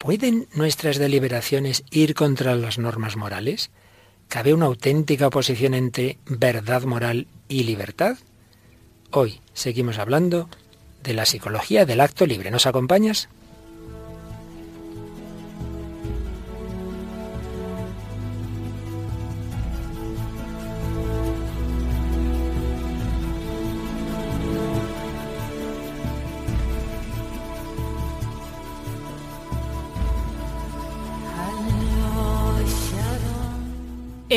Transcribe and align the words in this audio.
¿Pueden 0.00 0.48
nuestras 0.54 0.96
deliberaciones 0.96 1.84
ir 1.90 2.14
contra 2.14 2.54
las 2.54 2.78
normas 2.78 3.18
morales? 3.18 3.70
¿Cabe 4.28 4.54
una 4.54 4.64
auténtica 4.64 5.26
oposición 5.26 5.74
entre 5.74 6.16
verdad 6.24 6.84
moral 6.84 7.26
y 7.48 7.64
libertad? 7.64 8.16
Hoy 9.10 9.42
seguimos 9.52 9.98
hablando 9.98 10.48
de 11.02 11.12
la 11.12 11.26
psicología 11.26 11.84
del 11.84 12.00
acto 12.00 12.24
libre. 12.24 12.50
¿Nos 12.50 12.64
acompañas? 12.64 13.28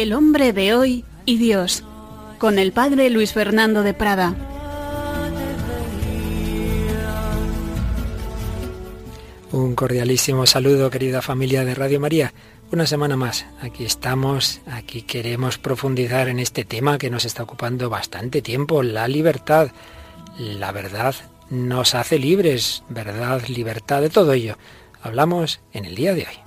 El 0.03 0.12
hombre 0.12 0.52
de 0.52 0.75
hoy 0.75 1.05
y 1.23 1.38
Dios, 1.38 1.85
con 2.38 2.59
el 2.59 2.73
padre 2.73 3.09
Luis 3.09 3.31
Fernando 3.31 3.84
de 3.84 3.94
Prada. 3.94 4.35
Un 9.53 9.75
cordialísimo 9.75 10.45
saludo, 10.45 10.89
querida 10.89 11.21
familia 11.21 11.63
de 11.63 11.73
Radio 11.73 12.02
María. 12.02 12.34
Una 12.70 12.85
semana 12.85 13.16
más, 13.16 13.45
aquí 13.61 13.85
estamos, 13.85 14.59
aquí 14.70 15.03
queremos 15.03 15.58
profundizar 15.58 16.27
en 16.27 16.39
este 16.39 16.66
tema 16.66 16.97
que 16.97 17.09
nos 17.09 17.23
está 17.23 17.44
ocupando 17.44 17.89
bastante 17.89 18.41
tiempo, 18.41 18.83
la 18.83 19.08
libertad. 19.08 19.72
La 20.38 20.73
verdad 20.73 21.16
nos 21.49 21.95
hace 21.95 22.20
libres, 22.20 22.83
verdad, 22.89 23.41
libertad, 23.47 24.02
de 24.02 24.09
todo 24.09 24.33
ello. 24.33 24.58
Hablamos 25.02 25.61
en 25.72 25.85
el 25.85 25.95
día 25.95 26.13
de 26.13 26.23
hoy. 26.23 26.42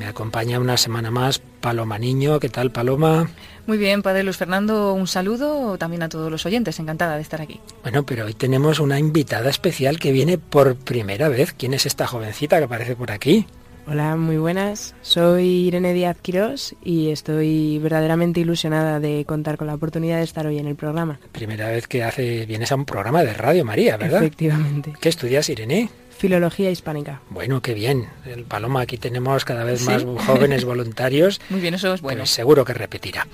Me 0.00 0.06
acompaña 0.06 0.58
una 0.58 0.78
semana 0.78 1.10
más 1.10 1.42
Paloma 1.60 1.98
Niño. 1.98 2.40
¿Qué 2.40 2.48
tal, 2.48 2.72
Paloma? 2.72 3.28
Muy 3.66 3.76
bien, 3.76 4.00
Padre 4.00 4.22
Luis 4.22 4.38
Fernando, 4.38 4.94
un 4.94 5.06
saludo 5.06 5.76
también 5.76 6.02
a 6.02 6.08
todos 6.08 6.30
los 6.30 6.46
oyentes. 6.46 6.78
Encantada 6.80 7.16
de 7.16 7.20
estar 7.20 7.42
aquí. 7.42 7.60
Bueno, 7.82 8.06
pero 8.06 8.24
hoy 8.24 8.32
tenemos 8.32 8.80
una 8.80 8.98
invitada 8.98 9.50
especial 9.50 9.98
que 9.98 10.10
viene 10.10 10.38
por 10.38 10.74
primera 10.74 11.28
vez. 11.28 11.52
¿Quién 11.52 11.74
es 11.74 11.84
esta 11.84 12.06
jovencita 12.06 12.56
que 12.56 12.64
aparece 12.64 12.96
por 12.96 13.10
aquí? 13.10 13.44
Hola, 13.86 14.16
muy 14.16 14.38
buenas. 14.38 14.94
Soy 15.02 15.66
Irene 15.66 15.92
Díaz 15.92 16.16
Quirós 16.22 16.74
y 16.82 17.10
estoy 17.10 17.78
verdaderamente 17.78 18.40
ilusionada 18.40 19.00
de 19.00 19.26
contar 19.26 19.58
con 19.58 19.66
la 19.66 19.74
oportunidad 19.74 20.16
de 20.16 20.24
estar 20.24 20.46
hoy 20.46 20.58
en 20.58 20.66
el 20.66 20.76
programa. 20.76 21.20
Primera 21.32 21.68
vez 21.68 21.86
que 21.86 22.04
hace 22.04 22.46
vienes 22.46 22.72
a 22.72 22.76
un 22.76 22.86
programa 22.86 23.22
de 23.22 23.34
Radio 23.34 23.66
María, 23.66 23.98
¿verdad? 23.98 24.22
Efectivamente. 24.22 24.94
¿Qué 24.98 25.10
estudias, 25.10 25.46
Irene? 25.50 25.90
Filología 26.20 26.70
hispánica. 26.70 27.22
Bueno, 27.30 27.62
qué 27.62 27.72
bien. 27.72 28.10
El 28.26 28.44
Paloma, 28.44 28.82
aquí 28.82 28.98
tenemos 28.98 29.46
cada 29.46 29.64
vez 29.64 29.86
más 29.86 30.04
jóvenes 30.26 30.66
voluntarios. 30.66 31.40
Muy 31.48 31.62
bien, 31.62 31.72
eso 31.72 31.94
es 31.94 32.02
bueno. 32.02 32.20
Pues 32.20 32.28
seguro 32.28 32.62
que 32.62 32.74
repetirá. 32.74 33.26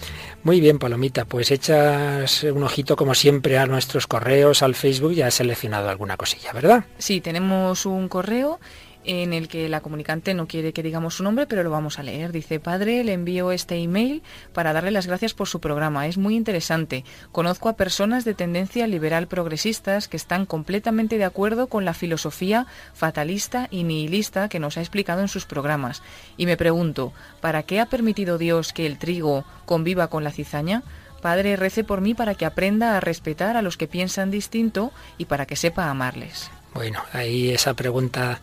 Muy 0.44 0.60
bien, 0.60 0.78
Palomita, 0.78 1.24
pues 1.24 1.50
echas 1.50 2.44
un 2.44 2.62
ojito 2.62 2.94
como 2.94 3.16
siempre 3.16 3.58
a 3.58 3.66
nuestros 3.66 4.06
correos, 4.06 4.62
al 4.62 4.76
Facebook, 4.76 5.14
ya 5.14 5.26
has 5.26 5.34
seleccionado 5.34 5.88
alguna 5.88 6.16
cosilla, 6.16 6.52
¿verdad? 6.52 6.84
Sí, 6.96 7.20
tenemos 7.20 7.86
un 7.86 8.08
correo 8.08 8.60
en 9.06 9.32
el 9.32 9.48
que 9.48 9.68
la 9.68 9.80
comunicante 9.80 10.34
no 10.34 10.48
quiere 10.48 10.72
que 10.72 10.82
digamos 10.82 11.14
su 11.14 11.22
nombre, 11.22 11.46
pero 11.46 11.62
lo 11.62 11.70
vamos 11.70 11.98
a 11.98 12.02
leer. 12.02 12.32
Dice, 12.32 12.60
padre, 12.60 13.04
le 13.04 13.12
envío 13.12 13.52
este 13.52 13.76
email 13.76 14.22
para 14.52 14.72
darle 14.72 14.90
las 14.90 15.06
gracias 15.06 15.32
por 15.32 15.48
su 15.48 15.60
programa. 15.60 16.06
Es 16.06 16.18
muy 16.18 16.36
interesante. 16.36 17.04
Conozco 17.32 17.68
a 17.68 17.76
personas 17.76 18.24
de 18.24 18.34
tendencia 18.34 18.86
liberal 18.86 19.28
progresistas 19.28 20.08
que 20.08 20.16
están 20.16 20.44
completamente 20.44 21.18
de 21.18 21.24
acuerdo 21.24 21.68
con 21.68 21.84
la 21.84 21.94
filosofía 21.94 22.66
fatalista 22.94 23.68
y 23.70 23.84
nihilista 23.84 24.48
que 24.48 24.58
nos 24.58 24.76
ha 24.76 24.80
explicado 24.80 25.20
en 25.20 25.28
sus 25.28 25.46
programas. 25.46 26.02
Y 26.36 26.46
me 26.46 26.56
pregunto, 26.56 27.12
¿para 27.40 27.62
qué 27.62 27.80
ha 27.80 27.86
permitido 27.86 28.38
Dios 28.38 28.72
que 28.72 28.86
el 28.86 28.98
trigo 28.98 29.44
conviva 29.64 30.08
con 30.08 30.24
la 30.24 30.32
cizaña? 30.32 30.82
Padre, 31.22 31.56
rece 31.56 31.84
por 31.84 32.00
mí 32.00 32.14
para 32.14 32.34
que 32.34 32.44
aprenda 32.44 32.96
a 32.96 33.00
respetar 33.00 33.56
a 33.56 33.62
los 33.62 33.76
que 33.76 33.88
piensan 33.88 34.30
distinto 34.30 34.92
y 35.16 35.24
para 35.26 35.46
que 35.46 35.56
sepa 35.56 35.90
amarles. 35.90 36.50
Bueno, 36.74 37.02
ahí 37.12 37.50
esa 37.50 37.74
pregunta 37.74 38.40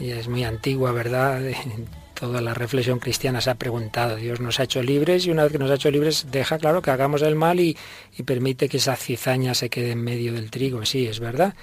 es 0.00 0.28
muy 0.28 0.44
antigua, 0.44 0.92
¿verdad? 0.92 1.40
Toda 2.14 2.40
la 2.40 2.54
reflexión 2.54 3.00
cristiana 3.00 3.40
se 3.40 3.50
ha 3.50 3.56
preguntado, 3.56 4.14
Dios 4.16 4.40
nos 4.40 4.60
ha 4.60 4.64
hecho 4.64 4.80
libres 4.82 5.26
y 5.26 5.30
una 5.30 5.42
vez 5.42 5.52
que 5.52 5.58
nos 5.58 5.70
ha 5.70 5.74
hecho 5.74 5.90
libres 5.90 6.26
deja 6.30 6.56
claro 6.58 6.80
que 6.80 6.92
hagamos 6.92 7.22
el 7.22 7.34
mal 7.34 7.58
y, 7.58 7.76
y 8.16 8.22
permite 8.22 8.68
que 8.68 8.76
esa 8.76 8.94
cizaña 8.94 9.54
se 9.54 9.68
quede 9.70 9.92
en 9.92 10.02
medio 10.02 10.32
del 10.32 10.50
trigo. 10.50 10.84
Sí, 10.84 11.06
es 11.06 11.18
verdad. 11.18 11.54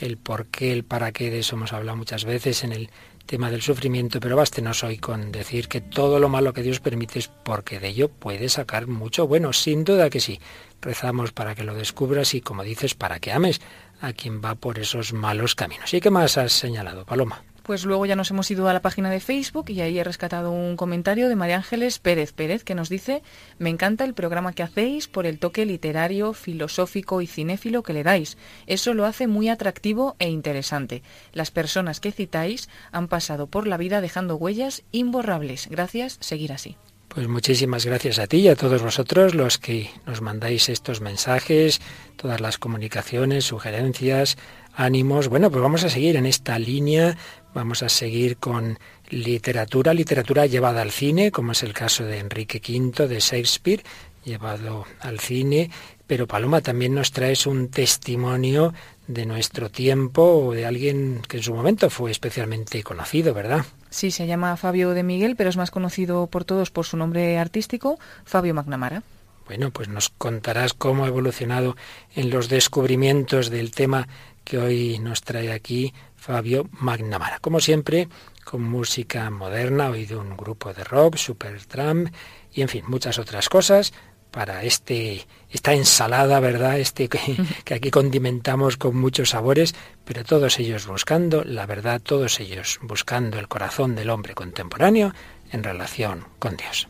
El 0.00 0.16
por 0.16 0.46
qué, 0.46 0.72
el 0.72 0.84
para 0.84 1.12
qué, 1.12 1.30
de 1.30 1.40
eso 1.40 1.54
hemos 1.54 1.72
hablado 1.72 1.96
muchas 1.96 2.24
veces 2.24 2.64
en 2.64 2.72
el 2.72 2.90
tema 3.28 3.50
del 3.50 3.60
sufrimiento, 3.60 4.20
pero 4.20 4.36
bástenos 4.36 4.82
hoy 4.82 4.96
con 4.96 5.30
decir 5.30 5.68
que 5.68 5.82
todo 5.82 6.18
lo 6.18 6.30
malo 6.30 6.54
que 6.54 6.62
Dios 6.62 6.80
permite 6.80 7.18
es 7.18 7.28
porque 7.28 7.78
de 7.78 7.88
ello 7.88 8.08
puede 8.08 8.48
sacar 8.48 8.86
mucho 8.86 9.28
bueno, 9.28 9.52
sin 9.52 9.84
duda 9.84 10.08
que 10.08 10.18
sí. 10.18 10.40
Rezamos 10.80 11.32
para 11.32 11.54
que 11.54 11.62
lo 11.62 11.74
descubras 11.74 12.34
y, 12.34 12.40
como 12.40 12.64
dices, 12.64 12.94
para 12.94 13.20
que 13.20 13.30
ames 13.30 13.60
a 14.00 14.14
quien 14.14 14.42
va 14.42 14.54
por 14.54 14.78
esos 14.78 15.12
malos 15.12 15.54
caminos. 15.54 15.92
¿Y 15.92 16.00
qué 16.00 16.10
más 16.10 16.38
has 16.38 16.52
señalado, 16.52 17.04
Paloma? 17.04 17.44
Pues 17.68 17.84
luego 17.84 18.06
ya 18.06 18.16
nos 18.16 18.30
hemos 18.30 18.50
ido 18.50 18.66
a 18.66 18.72
la 18.72 18.80
página 18.80 19.10
de 19.10 19.20
Facebook 19.20 19.68
y 19.68 19.82
ahí 19.82 19.98
he 19.98 20.02
rescatado 20.02 20.52
un 20.52 20.74
comentario 20.74 21.28
de 21.28 21.36
María 21.36 21.56
Ángeles 21.56 21.98
Pérez 21.98 22.32
Pérez 22.32 22.64
que 22.64 22.74
nos 22.74 22.88
dice, 22.88 23.22
me 23.58 23.68
encanta 23.68 24.06
el 24.06 24.14
programa 24.14 24.54
que 24.54 24.62
hacéis 24.62 25.06
por 25.06 25.26
el 25.26 25.38
toque 25.38 25.66
literario, 25.66 26.32
filosófico 26.32 27.20
y 27.20 27.26
cinéfilo 27.26 27.82
que 27.82 27.92
le 27.92 28.04
dais. 28.04 28.38
Eso 28.66 28.94
lo 28.94 29.04
hace 29.04 29.26
muy 29.26 29.50
atractivo 29.50 30.16
e 30.18 30.30
interesante. 30.30 31.02
Las 31.34 31.50
personas 31.50 32.00
que 32.00 32.10
citáis 32.10 32.70
han 32.90 33.06
pasado 33.06 33.48
por 33.48 33.66
la 33.66 33.76
vida 33.76 34.00
dejando 34.00 34.36
huellas 34.36 34.82
imborrables. 34.90 35.68
Gracias, 35.68 36.16
seguir 36.22 36.54
así. 36.54 36.78
Pues 37.08 37.28
muchísimas 37.28 37.84
gracias 37.84 38.18
a 38.18 38.26
ti 38.26 38.38
y 38.38 38.48
a 38.48 38.56
todos 38.56 38.82
vosotros 38.82 39.34
los 39.34 39.58
que 39.58 39.90
nos 40.06 40.22
mandáis 40.22 40.70
estos 40.70 41.02
mensajes, 41.02 41.80
todas 42.16 42.40
las 42.40 42.58
comunicaciones, 42.58 43.44
sugerencias, 43.44 44.38
ánimos. 44.74 45.28
Bueno, 45.28 45.50
pues 45.50 45.62
vamos 45.62 45.84
a 45.84 45.90
seguir 45.90 46.16
en 46.16 46.26
esta 46.26 46.58
línea 46.58 47.16
Vamos 47.58 47.82
a 47.82 47.88
seguir 47.88 48.36
con 48.36 48.78
literatura, 49.10 49.92
literatura 49.92 50.46
llevada 50.46 50.80
al 50.80 50.92
cine, 50.92 51.32
como 51.32 51.50
es 51.50 51.64
el 51.64 51.72
caso 51.72 52.04
de 52.04 52.20
Enrique 52.20 52.62
V 52.64 53.08
de 53.08 53.18
Shakespeare, 53.18 53.82
llevado 54.24 54.86
al 55.00 55.18
cine, 55.18 55.68
pero 56.06 56.28
Paloma 56.28 56.60
también 56.60 56.94
nos 56.94 57.10
traes 57.10 57.48
un 57.48 57.66
testimonio 57.66 58.74
de 59.08 59.26
nuestro 59.26 59.70
tiempo 59.70 60.22
o 60.22 60.52
de 60.52 60.66
alguien 60.66 61.20
que 61.26 61.38
en 61.38 61.42
su 61.42 61.52
momento 61.52 61.90
fue 61.90 62.12
especialmente 62.12 62.84
conocido, 62.84 63.34
¿verdad? 63.34 63.64
Sí, 63.90 64.12
se 64.12 64.28
llama 64.28 64.56
Fabio 64.56 64.90
de 64.90 65.02
Miguel, 65.02 65.34
pero 65.34 65.50
es 65.50 65.56
más 65.56 65.72
conocido 65.72 66.28
por 66.28 66.44
todos 66.44 66.70
por 66.70 66.86
su 66.86 66.96
nombre 66.96 67.38
artístico, 67.38 67.98
Fabio 68.24 68.54
McNamara. 68.54 69.02
Bueno, 69.48 69.72
pues 69.72 69.88
nos 69.88 70.10
contarás 70.10 70.74
cómo 70.74 71.06
ha 71.06 71.08
evolucionado 71.08 71.74
en 72.14 72.30
los 72.30 72.48
descubrimientos 72.48 73.50
del 73.50 73.72
tema 73.72 74.06
que 74.44 74.58
hoy 74.58 74.98
nos 75.00 75.22
trae 75.22 75.52
aquí 75.52 75.92
Fabio 76.28 76.68
Magnamara. 76.72 77.38
Como 77.40 77.58
siempre, 77.58 78.06
con 78.44 78.62
música 78.62 79.30
moderna, 79.30 79.88
hoy 79.88 80.04
de 80.04 80.14
un 80.14 80.36
grupo 80.36 80.74
de 80.74 80.84
rock, 80.84 81.16
Supertramp, 81.16 82.14
y 82.52 82.60
en 82.60 82.68
fin, 82.68 82.84
muchas 82.86 83.18
otras 83.18 83.48
cosas 83.48 83.94
para 84.30 84.62
este 84.62 85.26
esta 85.50 85.72
ensalada, 85.72 86.38
¿verdad? 86.38 86.78
Este 86.78 87.08
que, 87.08 87.18
que, 87.64 87.72
aquí 87.72 87.90
condimentamos 87.90 88.76
con 88.76 88.94
muchos 88.94 89.30
sabores, 89.30 89.74
pero 90.04 90.22
todos 90.22 90.58
ellos 90.58 90.86
buscando 90.86 91.44
la 91.44 91.64
verdad, 91.64 91.98
todos 91.98 92.40
ellos 92.40 92.78
buscando 92.82 93.38
el 93.38 93.48
corazón 93.48 93.94
del 93.94 94.10
hombre 94.10 94.34
contemporáneo 94.34 95.14
en 95.50 95.64
relación 95.64 96.26
con 96.38 96.58
Dios. 96.58 96.88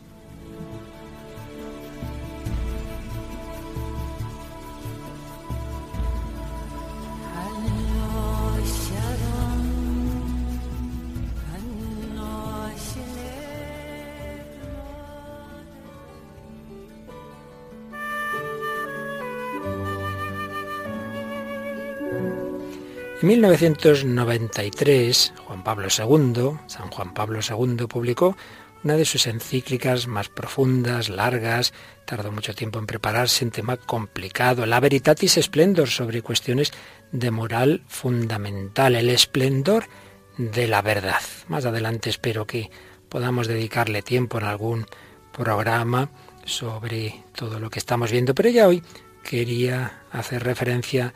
1993, 23.21 25.33
Juan 25.45 25.63
Pablo 25.63 25.89
II, 25.89 26.57
San 26.67 26.89
Juan 26.89 27.13
Pablo 27.13 27.41
II, 27.41 27.87
publicó 27.87 28.37
una 28.83 28.95
de 28.95 29.03
sus 29.03 29.27
encíclicas 29.27 30.07
más 30.07 30.29
profundas, 30.29 31.09
largas, 31.09 31.73
tardó 32.05 32.31
mucho 32.31 32.55
tiempo 32.55 32.79
en 32.79 32.85
prepararse, 32.85 33.43
un 33.43 33.51
tema 33.51 33.75
complicado, 33.75 34.65
la 34.65 34.79
Veritatis 34.79 35.37
Splendor, 35.41 35.89
sobre 35.89 36.21
cuestiones 36.21 36.71
de 37.11 37.29
moral 37.29 37.81
fundamental, 37.87 38.95
el 38.95 39.09
esplendor 39.09 39.89
de 40.37 40.69
la 40.69 40.81
verdad. 40.81 41.19
Más 41.49 41.65
adelante 41.65 42.09
espero 42.09 42.47
que 42.47 42.71
podamos 43.09 43.47
dedicarle 43.47 44.01
tiempo 44.01 44.37
en 44.37 44.45
algún 44.45 44.85
programa 45.33 46.09
sobre 46.45 47.25
todo 47.35 47.59
lo 47.59 47.69
que 47.69 47.79
estamos 47.79 48.11
viendo, 48.11 48.33
pero 48.33 48.49
ya 48.49 48.67
hoy 48.67 48.81
quería 49.23 50.03
hacer 50.11 50.43
referencia 50.43 51.07
a 51.07 51.13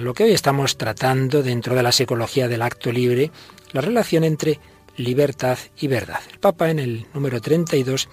lo 0.00 0.14
que 0.14 0.24
hoy 0.24 0.32
estamos 0.32 0.76
tratando 0.76 1.42
dentro 1.42 1.74
de 1.74 1.82
la 1.82 1.92
psicología 1.92 2.48
del 2.48 2.62
acto 2.62 2.92
libre, 2.92 3.30
la 3.72 3.80
relación 3.80 4.24
entre 4.24 4.60
libertad 4.96 5.58
y 5.78 5.88
verdad. 5.88 6.20
El 6.30 6.38
Papa 6.38 6.70
en 6.70 6.78
el 6.78 7.06
número 7.14 7.40
32 7.40 8.08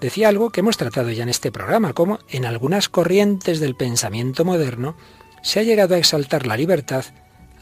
decía 0.00 0.28
algo 0.28 0.50
que 0.50 0.60
hemos 0.60 0.76
tratado 0.76 1.10
ya 1.10 1.22
en 1.22 1.28
este 1.28 1.52
programa, 1.52 1.92
como 1.92 2.18
en 2.28 2.44
algunas 2.44 2.88
corrientes 2.88 3.60
del 3.60 3.76
pensamiento 3.76 4.44
moderno 4.44 4.96
se 5.42 5.60
ha 5.60 5.62
llegado 5.62 5.94
a 5.94 5.98
exaltar 5.98 6.46
la 6.46 6.56
libertad 6.56 7.04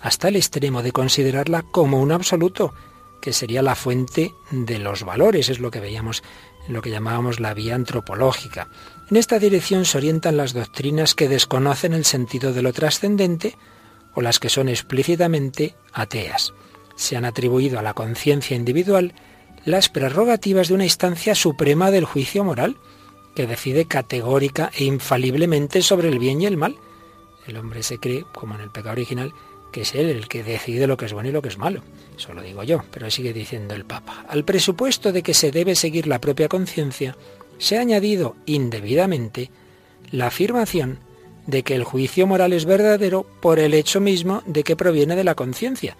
hasta 0.01 0.29
el 0.29 0.37
extremo 0.37 0.83
de 0.83 0.93
considerarla 0.93 1.63
como 1.63 2.01
un 2.01 2.13
absoluto, 2.13 2.75
que 3.21 3.33
sería 3.33 3.63
la 3.63 3.75
fuente 3.75 4.35
de 4.51 4.79
los 4.79 5.03
valores, 5.03 5.49
es 5.49 5.61
lo 5.61 5.71
que 5.71 5.81
veíamos 5.81 6.23
en 6.67 6.75
lo 6.75 6.83
que 6.83 6.91
llamábamos 6.91 7.41
la 7.41 7.55
vía 7.55 7.75
antropológica. 7.75 8.69
En 9.11 9.17
esta 9.17 9.39
dirección 9.39 9.85
se 9.85 9.99
orientan 9.99 10.37
las 10.37 10.55
doctrinas 10.55 11.15
que 11.15 11.29
desconocen 11.29 11.93
el 11.93 12.05
sentido 12.05 12.53
de 12.53 12.63
lo 12.63 12.73
trascendente 12.73 13.57
o 14.15 14.23
las 14.23 14.39
que 14.39 14.49
son 14.49 14.69
explícitamente 14.69 15.75
ateas. 15.93 16.55
Se 16.97 17.17
han 17.17 17.25
atribuido 17.25 17.79
a 17.79 17.83
la 17.83 17.95
conciencia 17.95 18.57
individual 18.57 19.15
las 19.65 19.89
prerrogativas 19.89 20.69
de 20.69 20.75
una 20.75 20.85
instancia 20.85 21.35
suprema 21.35 21.91
del 21.91 22.05
juicio 22.05 22.45
moral, 22.45 22.77
que 23.35 23.47
decide 23.47 23.87
categórica 23.87 24.71
e 24.75 24.85
infaliblemente 24.85 25.83
sobre 25.83 26.09
el 26.09 26.19
bien 26.19 26.41
y 26.41 26.47
el 26.47 26.57
mal. 26.57 26.77
El 27.47 27.57
hombre 27.57 27.83
se 27.83 27.99
cree, 27.99 28.25
como 28.33 28.55
en 28.55 28.61
el 28.61 28.71
pecado 28.71 28.93
original, 28.93 29.33
que 29.75 29.81
es 29.81 29.97
él 29.97 30.09
el 30.09 30.29
que 30.29 30.45
decide 30.45 30.87
lo 30.87 30.97
que 30.97 31.07
es 31.07 31.13
bueno 31.13 31.31
y 31.31 31.33
lo 31.33 31.43
que 31.43 31.49
es 31.49 31.59
malo. 31.59 31.83
Eso 32.17 32.33
lo 32.33 32.43
digo 32.43 32.63
yo, 32.63 32.85
pero 32.93 33.11
sigue 33.11 33.33
diciendo 33.33 33.75
el 33.75 33.85
Papa. 33.85 34.25
Al 34.29 34.45
presupuesto 34.45 35.11
de 35.11 35.25
que 35.25 35.35
se 35.35 35.51
debe 35.51 35.75
seguir 35.75 36.07
la 36.07 36.21
propia 36.21 36.47
conciencia, 36.47 37.17
se 37.59 37.77
ha 37.77 37.81
añadido 37.81 38.37
indebidamente 38.47 39.51
la 40.13 40.29
afirmación 40.29 41.01
de 41.49 41.65
que 41.65 41.75
el 41.75 41.83
juicio 41.83 42.25
moral 42.29 42.53
es 42.53 42.67
verdadero 42.67 43.27
por 43.43 43.59
el 43.59 43.75
hecho 43.75 44.01
mismo 44.01 44.45
de 44.47 44.63
que 44.63 44.77
proviene 44.77 45.17
de 45.17 45.25
la 45.25 45.35
conciencia. 45.35 45.97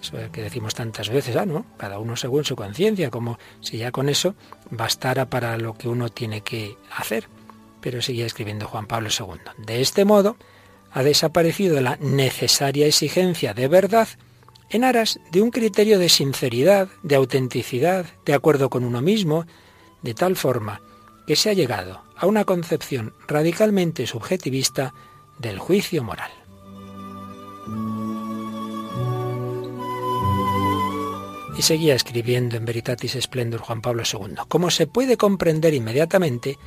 Eso 0.00 0.16
que 0.30 0.42
decimos 0.42 0.76
tantas 0.76 1.08
veces, 1.08 1.34
ah, 1.34 1.46
¿no? 1.46 1.66
Cada 1.78 1.98
uno 1.98 2.14
según 2.14 2.44
su 2.44 2.54
conciencia, 2.54 3.10
como 3.10 3.40
si 3.60 3.78
ya 3.78 3.90
con 3.90 4.08
eso 4.08 4.36
bastara 4.70 5.28
para 5.28 5.58
lo 5.58 5.74
que 5.74 5.88
uno 5.88 6.10
tiene 6.10 6.42
que 6.42 6.76
hacer. 6.96 7.26
Pero 7.80 8.00
seguía 8.02 8.24
escribiendo 8.24 8.68
Juan 8.68 8.86
Pablo 8.86 9.08
II. 9.10 9.64
De 9.66 9.80
este 9.80 10.04
modo, 10.04 10.36
ha 10.96 11.02
desaparecido 11.02 11.78
la 11.82 11.98
necesaria 12.00 12.86
exigencia 12.86 13.52
de 13.52 13.68
verdad 13.68 14.08
en 14.70 14.82
aras 14.82 15.20
de 15.30 15.42
un 15.42 15.50
criterio 15.50 15.98
de 15.98 16.08
sinceridad, 16.08 16.88
de 17.02 17.16
autenticidad, 17.16 18.06
de 18.24 18.32
acuerdo 18.32 18.70
con 18.70 18.82
uno 18.82 19.02
mismo, 19.02 19.44
de 20.00 20.14
tal 20.14 20.36
forma 20.36 20.80
que 21.26 21.36
se 21.36 21.50
ha 21.50 21.52
llegado 21.52 22.00
a 22.16 22.24
una 22.26 22.46
concepción 22.46 23.12
radicalmente 23.28 24.06
subjetivista 24.06 24.94
del 25.38 25.58
juicio 25.58 26.02
moral. 26.02 26.30
Y 31.58 31.60
seguía 31.60 31.94
escribiendo 31.94 32.56
en 32.56 32.64
Veritatis 32.64 33.18
Splendor 33.20 33.60
Juan 33.60 33.82
Pablo 33.82 34.02
II. 34.10 34.36
Como 34.48 34.70
se 34.70 34.86
puede 34.86 35.18
comprender 35.18 35.74
inmediatamente, 35.74 36.58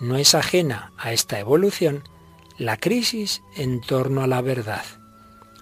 no 0.00 0.16
es 0.16 0.34
ajena 0.34 0.92
a 0.98 1.12
esta 1.12 1.38
evolución 1.38 2.02
la 2.58 2.76
crisis 2.76 3.42
en 3.56 3.80
torno 3.80 4.22
a 4.22 4.26
la 4.26 4.40
verdad. 4.40 4.84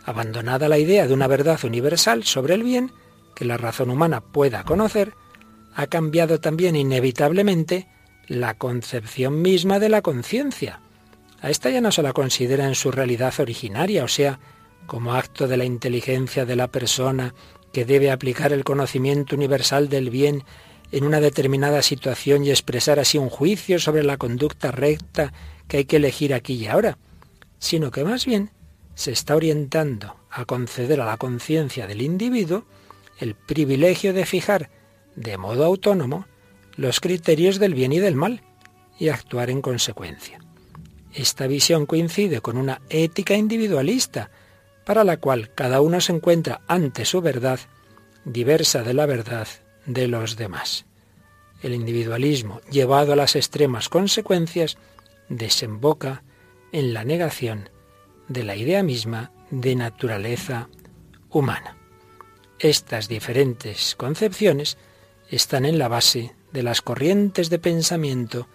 Abandonada 0.05 0.69
la 0.69 0.79
idea 0.79 1.06
de 1.06 1.14
una 1.14 1.26
verdad 1.26 1.58
universal 1.64 2.25
sobre 2.25 2.55
el 2.55 2.62
bien 2.62 2.93
que 3.35 3.44
la 3.44 3.56
razón 3.56 3.91
humana 3.91 4.20
pueda 4.20 4.64
conocer, 4.64 5.14
ha 5.75 5.87
cambiado 5.88 6.41
también 6.41 6.76
inevitablemente 6.76 7.88
la 8.29 8.55
concepción 8.55 9.43
misma 9.43 9.79
de 9.79 9.88
la 9.88 10.02
conciencia. 10.02 10.81
A 11.41 11.50
esta 11.50 11.69
ya 11.70 11.81
no 11.81 11.93
se 11.93 12.02
la 12.02 12.12
considera 12.12 12.67
en 12.67 12.75
su 12.75 12.91
realidad 12.91 13.35
originaria, 13.38 14.05
o 14.05 14.08
sea, 14.08 14.38
como 14.87 15.14
acto 15.14 15.49
de 15.49 15.56
la 15.56 15.64
inteligencia 15.64 16.47
de 16.47 16.56
la 16.56 16.69
persona 16.69 17.35
que 17.73 17.85
debe 17.85 18.11
aplicar 18.11 18.52
el 18.52 18.64
conocimiento 18.64 19.35
universal 19.35 19.88
del 19.88 20.11
bien 20.11 20.44
en 20.93 21.05
una 21.05 21.20
determinada 21.20 21.82
situación 21.82 22.44
y 22.44 22.50
expresar 22.50 23.00
así 23.00 23.19
un 23.19 23.29
juicio 23.29 23.81
sobre 23.81 24.05
la 24.05 24.17
conducta 24.17 24.70
recta 24.70 25.32
que 25.69 25.78
hay 25.78 25.84
que 25.84 25.96
elegir 25.96 26.34
aquí 26.34 26.55
y 26.55 26.66
ahora, 26.66 26.99
sino 27.58 27.90
que 27.90 28.05
más 28.05 28.26
bien 28.26 28.50
se 28.94 29.12
está 29.12 29.34
orientando 29.37 30.16
a 30.31 30.44
conceder 30.44 31.00
a 31.00 31.06
la 31.06 31.16
conciencia 31.16 31.87
del 31.87 32.02
individuo 32.02 32.64
el 33.19 33.34
privilegio 33.34 34.12
de 34.12 34.26
fijar 34.26 34.70
de 35.16 35.37
modo 35.37 35.64
autónomo 35.64 36.26
los 36.76 37.00
criterios 37.00 37.58
del 37.58 37.75
bien 37.75 37.93
y 37.93 37.99
del 38.00 38.16
mal 38.16 38.43
y 38.99 39.08
actuar 39.08 39.50
en 39.50 39.62
consecuencia. 39.62 40.40
Esta 41.12 41.46
visión 41.46 41.87
coincide 41.87 42.40
con 42.40 42.56
una 42.56 42.81
ética 42.88 43.34
individualista, 43.34 44.31
para 44.84 45.05
la 45.05 45.16
cual 45.19 45.52
cada 45.55 45.81
uno 45.81 46.00
se 46.00 46.12
encuentra 46.12 46.61
ante 46.66 47.05
su 47.05 47.20
verdad 47.20 47.61
diversa 48.25 48.82
de 48.82 48.94
la 48.94 49.06
verdad 49.06 49.46
de 49.87 50.08
los 50.08 50.37
demás. 50.37 50.87
El 51.62 51.72
individualismo, 51.72 52.61
llevado 52.70 53.12
a 53.12 53.16
las 53.16 53.37
extremas 53.37 53.88
consecuencias, 53.88 54.76
desemboca 55.29 56.23
en 56.73 56.94
la 56.94 57.05
negación 57.05 57.71
de 58.29 58.44
la 58.44 58.56
idea 58.56 58.82
misma 58.82 59.32
de 59.50 59.75
naturaleza 59.75 60.69
humana. 61.31 61.76
Estas 62.59 63.09
diferentes 63.09 63.94
concepciones 63.97 64.79
están 65.31 65.65
en 65.65 65.79
la 65.79 65.88
base 65.88 66.35
de 66.53 66.62
las 66.62 66.82
corrientes 66.82 67.50
de 67.50 67.59
pensamiento 67.59 68.49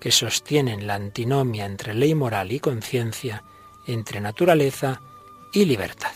que 0.00 0.10
sostienen 0.10 0.86
la 0.86 0.96
antinomia 0.96 1.64
entre 1.64 1.94
ley 1.94 2.14
moral 2.14 2.52
y 2.52 2.60
conciencia, 2.60 3.42
entre 3.86 4.20
naturaleza 4.20 5.00
y 5.52 5.64
libertad. 5.64 6.12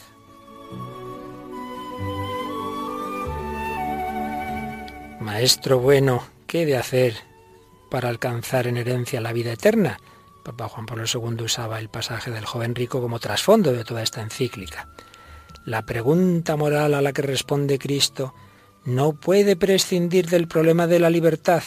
Maestro 5.21 5.79
bueno, 5.79 6.27
¿qué 6.47 6.67
de 6.67 6.77
hacer 6.77 7.28
para 7.90 8.08
alcanzar 8.08 8.67
en 8.67 8.76
herencia 8.76 9.20
la 9.20 9.32
vida 9.32 9.52
eterna? 9.52 9.99
Papa 10.43 10.69
Juan 10.69 10.87
Pablo 10.87 11.05
II 11.12 11.44
usaba 11.44 11.79
el 11.79 11.88
pasaje 11.88 12.31
del 12.31 12.46
joven 12.46 12.75
rico 12.75 13.00
como 13.00 13.19
trasfondo 13.19 13.73
de 13.73 13.85
toda 13.85 14.02
esta 14.02 14.23
encíclica. 14.23 14.88
La 15.64 15.82
pregunta 15.82 16.56
moral 16.56 16.94
a 16.94 17.02
la 17.02 17.12
que 17.12 17.23
responde 17.23 17.79
Cristo 17.79 18.35
no 18.85 19.12
puede 19.12 19.56
prescindir 19.56 20.29
del 20.29 20.49
problema 20.49 20.87
de 20.87 20.99
la 20.99 21.11
libertad. 21.11 21.62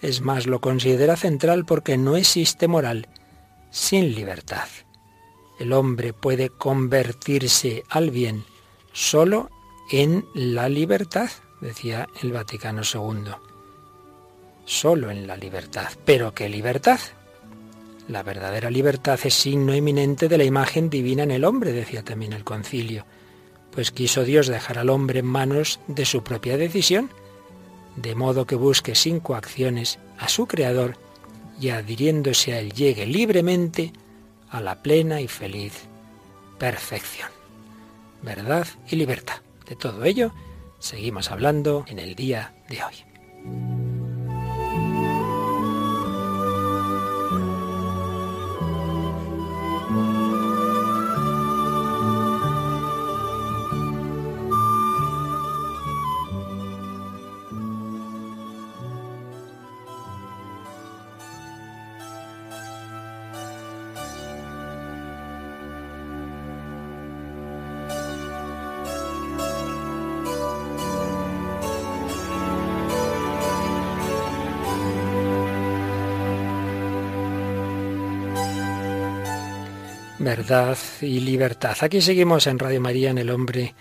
Es 0.00 0.22
más, 0.22 0.46
lo 0.46 0.60
considera 0.60 1.16
central 1.16 1.64
porque 1.66 1.98
no 1.98 2.16
existe 2.16 2.68
moral 2.68 3.08
sin 3.70 4.14
libertad. 4.14 4.68
El 5.58 5.72
hombre 5.72 6.12
puede 6.12 6.48
convertirse 6.50 7.84
al 7.90 8.10
bien 8.10 8.44
solo 8.92 9.50
en 9.90 10.24
la 10.34 10.68
libertad, 10.68 11.30
decía 11.60 12.08
el 12.22 12.32
Vaticano 12.32 12.82
II. 12.82 13.32
Solo 14.66 15.10
en 15.10 15.26
la 15.26 15.36
libertad. 15.36 15.88
¿Pero 16.04 16.34
qué 16.34 16.50
libertad? 16.50 17.00
La 18.08 18.22
verdadera 18.22 18.70
libertad 18.70 19.18
es 19.24 19.32
signo 19.32 19.72
eminente 19.72 20.28
de 20.28 20.36
la 20.36 20.44
imagen 20.44 20.90
divina 20.90 21.22
en 21.22 21.30
el 21.30 21.44
hombre, 21.44 21.72
decía 21.72 22.02
también 22.02 22.34
el 22.34 22.44
concilio 22.44 23.06
pues 23.76 23.90
quiso 23.90 24.24
Dios 24.24 24.46
dejar 24.46 24.78
al 24.78 24.88
hombre 24.88 25.18
en 25.18 25.26
manos 25.26 25.80
de 25.86 26.06
su 26.06 26.24
propia 26.24 26.56
decisión, 26.56 27.10
de 27.96 28.14
modo 28.14 28.46
que 28.46 28.56
busque 28.56 28.94
sin 28.94 29.20
coacciones 29.20 29.98
a 30.18 30.28
su 30.28 30.46
Creador 30.46 30.96
y 31.60 31.68
adhiriéndose 31.68 32.54
a 32.54 32.60
él 32.60 32.72
llegue 32.72 33.04
libremente 33.04 33.92
a 34.48 34.62
la 34.62 34.82
plena 34.82 35.20
y 35.20 35.28
feliz 35.28 35.74
perfección. 36.58 37.28
Verdad 38.22 38.66
y 38.88 38.96
libertad. 38.96 39.42
De 39.68 39.76
todo 39.76 40.04
ello 40.04 40.32
seguimos 40.78 41.30
hablando 41.30 41.84
en 41.86 41.98
el 41.98 42.14
día 42.14 42.54
de 42.70 42.82
hoy. 42.82 43.85
Y 81.00 81.18
libertad. 81.20 81.76
Aquí 81.80 82.00
seguimos 82.00 82.46
en 82.46 82.60
Radio 82.60 82.80
María, 82.80 83.10
en 83.10 83.18
El 83.18 83.30
Hombre 83.30 83.74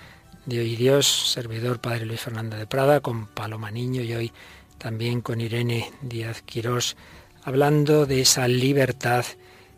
de 0.47 0.59
Hoy 0.59 0.75
Dios, 0.75 1.05
servidor 1.31 1.79
Padre 1.79 2.07
Luis 2.07 2.21
Fernando 2.21 2.57
de 2.57 2.65
Prada, 2.65 3.01
con 3.01 3.27
Paloma 3.27 3.69
Niño 3.69 4.01
y 4.01 4.13
hoy 4.15 4.31
también 4.79 5.21
con 5.21 5.41
Irene 5.41 5.91
Díaz 6.01 6.41
Quirós, 6.41 6.97
hablando 7.43 8.07
de 8.07 8.21
esa 8.21 8.47
libertad 8.47 9.25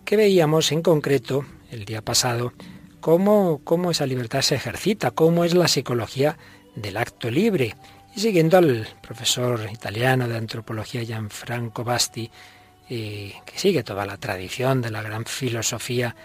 que 0.06 0.16
veíamos 0.16 0.72
en 0.72 0.82
concreto 0.82 1.46
el 1.72 1.84
día 1.84 2.02
pasado 2.02 2.54
cómo, 3.02 3.60
cómo 3.66 3.92
esa 3.92 4.06
libertad 4.06 4.42
se 4.42 4.56
ejercita, 4.56 5.12
cómo 5.12 5.44
es 5.44 5.54
la 5.54 5.68
psicología 5.68 6.38
del 6.74 6.96
acto 6.96 7.30
libre. 7.30 7.76
Y 8.16 8.22
siguiendo 8.22 8.58
al 8.58 8.88
profesor 9.02 9.68
italiano 9.74 10.30
de 10.30 10.38
antropología 10.38 11.04
Gianfranco 11.04 11.84
Basti, 11.84 12.32
eh, 12.90 13.34
que 13.46 13.60
sigue 13.60 13.84
toda 13.84 14.06
la 14.06 14.16
tradición 14.16 14.82
de 14.82 14.92
la 14.92 15.02
gran 15.02 15.26
filosofía, 15.26 16.16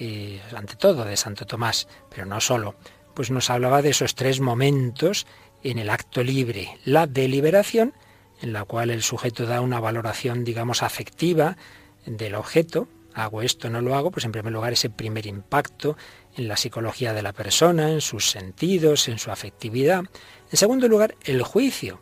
eh, 0.00 0.40
ante 0.56 0.76
todo 0.76 1.04
de 1.04 1.16
Santo 1.16 1.46
Tomás, 1.46 1.86
pero 2.08 2.24
no 2.24 2.40
solo, 2.40 2.74
pues 3.14 3.30
nos 3.30 3.50
hablaba 3.50 3.82
de 3.82 3.90
esos 3.90 4.14
tres 4.14 4.40
momentos 4.40 5.26
en 5.62 5.78
el 5.78 5.90
acto 5.90 6.24
libre, 6.24 6.78
la 6.84 7.06
deliberación, 7.06 7.92
en 8.40 8.54
la 8.54 8.64
cual 8.64 8.88
el 8.88 9.02
sujeto 9.02 9.44
da 9.44 9.60
una 9.60 9.78
valoración, 9.78 10.42
digamos, 10.42 10.82
afectiva 10.82 11.58
del 12.06 12.34
objeto, 12.34 12.88
hago 13.12 13.42
esto, 13.42 13.68
no 13.68 13.82
lo 13.82 13.94
hago, 13.94 14.10
pues 14.10 14.24
en 14.24 14.32
primer 14.32 14.52
lugar 14.52 14.72
ese 14.72 14.88
primer 14.88 15.26
impacto 15.26 15.98
en 16.34 16.48
la 16.48 16.56
psicología 16.56 17.12
de 17.12 17.22
la 17.22 17.34
persona, 17.34 17.90
en 17.90 18.00
sus 18.00 18.30
sentidos, 18.30 19.06
en 19.08 19.18
su 19.18 19.30
afectividad. 19.30 20.04
En 20.50 20.56
segundo 20.56 20.88
lugar, 20.88 21.14
el 21.24 21.42
juicio, 21.42 22.00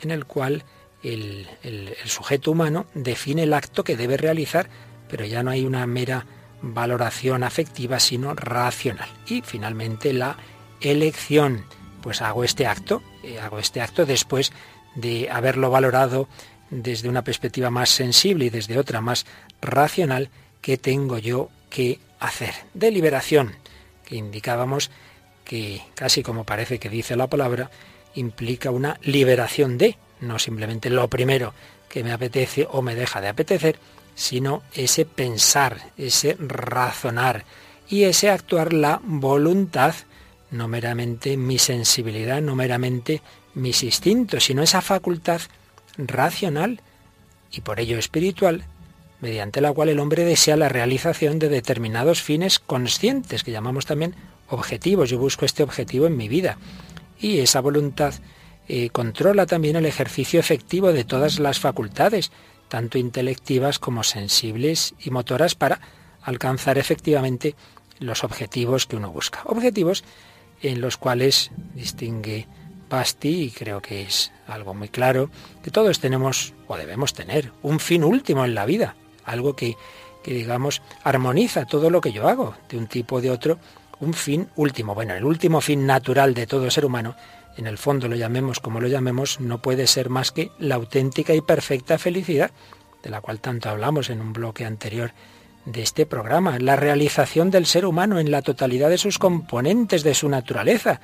en 0.00 0.10
el 0.10 0.24
cual 0.24 0.64
el, 1.02 1.46
el, 1.62 1.94
sujeto 2.06 2.52
humano 2.52 2.86
define 2.94 3.42
el 3.42 3.52
acto 3.52 3.84
que 3.84 3.96
debe 3.96 4.16
realizar, 4.16 4.70
pero 5.08 5.26
ya 5.26 5.42
no 5.42 5.50
hay 5.50 5.66
una 5.66 5.86
mera 5.86 6.24
valoración 6.72 7.42
afectiva, 7.42 8.00
sino 8.00 8.34
racional. 8.34 9.08
Y 9.26 9.42
finalmente 9.42 10.12
la 10.12 10.36
elección, 10.80 11.64
pues 12.02 12.22
hago 12.22 12.44
este 12.44 12.66
acto, 12.66 13.02
eh, 13.22 13.38
hago 13.40 13.58
este 13.58 13.80
acto 13.80 14.06
después 14.06 14.52
de 14.94 15.28
haberlo 15.30 15.70
valorado 15.70 16.28
desde 16.70 17.08
una 17.08 17.22
perspectiva 17.22 17.70
más 17.70 17.90
sensible 17.90 18.46
y 18.46 18.50
desde 18.50 18.78
otra 18.78 19.00
más 19.00 19.26
racional, 19.60 20.30
¿qué 20.60 20.78
tengo 20.78 21.18
yo 21.18 21.50
que 21.70 22.00
hacer? 22.20 22.54
Deliberación, 22.72 23.54
que 24.04 24.16
indicábamos 24.16 24.90
que 25.44 25.82
casi 25.94 26.22
como 26.22 26.44
parece 26.44 26.78
que 26.78 26.88
dice 26.88 27.16
la 27.16 27.28
palabra, 27.28 27.70
implica 28.14 28.70
una 28.70 28.98
liberación 29.02 29.76
de, 29.76 29.98
no 30.20 30.38
simplemente 30.38 30.88
lo 30.88 31.08
primero 31.08 31.52
que 31.88 32.02
me 32.02 32.12
apetece 32.12 32.66
o 32.70 32.82
me 32.82 32.94
deja 32.94 33.20
de 33.20 33.28
apetecer, 33.28 33.78
sino 34.14 34.62
ese 34.74 35.04
pensar, 35.04 35.92
ese 35.96 36.36
razonar 36.38 37.44
y 37.88 38.04
ese 38.04 38.30
actuar 38.30 38.72
la 38.72 39.00
voluntad, 39.04 39.94
no 40.50 40.68
meramente 40.68 41.36
mi 41.36 41.58
sensibilidad, 41.58 42.40
no 42.40 42.54
meramente 42.54 43.22
mis 43.54 43.82
instintos, 43.82 44.44
sino 44.44 44.62
esa 44.62 44.80
facultad 44.80 45.40
racional 45.96 46.80
y 47.50 47.60
por 47.60 47.80
ello 47.80 47.98
espiritual, 47.98 48.64
mediante 49.20 49.60
la 49.60 49.72
cual 49.72 49.88
el 49.88 50.00
hombre 50.00 50.24
desea 50.24 50.56
la 50.56 50.68
realización 50.68 51.38
de 51.38 51.48
determinados 51.48 52.20
fines 52.22 52.58
conscientes, 52.58 53.44
que 53.44 53.52
llamamos 53.52 53.86
también 53.86 54.14
objetivos. 54.48 55.10
Yo 55.10 55.18
busco 55.18 55.44
este 55.44 55.62
objetivo 55.62 56.06
en 56.06 56.16
mi 56.16 56.28
vida. 56.28 56.58
Y 57.18 57.38
esa 57.38 57.60
voluntad 57.60 58.14
eh, 58.68 58.90
controla 58.90 59.46
también 59.46 59.76
el 59.76 59.86
ejercicio 59.86 60.40
efectivo 60.40 60.92
de 60.92 61.04
todas 61.04 61.38
las 61.38 61.58
facultades, 61.58 62.32
tanto 62.74 62.98
intelectivas 62.98 63.78
como 63.78 64.02
sensibles 64.02 64.96
y 64.98 65.10
motoras, 65.10 65.54
para 65.54 65.78
alcanzar 66.22 66.76
efectivamente 66.76 67.54
los 68.00 68.24
objetivos 68.24 68.86
que 68.86 68.96
uno 68.96 69.12
busca. 69.12 69.42
Objetivos 69.44 70.02
en 70.60 70.80
los 70.80 70.96
cuales 70.96 71.52
distingue 71.76 72.48
Basti, 72.90 73.44
y 73.44 73.50
creo 73.52 73.80
que 73.80 74.02
es 74.02 74.32
algo 74.48 74.74
muy 74.74 74.88
claro, 74.88 75.30
que 75.62 75.70
todos 75.70 76.00
tenemos 76.00 76.52
o 76.66 76.76
debemos 76.76 77.14
tener 77.14 77.52
un 77.62 77.78
fin 77.78 78.02
último 78.02 78.44
en 78.44 78.56
la 78.56 78.66
vida, 78.66 78.96
algo 79.24 79.54
que, 79.54 79.76
que 80.24 80.34
digamos 80.34 80.82
armoniza 81.04 81.66
todo 81.66 81.90
lo 81.90 82.00
que 82.00 82.10
yo 82.10 82.26
hago, 82.26 82.56
de 82.68 82.76
un 82.76 82.88
tipo 82.88 83.14
o 83.14 83.20
de 83.20 83.30
otro, 83.30 83.60
un 84.00 84.14
fin 84.14 84.48
último. 84.56 84.96
Bueno, 84.96 85.14
el 85.14 85.24
último 85.24 85.60
fin 85.60 85.86
natural 85.86 86.34
de 86.34 86.48
todo 86.48 86.68
ser 86.72 86.84
humano, 86.84 87.14
en 87.56 87.66
el 87.66 87.78
fondo 87.78 88.08
lo 88.08 88.16
llamemos 88.16 88.60
como 88.60 88.80
lo 88.80 88.88
llamemos, 88.88 89.40
no 89.40 89.62
puede 89.62 89.86
ser 89.86 90.10
más 90.10 90.32
que 90.32 90.50
la 90.58 90.74
auténtica 90.74 91.34
y 91.34 91.40
perfecta 91.40 91.98
felicidad, 91.98 92.50
de 93.02 93.10
la 93.10 93.20
cual 93.20 93.40
tanto 93.40 93.68
hablamos 93.68 94.10
en 94.10 94.20
un 94.20 94.32
bloque 94.32 94.64
anterior 94.64 95.12
de 95.64 95.82
este 95.82 96.06
programa, 96.06 96.58
la 96.58 96.76
realización 96.76 97.50
del 97.50 97.66
ser 97.66 97.86
humano 97.86 98.18
en 98.18 98.30
la 98.30 98.42
totalidad 98.42 98.90
de 98.90 98.98
sus 98.98 99.18
componentes, 99.18 100.02
de 100.02 100.14
su 100.14 100.28
naturaleza, 100.28 101.00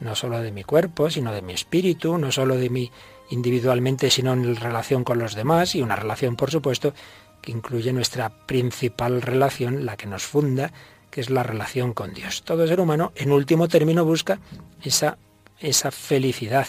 no 0.00 0.14
solo 0.14 0.40
de 0.40 0.50
mi 0.50 0.64
cuerpo, 0.64 1.10
sino 1.10 1.32
de 1.32 1.42
mi 1.42 1.52
espíritu, 1.52 2.18
no 2.18 2.32
solo 2.32 2.56
de 2.56 2.70
mí 2.70 2.90
individualmente, 3.30 4.10
sino 4.10 4.32
en 4.32 4.56
relación 4.56 5.04
con 5.04 5.18
los 5.18 5.34
demás, 5.34 5.74
y 5.74 5.82
una 5.82 5.96
relación, 5.96 6.36
por 6.36 6.50
supuesto, 6.50 6.94
que 7.40 7.52
incluye 7.52 7.92
nuestra 7.92 8.30
principal 8.46 9.22
relación, 9.22 9.86
la 9.86 9.96
que 9.96 10.06
nos 10.06 10.24
funda, 10.24 10.72
que 11.10 11.20
es 11.20 11.30
la 11.30 11.42
relación 11.42 11.92
con 11.92 12.12
Dios. 12.12 12.42
Todo 12.42 12.66
ser 12.66 12.80
humano, 12.80 13.12
en 13.14 13.32
último 13.32 13.68
término, 13.68 14.04
busca 14.04 14.40
esa, 14.82 15.18
esa 15.60 15.90
felicidad 15.90 16.66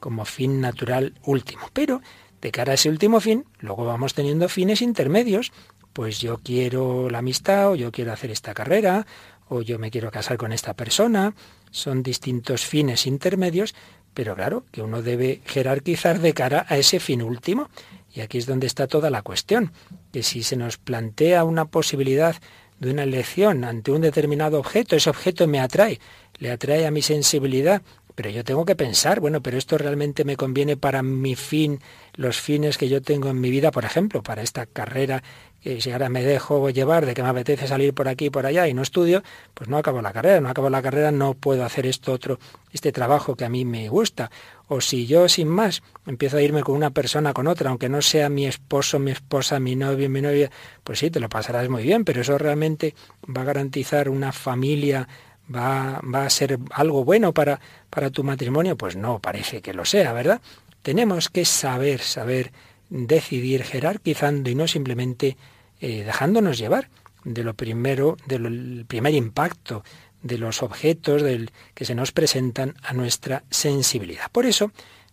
como 0.00 0.24
fin 0.24 0.60
natural 0.60 1.14
último. 1.24 1.68
Pero 1.72 2.02
de 2.40 2.50
cara 2.50 2.72
a 2.72 2.74
ese 2.74 2.90
último 2.90 3.20
fin, 3.20 3.44
luego 3.60 3.84
vamos 3.84 4.14
teniendo 4.14 4.48
fines 4.48 4.82
intermedios. 4.82 5.52
Pues 5.92 6.20
yo 6.20 6.38
quiero 6.38 7.08
la 7.08 7.18
amistad, 7.18 7.70
o 7.70 7.74
yo 7.76 7.92
quiero 7.92 8.12
hacer 8.12 8.30
esta 8.30 8.54
carrera, 8.54 9.06
o 9.48 9.62
yo 9.62 9.78
me 9.78 9.90
quiero 9.90 10.10
casar 10.10 10.36
con 10.38 10.52
esta 10.52 10.74
persona. 10.74 11.34
Son 11.70 12.02
distintos 12.02 12.64
fines 12.64 13.06
intermedios, 13.06 13.74
pero 14.14 14.34
claro, 14.34 14.64
que 14.72 14.82
uno 14.82 15.02
debe 15.02 15.40
jerarquizar 15.46 16.18
de 16.20 16.34
cara 16.34 16.66
a 16.68 16.76
ese 16.78 16.98
fin 16.98 17.22
último. 17.22 17.68
Y 18.14 18.20
aquí 18.20 18.38
es 18.38 18.46
donde 18.46 18.66
está 18.66 18.86
toda 18.86 19.10
la 19.10 19.22
cuestión, 19.22 19.72
que 20.12 20.22
si 20.22 20.42
se 20.42 20.56
nos 20.56 20.78
plantea 20.78 21.44
una 21.44 21.66
posibilidad 21.66 22.36
de 22.78 22.90
una 22.90 23.04
elección 23.04 23.64
ante 23.64 23.92
un 23.92 24.00
determinado 24.00 24.58
objeto, 24.58 24.96
ese 24.96 25.08
objeto 25.08 25.46
me 25.46 25.60
atrae, 25.60 26.00
le 26.38 26.50
atrae 26.50 26.84
a 26.86 26.90
mi 26.90 27.00
sensibilidad, 27.00 27.80
pero 28.14 28.30
yo 28.30 28.44
tengo 28.44 28.64
que 28.64 28.76
pensar, 28.76 29.20
bueno, 29.20 29.42
pero 29.42 29.58
esto 29.58 29.78
realmente 29.78 30.24
me 30.24 30.36
conviene 30.36 30.76
para 30.76 31.02
mi 31.02 31.36
fin, 31.36 31.80
los 32.14 32.40
fines 32.40 32.78
que 32.78 32.88
yo 32.88 33.02
tengo 33.02 33.28
en 33.28 33.40
mi 33.40 33.50
vida, 33.50 33.70
por 33.70 33.84
ejemplo, 33.84 34.22
para 34.22 34.42
esta 34.42 34.66
carrera 34.66 35.22
que 35.62 35.80
si 35.80 35.92
ahora 35.92 36.08
me 36.08 36.24
dejo 36.24 36.70
llevar 36.70 37.06
de 37.06 37.14
que 37.14 37.22
me 37.22 37.28
apetece 37.28 37.68
salir 37.68 37.94
por 37.94 38.08
aquí 38.08 38.26
y 38.26 38.30
por 38.30 38.46
allá 38.46 38.66
y 38.66 38.74
no 38.74 38.82
estudio, 38.82 39.22
pues 39.54 39.70
no 39.70 39.78
acabo 39.78 40.02
la 40.02 40.12
carrera, 40.12 40.40
no 40.40 40.48
acabo 40.48 40.68
la 40.68 40.82
carrera, 40.82 41.12
no 41.12 41.34
puedo 41.34 41.64
hacer 41.64 41.86
esto 41.86 42.12
otro, 42.12 42.40
este 42.72 42.90
trabajo 42.90 43.36
que 43.36 43.44
a 43.44 43.48
mí 43.48 43.64
me 43.64 43.88
gusta. 43.88 44.30
O 44.66 44.80
si 44.80 45.06
yo 45.06 45.28
sin 45.28 45.48
más 45.48 45.82
empiezo 46.04 46.36
a 46.36 46.42
irme 46.42 46.62
con 46.62 46.74
una 46.74 46.90
persona, 46.90 47.32
con 47.32 47.46
otra, 47.46 47.70
aunque 47.70 47.88
no 47.88 48.02
sea 48.02 48.28
mi 48.28 48.46
esposo, 48.46 48.98
mi 48.98 49.12
esposa, 49.12 49.60
mi 49.60 49.76
novio, 49.76 50.10
mi 50.10 50.20
novia, 50.20 50.50
pues 50.82 50.98
sí, 50.98 51.10
te 51.10 51.20
lo 51.20 51.28
pasarás 51.28 51.68
muy 51.68 51.84
bien, 51.84 52.04
pero 52.04 52.22
eso 52.22 52.36
realmente 52.38 52.96
va 53.24 53.42
a 53.42 53.44
garantizar 53.44 54.08
una 54.08 54.32
familia 54.32 55.06
¿Va, 55.54 56.00
va, 56.02 56.24
a 56.26 56.30
ser 56.30 56.58
algo 56.70 57.04
bueno 57.04 57.32
para, 57.32 57.60
para 57.90 58.10
tu 58.10 58.24
matrimonio? 58.24 58.76
Pues 58.76 58.96
no, 58.96 59.18
parece 59.18 59.60
que 59.60 59.74
lo 59.74 59.84
sea, 59.84 60.12
¿verdad? 60.12 60.40
Tenemos 60.82 61.28
que 61.28 61.44
saber, 61.44 62.00
saber 62.00 62.52
decidir 62.88 63.62
jerarquizando 63.64 64.50
y 64.50 64.54
no 64.54 64.68
simplemente 64.68 65.36
eh, 65.80 66.04
dejándonos 66.04 66.58
llevar 66.58 66.88
de 67.24 67.44
lo 67.44 67.54
primero, 67.54 68.16
del 68.26 68.84
primer 68.86 69.14
impacto 69.14 69.82
de 70.22 70.38
los 70.38 70.62
objetos 70.62 71.22
del, 71.22 71.50
que 71.74 71.84
se 71.84 71.94
nos 71.94 72.12
presentan 72.12 72.74
a 72.82 72.92
nuestra 72.92 73.44
sensibilidad. 73.50 74.30
Por 74.30 74.46
eso, 74.46 74.70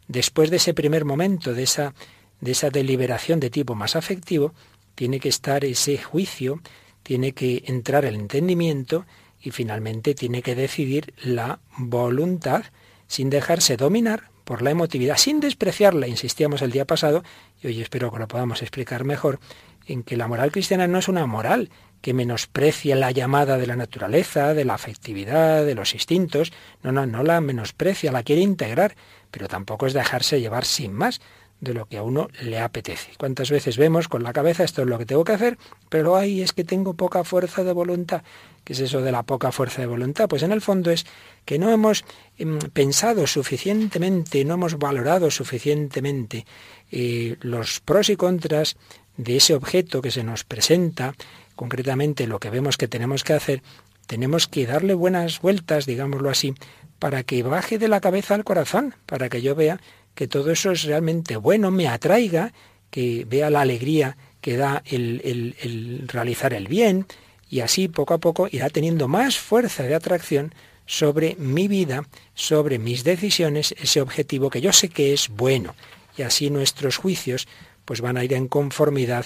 después 0.08 0.50
de 0.50 0.58
ese 0.58 0.74
primer 0.74 1.06
momento, 1.06 1.54
de 1.54 1.64
esa, 1.64 1.94
de 2.42 2.52
esa 2.52 2.70
deliberación 2.70 3.40
de 3.40 3.50
tipo 3.50 3.76
más 3.76 3.96
afectivo, 3.96 4.54
tiene 4.96 5.20
que 5.20 5.30
estar 5.30 5.66
ese 5.66 5.98
juicio, 5.98 6.62
tiene 7.04 7.32
que 7.32 7.64
entrar 7.66 8.06
el 8.06 8.16
entendimiento 8.16 9.06
y 9.42 9.52
finalmente 9.52 10.16
tiene 10.16 10.42
que 10.42 10.56
decidir 10.56 11.14
la 11.24 11.60
voluntad 11.78 12.64
sin 13.08 13.30
dejarse 13.30 13.78
dominar 13.78 14.30
por 14.44 14.62
la 14.62 14.72
emotividad, 14.72 15.18
sin 15.18 15.40
despreciarla, 15.40 16.08
insistíamos 16.08 16.62
el 16.62 16.72
día 16.72 16.86
pasado, 16.86 17.24
y 17.62 17.68
hoy 17.68 17.82
espero 17.82 18.12
que 18.12 18.20
lo 18.20 18.28
podamos 18.28 18.62
explicar 18.62 19.04
mejor, 19.04 19.40
en 19.86 20.04
que 20.04 20.18
la 20.18 20.28
moral 20.28 20.52
cristiana 20.52 20.88
no 20.88 21.00
es 21.00 21.08
una 21.08 21.26
moral 21.26 21.70
que 22.02 22.14
menosprecie 22.14 22.96
la 22.96 23.12
llamada 23.12 23.58
de 23.58 23.68
la 23.68 23.76
naturaleza, 23.76 24.54
de 24.54 24.66
la 24.66 24.76
afectividad, 24.76 25.66
de 25.66 25.76
los 25.76 25.94
instintos, 25.94 26.52
no, 26.82 26.92
no, 26.92 27.06
no 27.06 27.24
la 27.24 27.42
menosprecia, 27.42 28.12
la 28.12 28.24
quiere 28.24 28.42
integrar, 28.42 28.96
pero 29.32 29.48
tampoco 29.48 29.86
es 29.86 29.94
dejarse 29.94 30.40
llevar 30.40 30.66
sin 30.66 30.94
más 30.94 31.22
de 31.62 31.74
lo 31.74 31.86
que 31.86 31.98
a 31.98 32.04
uno 32.04 32.30
le 32.42 32.60
apetece. 32.60 33.12
¿Cuántas 33.18 33.52
veces 33.52 33.78
vemos 33.78 34.08
con 34.08 34.24
la 34.24 34.34
cabeza 34.34 34.64
esto 34.64 34.82
es 34.82 34.88
lo 34.88 34.98
que 34.98 35.06
tengo 35.06 35.24
que 35.24 35.34
hacer, 35.34 35.58
pero 35.90 36.16
ahí 36.16 36.42
es 36.42 36.54
que 36.54 36.64
tengo 36.64 36.94
poca 36.94 37.24
fuerza 37.24 37.64
de 37.64 37.74
voluntad? 37.74 38.24
¿Qué 38.64 38.74
es 38.74 38.80
eso 38.80 39.02
de 39.02 39.12
la 39.12 39.24
poca 39.24 39.52
fuerza 39.52 39.82
de 39.82 39.88
voluntad? 39.88 40.30
Pues 40.30 40.44
en 40.44 40.52
el 40.52 40.62
fondo 40.62 40.92
es 40.92 41.06
que 41.46 41.60
no 41.60 41.70
hemos 41.70 42.06
em, 42.38 42.60
pensado 42.60 43.28
suficientemente, 43.28 44.46
no 44.46 44.54
hemos 44.56 44.78
valorado 44.78 45.32
suficientemente 45.32 46.46
eh, 46.92 47.36
los 47.42 47.80
pros 47.82 48.10
y 48.10 48.16
contras 48.16 48.78
de 49.18 49.38
ese 49.38 49.54
objeto 49.54 50.02
que 50.02 50.12
se 50.12 50.24
nos 50.24 50.46
presenta, 50.46 51.14
concretamente 51.56 52.26
lo 52.26 52.40
que 52.40 52.50
vemos 52.50 52.78
que 52.78 52.88
tenemos 52.88 53.24
que 53.26 53.34
hacer, 53.34 53.62
tenemos 54.08 54.48
que 54.48 54.66
darle 54.66 54.94
buenas 54.94 55.42
vueltas, 55.42 55.86
digámoslo 55.86 56.30
así, 56.30 56.56
para 57.00 57.24
que 57.24 57.44
baje 57.44 57.78
de 57.78 57.88
la 57.88 58.02
cabeza 58.02 58.36
al 58.36 58.44
corazón, 58.44 58.96
para 59.06 59.30
que 59.30 59.42
yo 59.42 59.56
vea 59.56 59.80
que 60.20 60.28
todo 60.28 60.52
eso 60.52 60.72
es 60.72 60.84
realmente 60.84 61.38
bueno, 61.38 61.72
me 61.72 61.88
atraiga, 61.88 62.52
que 62.92 63.26
vea 63.26 63.50
la 63.50 63.62
alegría 63.62 64.18
que 64.42 64.58
da 64.58 64.84
el, 64.86 66.04
realizar 66.10 66.54
el 66.54 66.68
bien 66.68 67.06
y 67.50 67.62
así 67.62 67.88
poco 67.88 68.16
a 68.16 68.18
poco 68.18 68.50
irá 68.52 68.70
teniendo 68.70 69.08
más 69.08 69.38
fuerza 69.38 69.84
de 69.84 69.96
atracción 69.96 70.54
sobre 70.86 71.38
mi 71.38 71.70
vida, 71.70 72.04
sobre 72.34 72.80
mis 72.80 73.06
decisiones, 73.06 73.74
ese 73.80 74.02
objetivo 74.02 74.50
que 74.50 74.60
yo 74.60 74.74
sé 74.74 74.90
que 74.90 75.14
es 75.14 75.30
bueno. 75.30 75.74
Y 76.18 76.24
así 76.24 76.50
nuestros 76.50 76.98
juicios 76.98 77.48
pues 77.86 78.02
van 78.02 78.18
a 78.18 78.26
ir 78.26 78.34
en 78.34 78.50
conformidad 78.50 79.26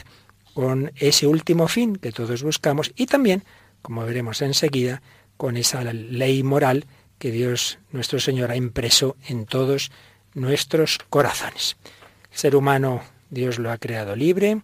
con 0.54 0.92
ese 0.98 1.26
último 1.26 1.68
fin 1.68 1.96
que 1.96 2.12
todos 2.12 2.44
buscamos 2.44 2.92
y 2.96 3.08
también, 3.08 3.44
como 3.82 4.06
veremos 4.06 4.44
enseguida, 4.44 5.02
con 5.38 5.58
esa 5.58 5.84
ley 5.92 6.44
moral 6.44 6.86
que 7.18 7.32
Dios 7.32 7.80
nuestro 7.92 8.20
Señor 8.20 8.52
ha 8.52 8.58
impreso 8.58 9.18
en 9.28 9.48
todos 9.48 9.90
nuestros 10.34 11.00
corazones. 11.10 11.78
El 12.32 12.38
ser 12.38 12.56
humano 12.56 13.02
Dios 13.30 13.60
lo 13.60 13.72
ha 13.72 13.78
creado 13.78 14.16
libre, 14.16 14.62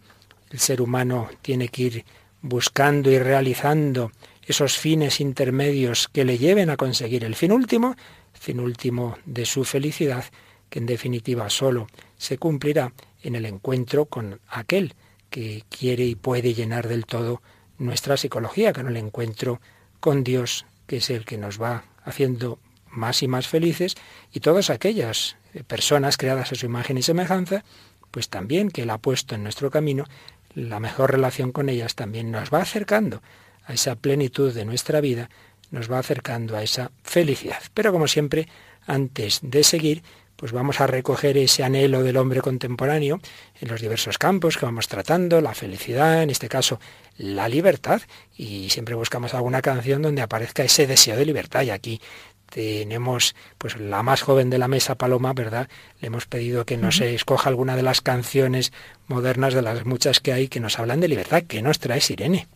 el 0.51 0.59
ser 0.59 0.81
humano 0.81 1.29
tiene 1.41 1.69
que 1.69 1.81
ir 1.83 2.05
buscando 2.41 3.11
y 3.11 3.19
realizando 3.19 4.11
esos 4.43 4.77
fines 4.77 5.19
intermedios 5.19 6.07
que 6.07 6.25
le 6.25 6.37
lleven 6.37 6.69
a 6.69 6.77
conseguir 6.77 7.23
el 7.23 7.35
fin 7.35 7.51
último, 7.51 7.95
fin 8.33 8.59
último 8.59 9.17
de 9.25 9.45
su 9.45 9.63
felicidad, 9.63 10.25
que 10.69 10.79
en 10.79 10.85
definitiva 10.85 11.49
solo 11.49 11.87
se 12.17 12.37
cumplirá 12.37 12.93
en 13.21 13.35
el 13.35 13.45
encuentro 13.45 14.05
con 14.05 14.39
aquel 14.47 14.95
que 15.29 15.63
quiere 15.69 16.05
y 16.05 16.15
puede 16.15 16.53
llenar 16.53 16.87
del 16.87 17.05
todo 17.05 17.41
nuestra 17.77 18.17
psicología, 18.17 18.73
con 18.73 18.87
el 18.87 18.97
encuentro 18.97 19.61
con 19.99 20.23
Dios, 20.23 20.65
que 20.87 20.97
es 20.97 21.09
el 21.09 21.25
que 21.25 21.37
nos 21.37 21.61
va 21.61 21.85
haciendo 22.03 22.59
más 22.91 23.23
y 23.23 23.27
más 23.27 23.47
felices, 23.47 23.95
y 24.31 24.39
todas 24.39 24.69
aquellas 24.69 25.37
personas 25.67 26.17
creadas 26.17 26.51
a 26.51 26.55
su 26.55 26.65
imagen 26.65 26.97
y 26.97 27.01
semejanza, 27.01 27.63
pues 28.11 28.29
también 28.29 28.69
que 28.69 28.83
Él 28.83 28.89
ha 28.89 28.97
puesto 28.97 29.35
en 29.35 29.43
nuestro 29.43 29.71
camino, 29.71 30.05
la 30.53 30.79
mejor 30.79 31.11
relación 31.11 31.51
con 31.51 31.69
ellas 31.69 31.95
también 31.95 32.31
nos 32.31 32.51
va 32.53 32.61
acercando 32.61 33.21
a 33.65 33.73
esa 33.73 33.95
plenitud 33.95 34.53
de 34.53 34.65
nuestra 34.65 34.99
vida, 35.01 35.29
nos 35.71 35.91
va 35.91 35.99
acercando 35.99 36.57
a 36.57 36.63
esa 36.63 36.91
felicidad. 37.03 37.61
Pero 37.73 37.91
como 37.91 38.07
siempre, 38.07 38.47
antes 38.87 39.39
de 39.43 39.63
seguir, 39.63 40.03
pues 40.35 40.53
vamos 40.53 40.79
a 40.79 40.87
recoger 40.87 41.37
ese 41.37 41.63
anhelo 41.63 42.01
del 42.01 42.15
hombre 42.15 42.41
contemporáneo 42.41 43.19
en 43.59 43.67
los 43.67 43.81
diversos 43.81 44.17
campos 44.17 44.57
que 44.57 44.65
vamos 44.65 44.87
tratando, 44.87 45.41
la 45.41 45.53
felicidad, 45.53 46.23
en 46.23 46.29
este 46.29 46.47
caso 46.47 46.79
la 47.17 47.49
libertad, 47.49 48.01
y 48.37 48.69
siempre 48.69 48.95
buscamos 48.95 49.33
alguna 49.33 49.61
canción 49.61 50.01
donde 50.01 50.21
aparezca 50.21 50.63
ese 50.63 50.87
deseo 50.87 51.17
de 51.17 51.25
libertad. 51.25 51.63
Y 51.63 51.71
aquí 51.71 52.01
tenemos 52.49 53.35
pues 53.57 53.79
la 53.79 54.03
más 54.03 54.21
joven 54.21 54.49
de 54.49 54.57
la 54.57 54.67
mesa, 54.67 54.95
Paloma, 54.95 55.33
¿verdad? 55.33 55.69
Le 56.01 56.07
hemos 56.07 56.25
pedido 56.25 56.65
que 56.65 56.77
nos 56.77 57.01
escoja 57.01 57.49
alguna 57.49 57.75
de 57.75 57.83
las 57.83 58.01
canciones 58.01 58.73
modernas 59.07 59.53
de 59.53 59.61
las 59.61 59.85
muchas 59.85 60.19
que 60.19 60.33
hay 60.33 60.47
que 60.47 60.59
nos 60.59 60.79
hablan 60.79 60.99
de 60.99 61.07
libertad. 61.07 61.43
¿Qué 61.47 61.61
nos 61.61 61.79
trae 61.79 62.01
Irene? 62.09 62.47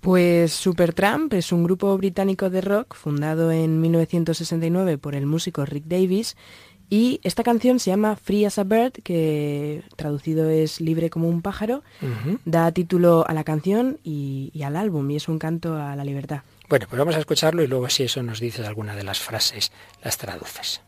Pues 0.00 0.52
Supertramp 0.52 1.32
es 1.34 1.52
un 1.52 1.62
grupo 1.64 1.96
británico 1.98 2.48
de 2.48 2.62
rock 2.62 2.94
fundado 2.94 3.52
en 3.52 3.80
1969 3.80 4.96
por 4.96 5.14
el 5.14 5.26
músico 5.26 5.66
Rick 5.66 5.84
Davis 5.84 6.36
y 6.88 7.20
esta 7.22 7.44
canción 7.44 7.78
se 7.78 7.90
llama 7.90 8.16
Free 8.16 8.46
as 8.46 8.58
a 8.58 8.64
Bird, 8.64 8.92
que 9.04 9.82
traducido 9.96 10.50
es 10.50 10.80
Libre 10.80 11.08
como 11.08 11.28
un 11.28 11.40
pájaro, 11.40 11.84
da 12.44 12.72
título 12.72 13.24
a 13.28 13.32
la 13.32 13.44
canción 13.44 13.98
y, 14.02 14.50
y 14.52 14.62
al 14.62 14.74
álbum 14.74 15.08
y 15.10 15.16
es 15.16 15.28
un 15.28 15.38
canto 15.38 15.76
a 15.76 15.94
la 15.94 16.04
libertad. 16.04 16.40
Bueno, 16.70 16.86
pues 16.88 17.00
vamos 17.00 17.16
a 17.16 17.18
escucharlo 17.18 17.64
y 17.64 17.66
luego 17.66 17.90
si 17.90 18.04
eso 18.04 18.22
nos 18.22 18.38
dices 18.38 18.64
alguna 18.64 18.94
de 18.94 19.02
las 19.02 19.18
frases, 19.18 19.72
las 20.04 20.16
traduces. 20.18 20.80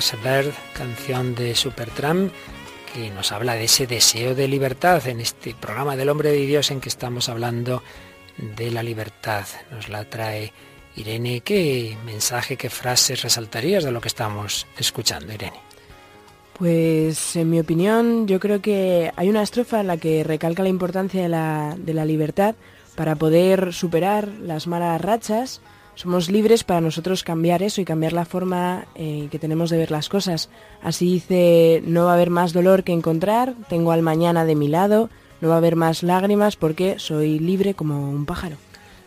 A 0.00 0.16
Bird, 0.16 0.54
canción 0.72 1.34
de 1.34 1.54
Supertramp, 1.54 2.32
que 2.94 3.10
nos 3.10 3.32
habla 3.32 3.54
de 3.54 3.64
ese 3.64 3.86
deseo 3.86 4.34
de 4.34 4.48
libertad 4.48 5.06
en 5.06 5.20
este 5.20 5.54
programa 5.54 5.94
del 5.94 6.08
hombre 6.08 6.30
de 6.30 6.46
Dios 6.46 6.70
en 6.70 6.80
que 6.80 6.88
estamos 6.88 7.28
hablando 7.28 7.82
de 8.38 8.70
la 8.70 8.82
libertad. 8.82 9.44
Nos 9.70 9.90
la 9.90 10.06
trae 10.06 10.54
Irene. 10.96 11.42
¿Qué 11.42 11.98
mensaje, 12.06 12.56
qué 12.56 12.70
frases 12.70 13.20
resaltarías 13.20 13.84
de 13.84 13.92
lo 13.92 14.00
que 14.00 14.08
estamos 14.08 14.66
escuchando, 14.78 15.34
Irene? 15.34 15.60
Pues 16.58 17.36
en 17.36 17.50
mi 17.50 17.60
opinión 17.60 18.26
yo 18.26 18.40
creo 18.40 18.62
que 18.62 19.12
hay 19.16 19.28
una 19.28 19.42
estrofa 19.42 19.80
en 19.80 19.88
la 19.88 19.98
que 19.98 20.24
recalca 20.24 20.62
la 20.62 20.70
importancia 20.70 21.20
de 21.22 21.28
la, 21.28 21.76
de 21.78 21.92
la 21.92 22.06
libertad 22.06 22.54
para 22.94 23.16
poder 23.16 23.74
superar 23.74 24.28
las 24.28 24.66
malas 24.66 24.98
rachas 24.98 25.60
somos 25.94 26.30
libres 26.30 26.64
para 26.64 26.80
nosotros 26.80 27.24
cambiar 27.24 27.62
eso 27.62 27.80
y 27.80 27.84
cambiar 27.84 28.12
la 28.12 28.24
forma 28.24 28.86
eh, 28.94 29.28
que 29.30 29.38
tenemos 29.38 29.70
de 29.70 29.78
ver 29.78 29.90
las 29.90 30.08
cosas. 30.08 30.48
Así 30.82 31.12
dice, 31.12 31.82
no 31.84 32.06
va 32.06 32.12
a 32.12 32.14
haber 32.14 32.30
más 32.30 32.52
dolor 32.52 32.84
que 32.84 32.92
encontrar, 32.92 33.54
tengo 33.68 33.92
al 33.92 34.02
mañana 34.02 34.44
de 34.44 34.54
mi 34.54 34.68
lado, 34.68 35.10
no 35.40 35.48
va 35.48 35.54
a 35.54 35.58
haber 35.58 35.76
más 35.76 36.02
lágrimas 36.02 36.56
porque 36.56 36.98
soy 36.98 37.38
libre 37.38 37.74
como 37.74 38.10
un 38.10 38.26
pájaro. 38.26 38.56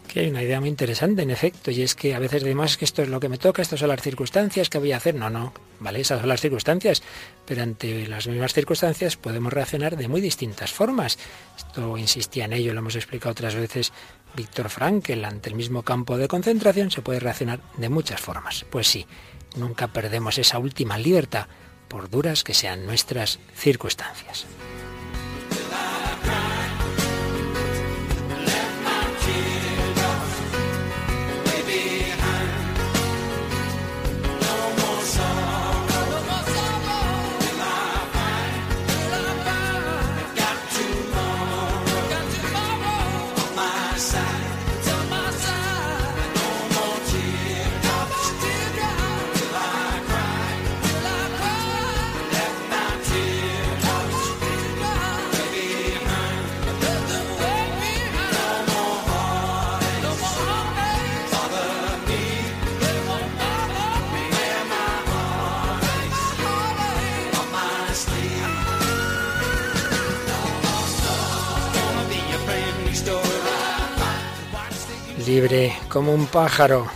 Que 0.07 0.19
hay 0.19 0.29
una 0.29 0.43
idea 0.43 0.59
muy 0.59 0.69
interesante, 0.69 1.23
en 1.23 1.31
efecto, 1.31 1.71
y 1.71 1.81
es 1.81 1.95
que 1.95 2.13
a 2.13 2.19
veces 2.19 2.43
decimos 2.43 2.77
que 2.77 2.85
esto 2.85 3.01
es 3.01 3.09
lo 3.09 3.19
que 3.19 3.29
me 3.29 3.37
toca, 3.37 3.61
estas 3.61 3.79
son 3.79 3.89
las 3.89 4.01
circunstancias 4.01 4.69
que 4.69 4.77
voy 4.77 4.91
a 4.91 4.97
hacer. 4.97 5.15
No, 5.15 5.29
no, 5.29 5.53
vale, 5.79 6.01
esas 6.01 6.19
son 6.19 6.29
las 6.29 6.41
circunstancias, 6.41 7.01
pero 7.47 7.63
ante 7.63 8.05
las 8.05 8.27
mismas 8.27 8.53
circunstancias 8.53 9.17
podemos 9.17 9.51
reaccionar 9.51 9.97
de 9.97 10.07
muy 10.07 10.21
distintas 10.21 10.71
formas. 10.71 11.17
Esto 11.57 11.97
insistía 11.97 12.45
en 12.45 12.53
ello, 12.53 12.73
lo 12.73 12.79
hemos 12.79 12.95
explicado 12.95 13.31
otras 13.31 13.55
veces 13.55 13.91
Víctor 14.35 14.69
Frankl, 14.69 15.25
ante 15.25 15.49
el 15.49 15.55
mismo 15.55 15.83
campo 15.83 16.17
de 16.17 16.27
concentración, 16.27 16.91
se 16.91 17.01
puede 17.01 17.19
reaccionar 17.19 17.59
de 17.77 17.89
muchas 17.89 18.19
formas. 18.19 18.65
Pues 18.69 18.87
sí, 18.87 19.05
nunca 19.55 19.87
perdemos 19.87 20.37
esa 20.37 20.59
última 20.59 20.97
libertad, 20.97 21.47
por 21.87 22.09
duras 22.09 22.43
que 22.43 22.53
sean 22.53 22.85
nuestras 22.85 23.39
circunstancias. 23.55 24.45
Libre 75.25 75.73
como 75.89 76.13
un 76.13 76.27
pájaro, 76.27 76.87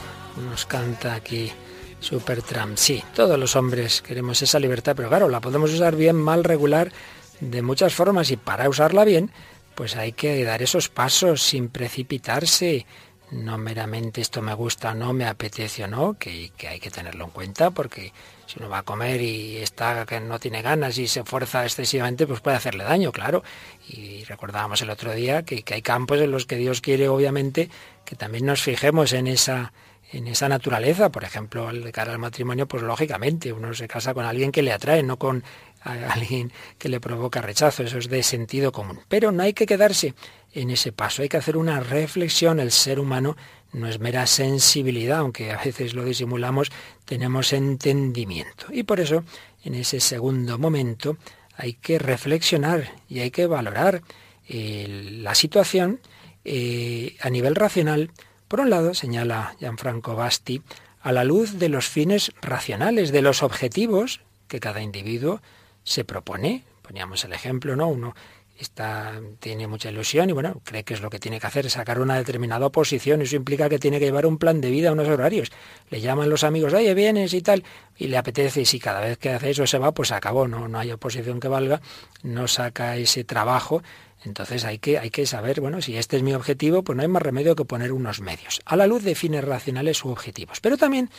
nos 0.50 0.66
canta 0.66 1.13
aquí 1.13 1.52
Supertramp. 2.00 2.78
Sí, 2.78 3.04
todos 3.16 3.40
los 3.40 3.56
hombres 3.56 4.02
queremos 4.02 4.42
esa 4.42 4.60
libertad, 4.60 4.96
pero 4.96 5.10
claro, 5.10 5.30
la 5.30 5.40
podemos 5.40 5.74
usar 5.74 5.96
bien, 5.96 6.16
mal, 6.16 6.44
regular, 6.44 6.92
de 7.40 7.62
muchas 7.62 7.94
formas 7.94 8.30
y 8.32 8.38
para 8.38 8.70
usarla 8.70 9.06
bien, 9.06 9.32
pues 9.76 9.96
hay 9.96 10.12
que 10.12 10.44
dar 10.44 10.62
esos 10.62 10.90
pasos 10.90 11.42
sin 11.42 11.70
precipitarse. 11.70 12.86
No 13.32 13.58
meramente 13.58 14.22
esto 14.22 14.42
me 14.42 14.54
gusta, 14.54 14.94
no 14.94 15.13
me 15.13 15.26
apetece 15.26 15.84
o 15.84 15.88
no, 15.88 16.18
que, 16.18 16.52
que 16.58 16.68
hay 16.68 16.80
que 16.80 16.92
tenerlo 16.92 17.26
en 17.26 17.32
cuenta 17.32 17.72
porque 17.72 18.13
si 18.47 18.60
uno 18.60 18.69
va 18.69 18.79
a 18.79 18.83
comer 18.83 19.21
y 19.21 19.57
está 19.57 20.05
que 20.05 20.19
no 20.19 20.39
tiene 20.39 20.62
ganas 20.62 20.97
y 20.97 21.07
se 21.07 21.23
fuerza 21.23 21.63
excesivamente, 21.63 22.25
pues 22.25 22.39
puede 22.39 22.57
hacerle 22.57 22.86
daño, 22.86 23.12
claro. 23.12 23.43
Y 23.88 24.23
recordábamos 24.23 24.81
el 24.81 24.89
otro 24.89 25.13
día 25.13 25.43
que, 25.43 25.63
que 25.63 25.75
hay 25.75 25.81
campos 25.81 26.19
en 26.19 26.31
los 26.31 26.45
que 26.45 26.55
Dios 26.55 26.81
quiere, 26.81 27.10
obviamente, 27.10 27.69
que 28.05 28.15
también 28.15 28.45
nos 28.45 28.62
fijemos 28.62 29.13
en 29.13 29.27
esa 29.27 29.73
en 30.13 30.27
esa 30.27 30.47
naturaleza, 30.47 31.12
por 31.12 31.23
ejemplo, 31.23 31.71
de 31.71 31.91
cara 31.91 32.13
al 32.13 32.19
matrimonio, 32.19 32.67
pues 32.67 32.81
lógicamente 32.81 33.51
uno 33.51 33.73
se 33.73 33.88
casa 33.88 34.13
con 34.13 34.25
alguien 34.25 34.51
que 34.51 34.62
le 34.62 34.71
atrae, 34.71 35.03
no 35.03 35.17
con 35.17 35.43
alguien 35.81 36.51
que 36.77 36.89
le 36.89 36.99
provoca 36.99 37.41
rechazo, 37.41 37.83
eso 37.83 37.97
es 37.97 38.10
de 38.10 38.23
sentido 38.23 38.71
común. 38.71 38.99
Pero 39.07 39.31
no 39.31 39.43
hay 39.43 39.53
que 39.53 39.65
quedarse 39.65 40.13
en 40.53 40.69
ese 40.69 40.91
paso, 40.91 41.21
hay 41.21 41.29
que 41.29 41.38
hacer 41.38 41.57
una 41.57 41.79
reflexión, 41.81 42.60
el 42.60 42.71
ser 42.71 42.99
humano 42.99 43.36
no 43.73 43.88
es 43.88 43.99
mera 43.99 44.25
sensibilidad, 44.27 45.19
aunque 45.19 45.51
a 45.51 45.63
veces 45.63 45.93
lo 45.93 46.03
disimulamos, 46.03 46.71
tenemos 47.06 47.53
entendimiento. 47.53 48.67
Y 48.71 48.84
por 48.84 48.99
eso, 48.99 49.23
en 49.63 49.75
ese 49.75 49.99
segundo 49.99 50.58
momento, 50.58 51.17
hay 51.56 51.73
que 51.73 51.99
reflexionar 51.99 52.93
y 53.10 53.19
hay 53.19 53.32
que 53.32 53.47
valorar 53.47 54.01
eh, 54.47 55.10
la 55.21 55.36
situación 55.36 55.99
eh, 56.45 57.17
a 57.21 57.30
nivel 57.30 57.56
racional 57.56 58.12
por 58.47 58.62
un 58.62 58.69
lado, 58.69 58.93
señala 58.93 59.56
Gianfranco 59.60 60.15
Basti, 60.15 60.62
a 61.01 61.12
la 61.12 61.25
luz 61.25 61.60
de 61.60 61.67
los 61.67 61.88
fines 61.88 62.32
racionales, 62.41 63.12
de 63.12 63.21
los 63.21 63.43
objetivos 63.43 64.21
que 64.47 64.62
cada 64.62 64.82
individuo 64.82 65.41
se 65.84 66.06
propone. 66.06 66.63
Poníamos 66.82 67.25
el 67.25 67.34
ejemplo, 67.34 67.75
¿no? 67.75 67.89
Uno 67.89 68.15
está, 68.60 69.22
tiene 69.39 69.67
mucha 69.67 69.89
ilusión 69.89 70.30
y 70.30 70.34
bueno, 70.34 70.62
cree 70.63 70.84
que 70.84 70.93
es 70.93 71.02
lo 71.02 71.10
que 71.10 71.20
tiene 71.20 71.39
que 71.39 71.48
hacer, 71.48 71.70
sacar 71.70 72.00
una 72.00 72.15
determinada 72.15 72.70
posición. 72.70 73.22
Eso 73.22 73.36
implica 73.36 73.70
que 73.70 73.80
tiene 73.80 74.00
que 74.00 74.06
llevar 74.06 74.26
un 74.26 74.38
plan 74.38 74.62
de 74.62 74.70
vida, 74.70 74.91
unos 74.91 75.08
horarios. 75.08 75.52
Le 75.89 76.02
llaman 76.02 76.30
los 76.30 76.43
amigos, 76.43 76.74
oye, 76.74 76.93
vienes 76.93 77.34
y 77.34 77.41
tal, 77.41 77.63
y 77.96 78.08
le 78.08 78.17
apetece, 78.17 78.62
y 78.62 78.65
si 78.65 78.80
cada 78.80 79.02
vez 79.02 79.17
que 79.17 79.30
hace 79.30 79.52
eso 79.52 79.67
se 79.67 79.78
va, 79.78 79.93
pues 79.93 80.12
acabó, 80.12 80.48
no, 80.48 80.67
no 80.67 80.80
hay 80.80 80.91
oposición 80.91 81.39
que 81.39 81.48
valga, 81.48 81.82
no 82.24 82.48
saca 82.48 82.98
ese 82.98 83.24
trabajo 83.24 83.82
entonces 84.26 84.65
hay 84.65 84.80
que, 84.80 84.98
hay 84.98 85.10
que 85.10 85.26
saber, 85.26 85.62
bueno, 85.62 85.82
si 85.82 85.96
este 85.96 86.17
es 86.17 86.24
mi 86.24 86.34
objetivo, 86.34 86.84
pues 86.84 86.96
no 86.96 87.02
hay 87.02 87.08
más 87.08 87.22
remedio 87.22 87.56
que 87.56 87.65
poner 87.65 87.91
unos 87.91 88.20
medios, 88.20 88.62
a 88.65 88.76
la 88.76 88.88
luz 88.88 89.04
de 89.04 89.15
fines 89.15 89.43
racionales 89.43 90.04
u 90.04 90.10
objetivos. 90.10 90.60
Pero 90.60 90.78
también 90.78 91.10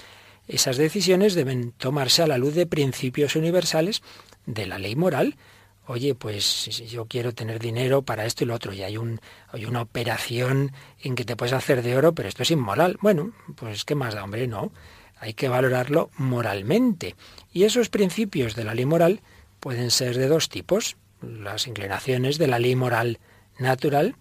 esas 0.46 0.76
decisiones 0.76 1.34
deben 1.34 1.72
tomarse 1.72 2.22
a 2.22 2.26
la 2.26 2.38
luz 2.38 2.54
de 2.54 2.66
principios 2.66 3.36
universales 3.36 4.02
de 4.46 4.66
la 4.66 4.78
ley 4.78 4.96
moral. 4.96 5.36
Oye, 5.88 6.14
pues 6.14 6.66
yo 6.90 7.06
quiero 7.06 7.34
tener 7.34 7.58
dinero 7.58 8.02
para 8.02 8.26
esto 8.26 8.44
y 8.44 8.46
lo 8.46 8.54
otro, 8.54 8.72
y 8.72 8.82
hay, 8.82 8.96
un, 8.96 9.20
hay 9.48 9.64
una 9.64 9.82
operación 9.82 10.72
en 11.00 11.14
que 11.14 11.24
te 11.24 11.34
puedes 11.34 11.54
hacer 11.54 11.82
de 11.82 11.96
oro, 11.96 12.14
pero 12.14 12.28
esto 12.28 12.42
es 12.42 12.50
inmoral. 12.50 12.98
Bueno, 13.00 13.32
pues 13.56 13.84
¿qué 13.84 13.94
más 13.94 14.14
da, 14.14 14.22
hombre? 14.22 14.46
No, 14.46 14.70
hay 15.18 15.34
que 15.34 15.48
valorarlo 15.48 16.10
moralmente. 16.16 17.16
Y 17.52 17.64
esos 17.64 17.88
principios 17.88 18.54
de 18.54 18.64
la 18.64 18.74
ley 18.74 18.84
moral 18.84 19.22
pueden 19.60 19.90
ser 19.90 20.16
de 20.16 20.28
dos 20.28 20.48
tipos 20.48 20.96
las 21.20 21.66
inclinaciones 21.66 22.38
de 22.38 22.46
la 22.46 22.58
ley 22.58 22.76
moral 22.76 23.18
natural 23.58 24.14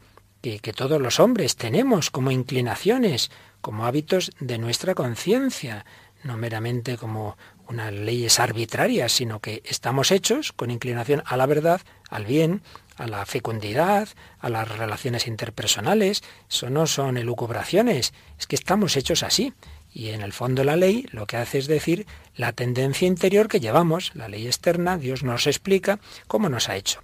que 0.62 0.74
todos 0.74 1.02
los 1.02 1.20
hombres 1.20 1.56
tenemos 1.56 2.10
como 2.10 2.32
inclinaciones, 2.32 3.32
como 3.62 3.86
hábitos 3.86 4.32
de 4.40 4.58
nuestra 4.58 4.96
conciencia, 4.96 5.86
no 6.24 6.38
meramente 6.38 6.98
como 6.98 7.38
unas 7.70 7.94
leyes 7.94 8.40
arbitrarias, 8.40 9.12
sino 9.12 9.40
que 9.40 9.62
estamos 9.66 10.12
hechos 10.12 10.52
con 10.54 10.72
inclinación 10.72 11.24
a 11.26 11.38
la 11.38 11.46
verdad, 11.46 11.82
al 12.10 12.26
bien, 12.26 12.62
a 12.98 13.08
la 13.08 13.26
fecundidad, 13.26 14.10
a 14.40 14.50
las 14.50 14.68
relaciones 14.68 15.28
interpersonales. 15.28 16.24
Eso 16.50 16.70
no 16.70 16.88
son 16.88 17.18
elucubraciones, 17.18 18.14
es 18.40 18.48
que 18.48 18.56
estamos 18.56 18.96
hechos 18.98 19.24
así. 19.24 19.54
Y 19.94 20.10
en 20.10 20.22
el 20.22 20.34
fondo 20.34 20.64
la 20.64 20.76
ley 20.76 21.08
lo 21.12 21.26
que 21.26 21.38
hace 21.38 21.58
es 21.58 21.68
decir 21.68 22.06
la 22.36 22.54
tendencia 22.54 23.08
interior 23.08 23.48
que 23.48 23.60
llevamos, 23.60 24.12
la 24.16 24.28
ley 24.28 24.46
externa, 24.46 24.98
Dios 24.98 25.24
nos 25.24 25.48
explica 25.48 26.00
cómo 26.28 26.50
nos 26.50 26.70
ha 26.70 26.76
hecho. 26.76 27.02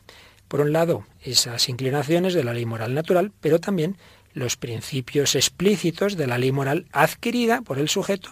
Por 0.47 0.61
un 0.61 0.73
lado, 0.73 1.05
esas 1.21 1.69
inclinaciones 1.69 2.33
de 2.33 2.43
la 2.43 2.53
ley 2.53 2.65
moral 2.65 2.93
natural, 2.93 3.31
pero 3.41 3.59
también 3.59 3.97
los 4.33 4.57
principios 4.57 5.35
explícitos 5.35 6.17
de 6.17 6.27
la 6.27 6.37
ley 6.37 6.51
moral 6.51 6.85
adquirida 6.91 7.61
por 7.61 7.79
el 7.79 7.89
sujeto 7.89 8.29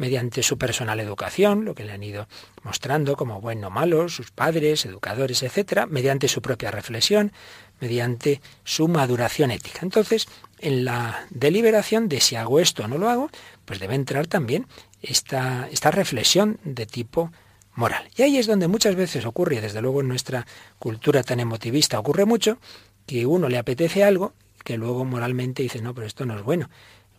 mediante 0.00 0.42
su 0.42 0.56
personal 0.56 0.98
educación, 0.98 1.66
lo 1.66 1.74
que 1.74 1.84
le 1.84 1.92
han 1.92 2.02
ido 2.02 2.26
mostrando 2.62 3.16
como 3.16 3.42
bueno 3.42 3.66
o 3.66 3.70
malo, 3.70 4.08
sus 4.08 4.30
padres, 4.30 4.86
educadores, 4.86 5.42
etcétera, 5.42 5.84
mediante 5.84 6.26
su 6.26 6.40
propia 6.40 6.70
reflexión, 6.70 7.32
mediante 7.80 8.40
su 8.64 8.88
maduración 8.88 9.50
ética. 9.50 9.80
Entonces, 9.82 10.26
en 10.58 10.86
la 10.86 11.26
deliberación 11.28 12.08
de 12.08 12.20
si 12.20 12.34
hago 12.34 12.60
esto 12.60 12.84
o 12.84 12.88
no 12.88 12.96
lo 12.96 13.10
hago, 13.10 13.28
pues 13.66 13.78
debe 13.78 13.94
entrar 13.94 14.26
también 14.26 14.66
esta, 15.02 15.68
esta 15.70 15.90
reflexión 15.90 16.58
de 16.64 16.86
tipo 16.86 17.30
moral. 17.74 18.08
Y 18.16 18.22
ahí 18.22 18.38
es 18.38 18.46
donde 18.46 18.68
muchas 18.68 18.94
veces 18.94 19.26
ocurre, 19.26 19.60
desde 19.60 19.82
luego 19.82 20.00
en 20.00 20.08
nuestra 20.08 20.46
cultura 20.78 21.22
tan 21.22 21.40
emotivista 21.40 21.98
ocurre 21.98 22.24
mucho, 22.24 22.56
que 23.04 23.26
uno 23.26 23.50
le 23.50 23.58
apetece 23.58 24.02
algo 24.02 24.32
que 24.64 24.76
luego 24.76 25.04
moralmente 25.04 25.62
dice, 25.62 25.80
no, 25.80 25.94
pero 25.94 26.06
esto 26.06 26.24
no 26.26 26.36
es 26.36 26.42
bueno. 26.42 26.70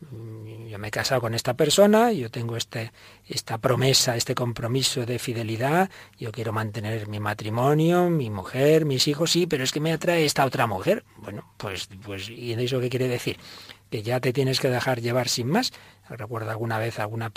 Mm, 0.09 0.67
yo 0.67 0.79
me 0.79 0.87
he 0.87 0.91
casado 0.91 1.21
con 1.21 1.33
esta 1.33 1.53
persona, 1.53 2.11
yo 2.11 2.31
tengo 2.31 2.57
este, 2.57 2.91
esta 3.27 3.57
promesa, 3.59 4.15
este 4.15 4.33
compromiso 4.33 5.05
de 5.05 5.19
fidelidad, 5.19 5.89
yo 6.17 6.31
quiero 6.31 6.53
mantener 6.53 7.07
mi 7.07 7.19
matrimonio, 7.19 8.09
mi 8.09 8.29
mujer, 8.29 8.85
mis 8.85 9.07
hijos, 9.07 9.31
sí, 9.31 9.47
pero 9.47 9.63
es 9.63 9.71
que 9.71 9.79
me 9.79 9.93
atrae 9.93 10.25
esta 10.25 10.45
otra 10.45 10.65
mujer. 10.67 11.03
Bueno, 11.17 11.53
pues, 11.57 11.89
pues 12.03 12.29
¿y 12.29 12.53
eso 12.53 12.79
qué 12.79 12.89
quiere 12.89 13.07
decir? 13.07 13.37
Que 13.89 14.01
ya 14.01 14.19
te 14.19 14.33
tienes 14.33 14.59
que 14.59 14.69
dejar 14.69 15.01
llevar 15.01 15.27
sin 15.27 15.47
más. 15.47 15.71
Recuerdo 16.09 16.49
alguna 16.49 16.79
vez 16.79 16.99
alguna 16.99 17.29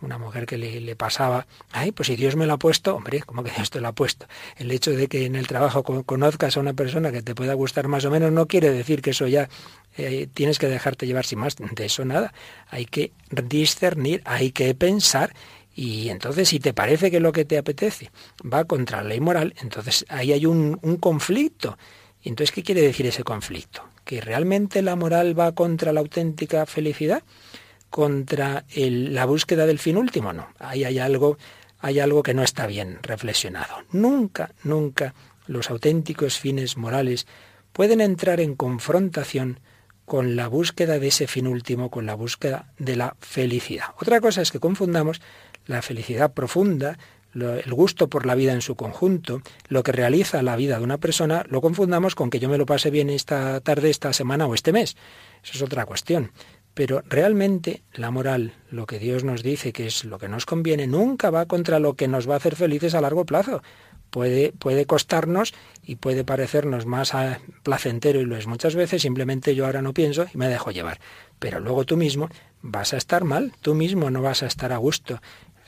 una 0.00 0.18
mujer 0.18 0.46
que 0.46 0.58
le, 0.58 0.96
pasaba, 0.96 1.46
ay, 1.72 1.92
pues 1.92 2.08
si 2.08 2.16
Dios 2.16 2.36
me 2.36 2.46
lo 2.46 2.54
ha 2.54 2.58
puesto, 2.58 2.94
hombre, 2.96 3.22
¿cómo 3.22 3.42
que 3.42 3.50
Dios 3.50 3.70
te 3.70 3.80
lo 3.80 3.88
ha 3.88 3.92
puesto? 3.92 4.26
El 4.56 4.70
hecho 4.70 4.90
de 4.92 5.08
que 5.08 5.24
en 5.24 5.36
el 5.36 5.46
trabajo 5.46 5.82
conozcas 5.82 6.56
a 6.56 6.60
una 6.60 6.74
persona 6.74 7.12
que 7.12 7.22
te 7.22 7.34
pueda 7.34 7.54
gustar 7.54 7.88
más 7.88 8.04
o 8.04 8.10
menos 8.10 8.32
no 8.32 8.46
quiere 8.46 8.70
decir 8.70 9.02
que 9.02 9.10
eso 9.10 9.26
ya 9.26 9.48
eh, 9.96 10.28
tienes 10.32 10.58
que 10.58 10.68
dejarte 10.68 11.06
llevar 11.06 11.24
sin 11.24 11.38
más, 11.38 11.56
de 11.56 11.84
eso 11.84 12.04
nada. 12.04 12.32
Hay 12.68 12.86
que 12.86 13.12
discernir, 13.30 14.22
hay 14.24 14.52
que 14.52 14.74
pensar 14.74 15.34
y 15.74 16.08
entonces 16.08 16.48
si 16.48 16.58
te 16.58 16.72
parece 16.72 17.10
que 17.10 17.20
lo 17.20 17.32
que 17.32 17.44
te 17.44 17.58
apetece 17.58 18.10
va 18.42 18.64
contra 18.64 19.02
la 19.02 19.10
ley 19.10 19.20
moral, 19.20 19.54
entonces 19.60 20.06
ahí 20.08 20.32
hay 20.32 20.46
un, 20.46 20.78
un 20.82 20.96
conflicto. 20.96 21.76
¿Y 22.22 22.30
entonces 22.30 22.52
qué 22.52 22.62
quiere 22.62 22.80
decir 22.80 23.06
ese 23.06 23.22
conflicto? 23.22 23.82
¿Que 24.04 24.20
realmente 24.20 24.82
la 24.82 24.96
moral 24.96 25.38
va 25.38 25.52
contra 25.52 25.92
la 25.92 26.00
auténtica 26.00 26.66
felicidad? 26.66 27.22
Contra 27.90 28.64
la 28.74 29.24
búsqueda 29.24 29.66
del 29.66 29.78
fin 29.78 29.96
último, 29.96 30.32
no. 30.32 30.48
Ahí 30.58 30.84
hay 30.84 30.98
algo, 30.98 31.38
hay 31.78 32.00
algo 32.00 32.22
que 32.22 32.34
no 32.34 32.42
está 32.42 32.66
bien 32.66 32.98
reflexionado. 33.02 33.76
Nunca, 33.92 34.52
nunca 34.64 35.14
los 35.46 35.70
auténticos 35.70 36.38
fines 36.38 36.76
morales 36.76 37.26
pueden 37.72 38.00
entrar 38.00 38.40
en 38.40 38.54
confrontación 38.54 39.60
con 40.04 40.36
la 40.36 40.48
búsqueda 40.48 40.98
de 40.98 41.08
ese 41.08 41.26
fin 41.26 41.46
último, 41.46 41.90
con 41.90 42.06
la 42.06 42.14
búsqueda 42.14 42.72
de 42.78 42.96
la 42.96 43.16
felicidad. 43.20 43.86
Otra 44.00 44.20
cosa 44.20 44.40
es 44.40 44.52
que 44.52 44.60
confundamos 44.60 45.20
la 45.66 45.82
felicidad 45.82 46.32
profunda, 46.32 46.96
el 47.34 47.74
gusto 47.74 48.08
por 48.08 48.24
la 48.24 48.34
vida 48.34 48.52
en 48.52 48.62
su 48.62 48.76
conjunto, 48.76 49.42
lo 49.68 49.82
que 49.82 49.92
realiza 49.92 50.42
la 50.42 50.56
vida 50.56 50.78
de 50.78 50.84
una 50.84 50.98
persona, 50.98 51.44
lo 51.48 51.60
confundamos 51.60 52.14
con 52.14 52.30
que 52.30 52.38
yo 52.38 52.48
me 52.48 52.56
lo 52.56 52.66
pase 52.66 52.90
bien 52.90 53.10
esta 53.10 53.60
tarde, 53.60 53.90
esta 53.90 54.12
semana 54.12 54.46
o 54.46 54.54
este 54.54 54.72
mes. 54.72 54.96
Eso 55.42 55.52
es 55.54 55.62
otra 55.62 55.84
cuestión. 55.84 56.32
Pero 56.76 57.02
realmente 57.08 57.84
la 57.94 58.10
moral, 58.10 58.52
lo 58.70 58.84
que 58.84 58.98
Dios 58.98 59.24
nos 59.24 59.42
dice 59.42 59.72
que 59.72 59.86
es 59.86 60.04
lo 60.04 60.18
que 60.18 60.28
nos 60.28 60.44
conviene, 60.44 60.86
nunca 60.86 61.30
va 61.30 61.46
contra 61.46 61.78
lo 61.78 61.94
que 61.94 62.06
nos 62.06 62.28
va 62.28 62.34
a 62.34 62.36
hacer 62.36 62.54
felices 62.54 62.94
a 62.94 63.00
largo 63.00 63.24
plazo. 63.24 63.62
Puede, 64.10 64.52
puede 64.52 64.84
costarnos 64.84 65.54
y 65.82 65.96
puede 65.96 66.22
parecernos 66.22 66.84
más 66.84 67.14
ah, 67.14 67.40
placentero 67.62 68.20
y 68.20 68.26
lo 68.26 68.36
es 68.36 68.46
muchas 68.46 68.74
veces, 68.74 69.00
simplemente 69.00 69.54
yo 69.54 69.64
ahora 69.64 69.80
no 69.80 69.94
pienso 69.94 70.26
y 70.34 70.36
me 70.36 70.48
dejo 70.48 70.70
llevar. 70.70 71.00
Pero 71.38 71.60
luego 71.60 71.86
tú 71.86 71.96
mismo 71.96 72.28
vas 72.60 72.92
a 72.92 72.98
estar 72.98 73.24
mal, 73.24 73.54
tú 73.62 73.74
mismo 73.74 74.10
no 74.10 74.20
vas 74.20 74.42
a 74.42 74.46
estar 74.46 74.70
a 74.74 74.76
gusto. 74.76 75.22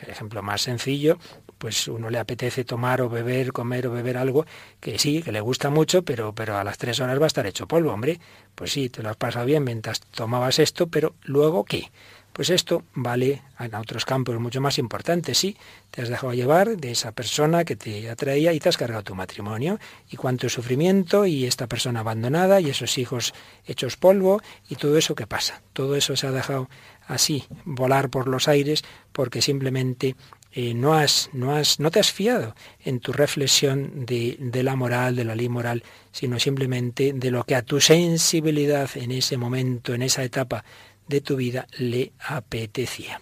Ejemplo 0.07 0.43
más 0.43 0.61
sencillo 0.61 1.19
pues 1.59 1.89
uno 1.89 2.09
le 2.11 2.19
apetece 2.19 2.65
tomar 2.65 3.03
o 3.03 3.09
beber, 3.09 3.53
comer 3.53 3.89
o 3.89 3.93
beber 3.93 4.17
algo 4.17 4.47
que 4.81 4.99
sí, 4.99 5.23
que 5.23 5.33
le 5.33 5.41
gusta 5.41 5.71
mucho, 5.71 6.03
pero, 6.03 6.33
pero 6.33 6.57
a 6.57 6.65
las 6.65 6.79
tres 6.79 7.01
horas 7.01 7.21
va 7.21 7.25
a 7.25 7.27
estar 7.27 7.47
hecho 7.47 7.67
polvo, 7.67 7.93
hombre. 7.93 8.21
Pues 8.55 8.73
sí, 8.73 8.89
te 8.89 9.03
lo 9.03 9.11
has 9.11 9.17
pasado 9.17 9.45
bien 9.45 9.65
mientras 9.65 10.01
tomabas 10.01 10.59
esto, 10.59 10.87
pero 10.87 11.15
luego 11.25 11.65
¿qué? 11.65 11.91
Pues 12.39 12.51
esto 12.51 12.85
vale 12.95 13.43
en 13.59 13.75
otros 13.75 14.05
campos 14.05 14.39
mucho 14.39 14.61
más 14.61 14.79
importantes. 14.79 15.39
Sí, 15.39 15.57
te 15.91 16.03
has 16.03 16.09
dejado 16.09 16.35
llevar 16.35 16.77
de 16.77 16.93
esa 16.93 17.11
persona 17.11 17.65
que 17.65 17.75
te 17.75 18.09
atraía 18.09 18.53
y 18.53 18.61
te 18.61 18.69
has 18.69 18.77
cargado 18.77 19.03
tu 19.03 19.17
matrimonio. 19.17 19.81
Y 20.09 20.17
cuánto 20.17 20.49
sufrimiento 20.49 21.27
y 21.27 21.47
esta 21.47 21.67
persona 21.67 21.99
abandonada 21.99 22.61
y 22.61 22.71
esos 22.71 22.97
hijos 22.97 23.35
hechos 23.67 23.97
polvo 23.97 24.41
y 24.69 24.77
todo 24.77 24.97
eso 24.97 25.17
que 25.17 25.27
pasa. 25.27 25.63
Todo 25.73 25.97
eso 25.97 26.15
se 26.15 26.29
ha 26.29 26.31
dejado 26.31 26.69
así 27.09 27.45
volar 27.65 28.09
por 28.09 28.29
los 28.29 28.47
aires 28.47 28.85
porque 29.11 29.43
simplemente 29.43 30.15
eh, 30.53 30.75
no, 30.75 30.95
has, 30.95 31.31
no, 31.33 31.55
has, 31.55 31.79
no 31.79 31.91
te 31.91 32.01
has 32.01 32.13
fiado 32.13 32.55
en 32.85 33.01
tu 33.01 33.13
reflexión 33.13 34.07
de, 34.07 34.37
de, 34.41 34.63
la 34.63 34.77
moral, 34.77 35.15
de 35.15 35.25
la 35.25 35.35
ley 35.35 35.49
moral, 35.49 35.83
sino 36.11 36.39
simplemente 36.39 37.13
de 37.13 37.31
lo 37.31 37.45
que 37.45 37.55
a 37.55 37.63
tu 37.63 37.81
sensibilidad 37.81 38.89
en 38.95 39.11
ese 39.11 39.37
momento, 39.37 39.95
en 39.95 40.03
esa 40.03 40.25
etapa 40.25 40.65
de 41.07 41.21
tu 41.21 41.37
vida 41.37 41.67
le 41.79 42.13
apetecía. 42.19 43.21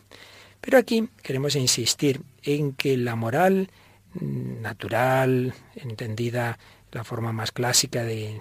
Pero 0.60 0.78
aquí 0.78 1.08
queremos 1.22 1.54
insistir 1.56 2.20
en 2.42 2.72
que 2.72 2.96
la 2.96 3.14
moral 3.16 3.70
mm, 4.14 4.62
natural, 4.62 5.54
entendida 5.74 6.58
la 6.96 7.04
forma 7.04 7.30
más 7.30 7.52
clásica 7.52 8.04
de, 8.04 8.40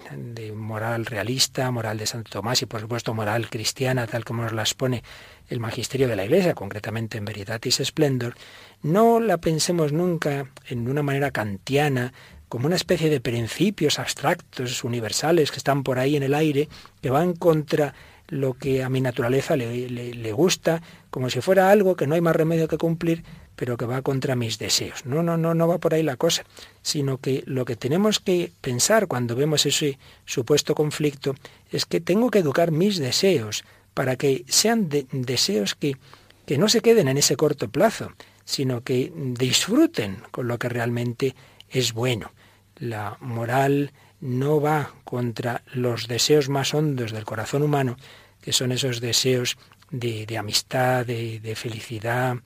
moral 0.56 1.04
realista, 1.04 1.70
moral 1.70 1.98
de 1.98 2.06
Santo 2.06 2.30
Tomás 2.30 2.62
y 2.62 2.66
por 2.66 2.80
supuesto 2.80 3.12
moral 3.12 3.50
cristiana, 3.50 4.06
tal 4.06 4.24
como 4.24 4.44
nos 4.44 4.54
las 4.54 4.72
pone 4.72 5.02
el 5.50 5.60
magisterio 5.60 6.08
de 6.08 6.16
la 6.16 6.24
Iglesia, 6.24 6.54
concretamente 6.54 7.18
en 7.18 7.26
Veritatis 7.26 7.82
Splendor, 7.84 8.34
no 8.82 9.20
la 9.20 9.36
pensemos 9.36 9.92
nunca 9.92 10.46
en 10.68 10.88
una 10.88 11.02
manera 11.02 11.32
kantiana, 11.32 12.14
como 12.48 12.66
una 12.66 12.76
especie 12.76 13.10
de 13.10 13.20
principios 13.20 13.98
abstractos, 13.98 14.84
universales, 14.84 15.50
que 15.50 15.58
están 15.58 15.82
por 15.82 15.98
ahí 15.98 16.16
en 16.16 16.22
el 16.22 16.32
aire, 16.32 16.70
que 17.02 17.10
van 17.10 17.34
contra 17.34 17.92
lo 18.28 18.54
que 18.54 18.82
a 18.82 18.88
mi 18.88 19.02
naturaleza 19.02 19.54
le, 19.56 19.90
le, 19.90 20.14
le, 20.14 20.32
gusta, 20.32 20.80
como 21.10 21.28
si 21.28 21.42
fuera 21.42 21.70
algo 21.70 21.94
que 21.94 22.06
no 22.06 22.14
hay 22.14 22.22
más 22.22 22.34
remedio 22.34 22.68
que 22.68 22.78
cumplir, 22.78 23.22
pero 23.56 23.76
que 23.76 23.86
va 23.86 24.02
contra 24.02 24.36
mis 24.36 24.58
deseos. 24.58 25.04
No, 25.04 25.22
no, 25.22 25.36
no, 25.36 25.54
no 25.54 25.66
va 25.66 25.78
por 25.78 25.94
ahí 25.94 26.02
la 26.02 26.16
cosa, 26.16 26.44
sino 26.82 27.18
que 27.18 27.42
lo 27.46 27.64
que 27.64 27.76
tenemos 27.76 28.20
que 28.20 28.52
pensar 28.60 29.08
cuando 29.08 29.34
vemos 29.34 29.66
ese 29.66 29.98
supuesto 30.24 30.74
conflicto 30.74 31.34
es 31.72 31.86
que 31.86 32.00
tengo 32.00 32.30
que 32.30 32.40
educar 32.40 32.70
mis 32.70 32.98
deseos 32.98 33.64
para 33.94 34.16
que 34.16 34.44
sean 34.46 34.88
de, 34.88 35.06
deseos 35.10 35.74
que, 35.74 35.96
que 36.44 36.58
no 36.58 36.68
se 36.68 36.82
queden 36.82 37.08
en 37.08 37.16
ese 37.16 37.36
corto 37.36 37.68
plazo, 37.68 38.12
sino 38.44 38.82
que 38.82 39.12
disfruten 39.16 40.18
con 40.30 40.46
lo 40.46 40.58
que 40.58 40.68
realmente 40.68 41.34
es 41.70 41.92
bueno. 41.92 42.32
La 42.76 43.16
moral 43.20 43.92
no 44.20 44.60
va 44.60 44.92
contra 45.04 45.62
los 45.72 46.08
deseos 46.08 46.48
más 46.48 46.74
hondos 46.74 47.12
del 47.12 47.24
corazón 47.24 47.62
humano, 47.62 47.96
que 48.40 48.52
son 48.52 48.70
esos 48.72 49.00
deseos 49.00 49.56
de, 49.90 50.36
amistad, 50.38 51.06
de, 51.06 51.54
felicidad, 51.56 52.36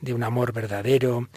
de 0.00 0.14
un 0.14 0.22
amor 0.22 0.52
verdadero. 0.52 1.28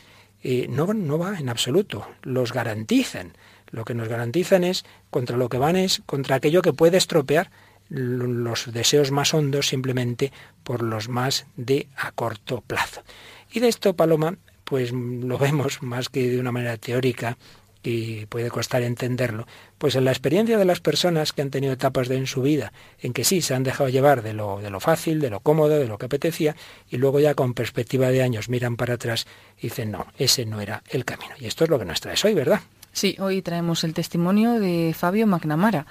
Eh, 0.44 0.68
no, 0.70 0.94
no 0.94 1.18
va 1.18 1.38
en 1.38 1.50
absoluto, 1.50 2.08
los 2.24 2.54
garantizan. 2.54 3.34
Lo 3.70 3.86
que 3.86 3.94
nos 3.94 4.08
garantizan 4.08 4.64
es 4.64 4.84
contra 5.10 5.38
lo 5.38 5.50
que 5.50 5.58
van 5.58 5.76
es 5.76 6.02
contra 6.06 6.36
aquello 6.36 6.62
que 6.62 6.74
puede 6.74 6.98
estropear 6.98 7.52
los 7.90 8.72
deseos 8.72 9.12
más 9.12 9.34
hondos 9.34 9.68
simplemente 9.68 10.32
por 10.64 10.82
los 10.82 11.10
más 11.10 11.46
de 11.58 11.88
a 11.98 12.12
corto 12.12 12.62
plazo. 12.62 13.04
Y 13.52 13.60
de 13.60 13.68
esto, 13.68 13.96
Paloma, 13.96 14.38
pues 14.64 14.94
lo 14.94 15.38
vemos 15.38 15.84
más 15.84 16.08
que 16.08 16.30
de 16.30 16.40
una 16.40 16.54
manera 16.54 16.78
teórica 16.78 17.38
y 17.84 18.26
puede 18.28 18.50
costar 18.50 18.84
entenderlo, 18.84 19.48
pues 19.78 19.96
en 19.96 20.06
la 20.06 20.12
experiencia 20.12 20.58
de 20.58 20.66
las 20.66 20.80
personas 20.80 21.34
que 21.34 21.42
han 21.42 21.50
tenido 21.50 21.74
etapas 21.74 22.08
de 22.08 22.18
en 22.18 22.28
su 22.28 22.42
vida 22.42 22.74
en 23.00 23.14
que 23.14 23.24
sí 23.24 23.42
se 23.42 23.54
han 23.56 23.64
dejado 23.64 23.90
llevar 23.90 24.22
de 24.22 24.34
lo, 24.34 24.60
de 24.60 24.70
lo 24.70 24.80
fácil, 24.80 25.20
de 25.20 25.30
lo 25.30 25.40
cómodo, 25.40 25.80
de 25.80 25.88
lo 25.88 25.98
que 25.98 26.06
apetecía, 26.06 26.56
y 26.90 26.98
luego 26.98 27.20
ya 27.20 27.34
con 27.34 27.54
perspectiva 27.54 28.10
de 28.10 28.22
años 28.22 28.50
miran 28.50 28.78
para 28.78 28.96
atrás 28.96 29.26
y 29.58 29.64
dicen, 29.64 29.92
no, 29.92 30.08
ese 30.18 30.46
no 30.46 30.62
era 30.62 30.84
el 30.90 31.06
camino. 31.06 31.34
Y 31.40 31.48
esto 31.48 31.64
es 31.64 31.70
lo 31.70 31.80
que 31.80 31.86
nos 31.86 32.02
traes 32.02 32.24
hoy, 32.26 32.34
¿verdad? 32.34 32.62
Sí, 32.92 33.16
hoy 33.20 33.42
traemos 33.42 33.84
el 33.84 33.94
testimonio 33.94 34.60
de 34.60 34.94
Fabio 34.98 35.26
McNamara. 35.26 35.86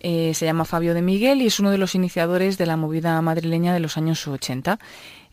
Eh, 0.00 0.34
se 0.34 0.44
llama 0.44 0.66
Fabio 0.66 0.92
de 0.92 1.00
Miguel 1.00 1.40
y 1.40 1.46
es 1.46 1.58
uno 1.58 1.70
de 1.70 1.78
los 1.78 1.94
iniciadores 1.94 2.58
de 2.58 2.66
la 2.66 2.76
movida 2.76 3.20
madrileña 3.22 3.72
de 3.72 3.80
los 3.80 3.96
años 3.96 4.28
80 4.28 4.78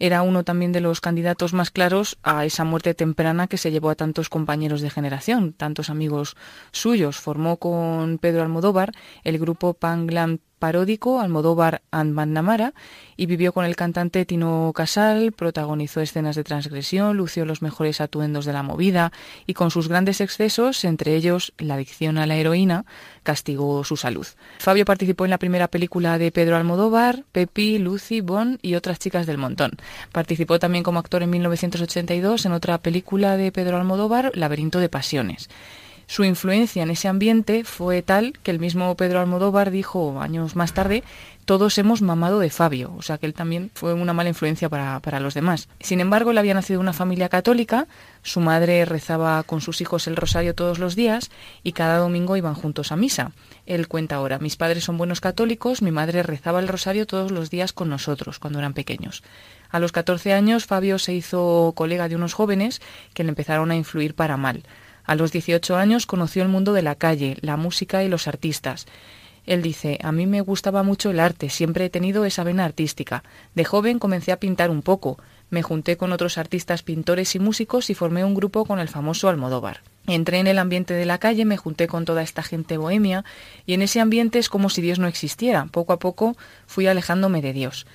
era 0.02 0.24
uno 0.24 0.44
también 0.44 0.72
de 0.72 0.82
los 0.82 1.00
candidatos 1.00 1.54
más 1.54 1.70
claros 1.70 2.18
a 2.24 2.44
esa 2.44 2.64
muerte 2.64 2.96
temprana 2.96 3.46
que 3.46 3.60
se 3.60 3.70
llevó 3.70 3.92
a 3.92 3.96
tantos 3.96 4.30
compañeros 4.30 4.82
de 4.82 4.90
generación, 4.90 5.54
tantos 5.54 5.92
amigos 5.92 6.36
suyos. 6.72 7.18
Formó 7.18 7.58
con 7.58 8.18
Pedro 8.18 8.42
Almodóvar 8.42 8.94
el 9.24 9.38
grupo 9.38 9.76
Pangland 9.76 10.40
paródico 10.62 11.20
Almodóvar 11.20 11.82
and 11.90 12.16
Namara 12.16 12.76
y 13.18 13.26
vivió 13.26 13.52
con 13.52 13.66
el 13.66 13.76
cantante 13.76 14.26
Tino 14.26 14.72
Casal, 14.76 15.32
protagonizó 15.32 16.02
escenas 16.02 16.36
de 16.36 16.44
transgresión, 16.44 17.18
lució 17.18 17.46
los 17.46 17.64
mejores 17.64 18.00
atuendos 18.00 18.46
de 18.46 18.54
la 18.54 18.62
movida 18.62 19.12
y 19.48 19.56
con 19.56 19.72
sus 19.72 19.88
grandes 19.88 20.22
excesos, 20.22 20.86
entre 20.86 21.16
ellos 21.16 21.52
la 21.58 21.74
adicción 21.74 22.20
a 22.20 22.28
la 22.28 22.36
heroína, 22.36 22.86
castigó 23.24 23.84
su 23.84 23.98
salud. 23.98 24.28
Fabio 24.60 24.86
participó 24.86 25.26
en 25.26 25.32
la 25.32 25.40
primera 25.40 25.68
película 25.68 26.20
de 26.20 26.32
Pedro 26.32 26.56
Almodóvar, 26.56 27.24
Pepi, 27.32 27.80
Lucy, 27.80 28.22
Bon 28.22 28.60
y 28.62 28.76
otras 28.76 29.00
chicas 29.00 29.26
del 29.26 29.40
montón. 29.40 29.72
Participó 30.12 30.60
también 30.60 30.84
como 30.84 31.00
actor 31.00 31.24
en 31.24 31.32
1982 31.32 32.46
en 32.46 32.52
otra 32.52 32.78
película 32.78 33.36
de 33.36 33.52
Pedro 33.52 33.78
Almodóvar, 33.78 34.32
Laberinto 34.36 34.78
de 34.78 34.90
Pasiones. 34.90 35.50
Su 36.12 36.26
influencia 36.26 36.84
en 36.84 36.90
ese 36.90 37.08
ambiente 37.08 37.64
fue 37.64 38.02
tal 38.02 38.34
que 38.44 38.52
el 38.52 38.60
mismo 38.60 38.98
Pedro 38.98 39.22
Almodóvar 39.22 39.72
dijo 39.72 40.20
años 40.20 40.58
más 40.58 40.74
tarde, 40.74 41.06
todos 41.46 41.78
hemos 41.78 42.02
mamado 42.02 42.40
de 42.40 42.50
Fabio, 42.50 42.94
o 42.98 43.02
sea 43.02 43.18
que 43.18 43.26
él 43.26 43.34
también 43.34 43.72
fue 43.76 43.94
una 43.94 44.12
mala 44.12 44.28
influencia 44.28 44.68
para, 44.68 45.00
para 45.00 45.22
los 45.22 45.36
demás. 45.36 45.70
Sin 45.80 46.02
embargo, 46.02 46.32
él 46.32 46.38
había 46.38 46.54
nacido 46.54 46.80
en 46.80 46.82
una 46.82 46.92
familia 46.92 47.30
católica, 47.30 47.88
su 48.24 48.42
madre 48.42 48.84
rezaba 48.84 49.42
con 49.44 49.62
sus 49.62 49.80
hijos 49.80 50.06
el 50.06 50.18
rosario 50.18 50.54
todos 50.54 50.80
los 50.80 50.98
días 50.98 51.32
y 51.64 51.72
cada 51.72 52.00
domingo 52.00 52.36
iban 52.36 52.56
juntos 52.56 52.92
a 52.92 52.98
misa. 52.98 53.32
Él 53.66 53.88
cuenta 53.88 54.18
ahora, 54.18 54.38
mis 54.38 54.58
padres 54.58 54.84
son 54.84 54.98
buenos 54.98 55.22
católicos, 55.22 55.82
mi 55.82 55.92
madre 55.92 56.24
rezaba 56.24 56.60
el 56.60 56.68
rosario 56.68 57.08
todos 57.08 57.32
los 57.32 57.50
días 57.50 57.72
con 57.72 57.88
nosotros 57.88 58.38
cuando 58.38 58.60
eran 58.60 58.74
pequeños. 58.74 59.24
A 59.70 59.80
los 59.80 59.94
14 59.94 60.34
años, 60.34 60.66
Fabio 60.66 61.00
se 61.00 61.14
hizo 61.14 61.72
colega 61.74 62.10
de 62.10 62.18
unos 62.18 62.34
jóvenes 62.34 62.82
que 63.14 63.24
le 63.24 63.30
empezaron 63.30 63.72
a 63.72 63.78
influir 63.78 64.14
para 64.14 64.36
mal. 64.36 64.64
A 65.12 65.16
los 65.16 65.34
18 65.34 65.76
años 65.76 66.06
conoció 66.06 66.42
el 66.42 66.48
mundo 66.48 66.72
de 66.72 66.84
la 66.84 66.96
calle, 66.96 67.36
la 67.42 67.58
música 67.58 68.02
y 68.02 68.08
los 68.08 68.30
artistas. 68.30 68.86
Él 69.46 69.62
dice, 69.62 70.00
a 70.02 70.14
mí 70.14 70.26
me 70.26 70.40
gustaba 70.40 70.84
mucho 70.84 71.10
el 71.10 71.20
arte, 71.20 71.50
siempre 71.50 71.84
he 71.84 71.90
tenido 71.90 72.24
esa 72.24 72.46
vena 72.46 72.64
artística. 72.64 73.22
De 73.54 73.66
joven 73.66 74.00
comencé 74.00 74.32
a 74.32 74.40
pintar 74.40 74.70
un 74.70 74.82
poco, 74.82 75.18
me 75.50 75.64
junté 75.64 75.98
con 75.98 76.14
otros 76.14 76.38
artistas 76.38 76.82
pintores 76.82 77.36
y 77.36 77.40
músicos 77.40 77.90
y 77.90 77.94
formé 77.94 78.24
un 78.24 78.36
grupo 78.36 78.64
con 78.64 78.80
el 78.80 78.88
famoso 78.88 79.28
Almodóvar. 79.28 79.82
Entré 80.08 80.40
en 80.40 80.48
el 80.48 80.60
ambiente 80.60 80.94
de 80.94 81.06
la 81.06 81.18
calle, 81.18 81.44
me 81.44 81.58
junté 81.58 81.88
con 81.88 82.06
toda 82.06 82.22
esta 82.22 82.42
gente 82.42 82.78
bohemia 82.78 83.26
y 83.66 83.74
en 83.74 83.82
ese 83.82 84.00
ambiente 84.00 84.40
es 84.40 84.48
como 84.48 84.70
si 84.70 84.82
Dios 84.82 84.98
no 84.98 85.08
existiera. 85.08 85.66
Poco 85.66 85.92
a 85.92 86.00
poco 86.00 86.38
fui 86.68 86.88
alejándome 86.88 87.42
de 87.42 87.52
Dios. 87.52 87.86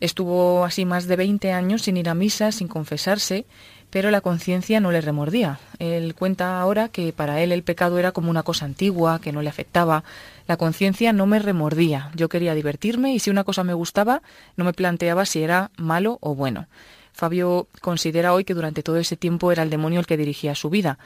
Estuvo 0.00 0.64
así 0.64 0.84
más 0.84 1.06
de 1.06 1.16
20 1.16 1.50
años 1.50 1.82
sin 1.82 1.96
ir 1.96 2.08
a 2.08 2.14
misa, 2.14 2.52
sin 2.52 2.68
confesarse, 2.68 3.46
pero 3.90 4.10
la 4.10 4.20
conciencia 4.20 4.80
no 4.80 4.92
le 4.92 5.00
remordía. 5.00 5.58
Él 5.78 6.14
cuenta 6.14 6.60
ahora 6.60 6.88
que 6.88 7.12
para 7.12 7.40
él 7.40 7.52
el 7.52 7.62
pecado 7.62 7.98
era 7.98 8.12
como 8.12 8.30
una 8.30 8.42
cosa 8.42 8.64
antigua, 8.64 9.20
que 9.20 9.32
no 9.32 9.42
le 9.42 9.48
afectaba. 9.48 10.04
La 10.46 10.56
conciencia 10.56 11.12
no 11.12 11.26
me 11.26 11.38
remordía. 11.38 12.10
Yo 12.14 12.28
quería 12.28 12.54
divertirme 12.54 13.14
y 13.14 13.18
si 13.18 13.30
una 13.30 13.44
cosa 13.44 13.64
me 13.64 13.74
gustaba, 13.74 14.22
no 14.56 14.64
me 14.64 14.72
planteaba 14.72 15.24
si 15.24 15.42
era 15.42 15.70
malo 15.76 16.18
o 16.20 16.34
bueno. 16.34 16.66
Fabio 17.12 17.66
considera 17.80 18.32
hoy 18.32 18.44
que 18.44 18.54
durante 18.54 18.82
todo 18.82 18.96
ese 18.98 19.16
tiempo 19.16 19.50
era 19.50 19.62
el 19.62 19.70
demonio 19.70 20.00
el 20.00 20.06
que 20.06 20.16
dirigía 20.16 20.54
su 20.54 20.70
vida. 20.70 20.98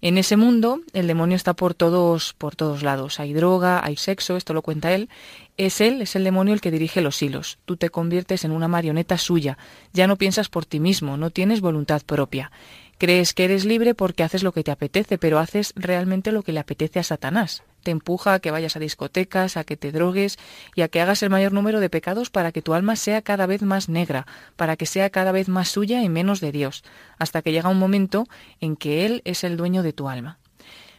En 0.00 0.18
ese 0.18 0.36
mundo, 0.36 0.80
el 0.92 1.06
demonio 1.06 1.36
está 1.36 1.54
por 1.54 1.74
todos, 1.74 2.34
por 2.34 2.56
todos 2.56 2.82
lados. 2.82 3.20
Hay 3.20 3.32
droga, 3.32 3.84
hay 3.84 3.96
sexo, 3.96 4.36
esto 4.36 4.52
lo 4.52 4.62
cuenta 4.62 4.92
él. 4.92 5.08
Es 5.56 5.80
él, 5.80 6.02
es 6.02 6.16
el 6.16 6.24
demonio 6.24 6.52
el 6.52 6.60
que 6.60 6.70
dirige 6.70 7.00
los 7.00 7.22
hilos. 7.22 7.58
Tú 7.64 7.76
te 7.76 7.88
conviertes 7.88 8.44
en 8.44 8.50
una 8.50 8.68
marioneta 8.68 9.18
suya. 9.18 9.56
Ya 9.92 10.06
no 10.06 10.16
piensas 10.16 10.48
por 10.48 10.66
ti 10.66 10.80
mismo, 10.80 11.16
no 11.16 11.30
tienes 11.30 11.60
voluntad 11.60 12.02
propia. 12.04 12.50
Crees 12.98 13.34
que 13.34 13.44
eres 13.44 13.64
libre 13.64 13.94
porque 13.94 14.22
haces 14.22 14.42
lo 14.42 14.52
que 14.52 14.64
te 14.64 14.70
apetece, 14.70 15.18
pero 15.18 15.38
haces 15.38 15.72
realmente 15.76 16.32
lo 16.32 16.42
que 16.42 16.52
le 16.52 16.60
apetece 16.60 17.00
a 17.00 17.04
Satanás 17.04 17.62
te 17.84 17.92
empuja 17.92 18.34
a 18.34 18.40
que 18.40 18.50
vayas 18.50 18.74
a 18.74 18.80
discotecas, 18.80 19.56
a 19.56 19.62
que 19.62 19.76
te 19.76 19.92
drogues 19.92 20.38
y 20.74 20.82
a 20.82 20.88
que 20.88 21.00
hagas 21.00 21.22
el 21.22 21.30
mayor 21.30 21.52
número 21.52 21.78
de 21.78 21.90
pecados 21.90 22.30
para 22.30 22.50
que 22.50 22.62
tu 22.62 22.74
alma 22.74 22.96
sea 22.96 23.22
cada 23.22 23.46
vez 23.46 23.62
más 23.62 23.88
negra, 23.88 24.26
para 24.56 24.74
que 24.76 24.86
sea 24.86 25.10
cada 25.10 25.30
vez 25.30 25.48
más 25.48 25.68
suya 25.68 26.02
y 26.02 26.08
menos 26.08 26.40
de 26.40 26.50
Dios, 26.50 26.82
hasta 27.18 27.42
que 27.42 27.52
llega 27.52 27.68
un 27.68 27.78
momento 27.78 28.26
en 28.60 28.74
que 28.74 29.06
Él 29.06 29.22
es 29.24 29.44
el 29.44 29.56
dueño 29.56 29.84
de 29.84 29.92
tu 29.92 30.08
alma. 30.08 30.38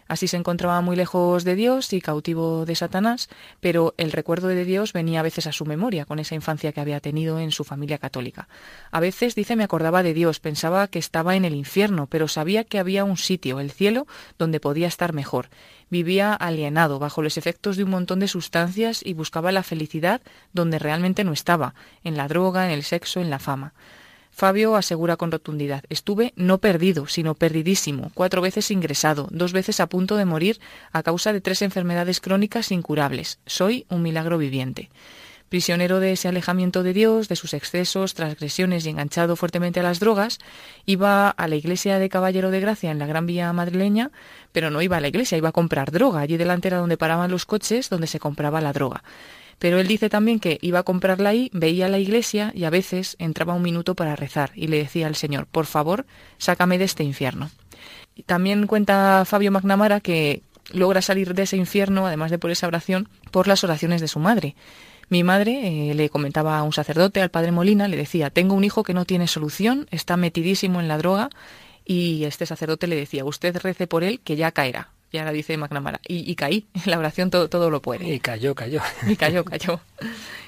Así 0.07 0.27
se 0.27 0.37
encontraba 0.37 0.81
muy 0.81 0.95
lejos 0.95 1.43
de 1.43 1.55
Dios 1.55 1.91
y 1.91 1.99
cautivo 1.99 2.65
de 2.65 2.75
Satanás, 2.75 3.27
pero 3.59 3.95
el 3.97 4.11
recuerdo 4.11 4.47
de 4.47 4.63
Dios 4.63 4.93
venía 4.93 5.21
a 5.21 5.23
veces 5.23 5.47
a 5.47 5.51
su 5.51 5.65
memoria 5.65 6.05
con 6.05 6.19
esa 6.19 6.35
infancia 6.35 6.71
que 6.71 6.81
había 6.81 6.99
tenido 6.99 7.39
en 7.39 7.51
su 7.51 7.63
familia 7.63 7.97
católica. 7.97 8.47
A 8.91 8.99
veces, 8.99 9.33
dice, 9.33 9.55
me 9.55 9.63
acordaba 9.63 10.03
de 10.03 10.13
Dios, 10.13 10.39
pensaba 10.39 10.87
que 10.87 10.99
estaba 10.99 11.35
en 11.35 11.43
el 11.43 11.55
infierno, 11.55 12.05
pero 12.07 12.27
sabía 12.27 12.63
que 12.63 12.77
había 12.77 13.03
un 13.03 13.17
sitio, 13.17 13.59
el 13.59 13.71
cielo, 13.71 14.05
donde 14.37 14.59
podía 14.59 14.87
estar 14.87 15.11
mejor. 15.11 15.49
Vivía 15.89 16.33
alienado, 16.33 16.99
bajo 16.99 17.23
los 17.23 17.37
efectos 17.37 17.75
de 17.75 17.83
un 17.83 17.89
montón 17.89 18.19
de 18.19 18.27
sustancias 18.27 19.01
y 19.03 19.13
buscaba 19.13 19.51
la 19.51 19.63
felicidad 19.63 20.21
donde 20.53 20.77
realmente 20.77 21.23
no 21.23 21.33
estaba, 21.33 21.73
en 22.03 22.15
la 22.15 22.27
droga, 22.27 22.65
en 22.65 22.71
el 22.71 22.83
sexo, 22.83 23.21
en 23.21 23.29
la 23.31 23.39
fama. 23.39 23.73
Fabio 24.35 24.75
asegura 24.75 25.15
con 25.15 25.31
rotundidad, 25.31 25.85
estuve 25.87 26.33
no 26.35 26.57
perdido, 26.57 27.07
sino 27.07 27.35
perdidísimo, 27.35 28.11
cuatro 28.13 28.41
veces 28.41 28.69
ingresado, 28.69 29.29
dos 29.31 29.53
veces 29.53 29.79
a 29.79 29.87
punto 29.87 30.17
de 30.17 30.25
morir 30.25 30.59
a 30.91 31.03
causa 31.03 31.31
de 31.31 31.39
tres 31.39 31.61
enfermedades 31.61 32.19
crónicas 32.19 32.73
incurables. 32.73 33.39
Soy 33.45 33.85
un 33.87 34.01
milagro 34.01 34.37
viviente. 34.37 34.89
Prisionero 35.47 36.01
de 36.01 36.11
ese 36.11 36.27
alejamiento 36.27 36.83
de 36.83 36.91
Dios, 36.91 37.29
de 37.29 37.37
sus 37.37 37.53
excesos, 37.53 38.13
transgresiones 38.13 38.85
y 38.85 38.89
enganchado 38.89 39.37
fuertemente 39.37 39.79
a 39.79 39.83
las 39.83 40.01
drogas, 40.01 40.39
iba 40.85 41.29
a 41.29 41.47
la 41.47 41.55
iglesia 41.55 41.97
de 41.97 42.09
Caballero 42.09 42.51
de 42.51 42.59
Gracia 42.59 42.91
en 42.91 42.99
la 42.99 43.05
Gran 43.05 43.27
Vía 43.27 43.53
madrileña, 43.53 44.11
pero 44.51 44.69
no 44.69 44.81
iba 44.81 44.97
a 44.97 44.99
la 44.99 45.07
iglesia, 45.07 45.37
iba 45.37 45.49
a 45.49 45.53
comprar 45.53 45.91
droga. 45.91 46.19
Allí 46.19 46.35
delante 46.35 46.67
era 46.67 46.79
donde 46.79 46.97
paraban 46.97 47.31
los 47.31 47.45
coches, 47.45 47.89
donde 47.89 48.07
se 48.07 48.19
compraba 48.19 48.59
la 48.59 48.73
droga. 48.73 49.01
Pero 49.59 49.79
él 49.79 49.87
dice 49.87 50.09
también 50.09 50.39
que 50.39 50.57
iba 50.61 50.79
a 50.79 50.83
comprarla 50.83 51.29
ahí, 51.29 51.49
veía 51.53 51.87
la 51.87 51.99
iglesia 51.99 52.51
y 52.53 52.65
a 52.65 52.69
veces 52.69 53.15
entraba 53.19 53.53
un 53.53 53.61
minuto 53.61 53.95
para 53.95 54.15
rezar 54.15 54.51
y 54.55 54.67
le 54.67 54.77
decía 54.77 55.07
al 55.07 55.15
Señor, 55.15 55.47
por 55.47 55.65
favor, 55.65 56.05
sácame 56.37 56.77
de 56.77 56.85
este 56.85 57.03
infierno. 57.03 57.49
también 58.25 58.67
cuenta 58.67 59.23
Fabio 59.25 59.51
McNamara 59.51 59.99
que 59.99 60.41
logra 60.71 61.01
salir 61.01 61.33
de 61.33 61.43
ese 61.43 61.57
infierno, 61.57 62.07
además 62.07 62.31
de 62.31 62.39
por 62.39 62.51
esa 62.51 62.67
oración, 62.67 63.07
por 63.31 63.47
las 63.47 63.63
oraciones 63.63 64.01
de 64.01 64.07
su 64.07 64.19
madre. 64.19 64.55
Mi 65.09 65.23
madre 65.23 65.91
eh, 65.91 65.93
le 65.93 66.09
comentaba 66.09 66.57
a 66.57 66.63
un 66.63 66.73
sacerdote, 66.73 67.21
al 67.21 67.29
padre 67.29 67.51
Molina, 67.51 67.87
le 67.87 67.97
decía, 67.97 68.31
tengo 68.31 68.55
un 68.55 68.63
hijo 68.63 68.83
que 68.83 68.95
no 68.95 69.05
tiene 69.05 69.27
solución, 69.27 69.87
está 69.91 70.17
metidísimo 70.17 70.79
en 70.79 70.87
la 70.87 70.97
droga, 70.97 71.29
y 71.85 72.23
este 72.23 72.47
sacerdote 72.47 72.87
le 72.87 72.95
decía, 72.95 73.23
usted 73.25 73.55
rece 73.57 73.85
por 73.85 74.03
él 74.03 74.19
que 74.21 74.35
ya 74.35 74.51
caerá 74.51 74.94
y 75.15 75.17
ahora 75.17 75.31
dice 75.31 75.55
McNamara, 75.55 76.01
y, 76.07 76.35
caí, 76.35 76.67
la 76.85 76.99
oración 76.99 77.29
todo, 77.29 77.49
todo 77.49 77.69
lo 77.69 77.81
puede. 77.81 78.07
Y 78.07 78.19
cayó, 78.19 78.53
cayó. 78.53 78.81
Y 79.07 79.15
cayó, 79.15 79.45
cayó. 79.45 79.79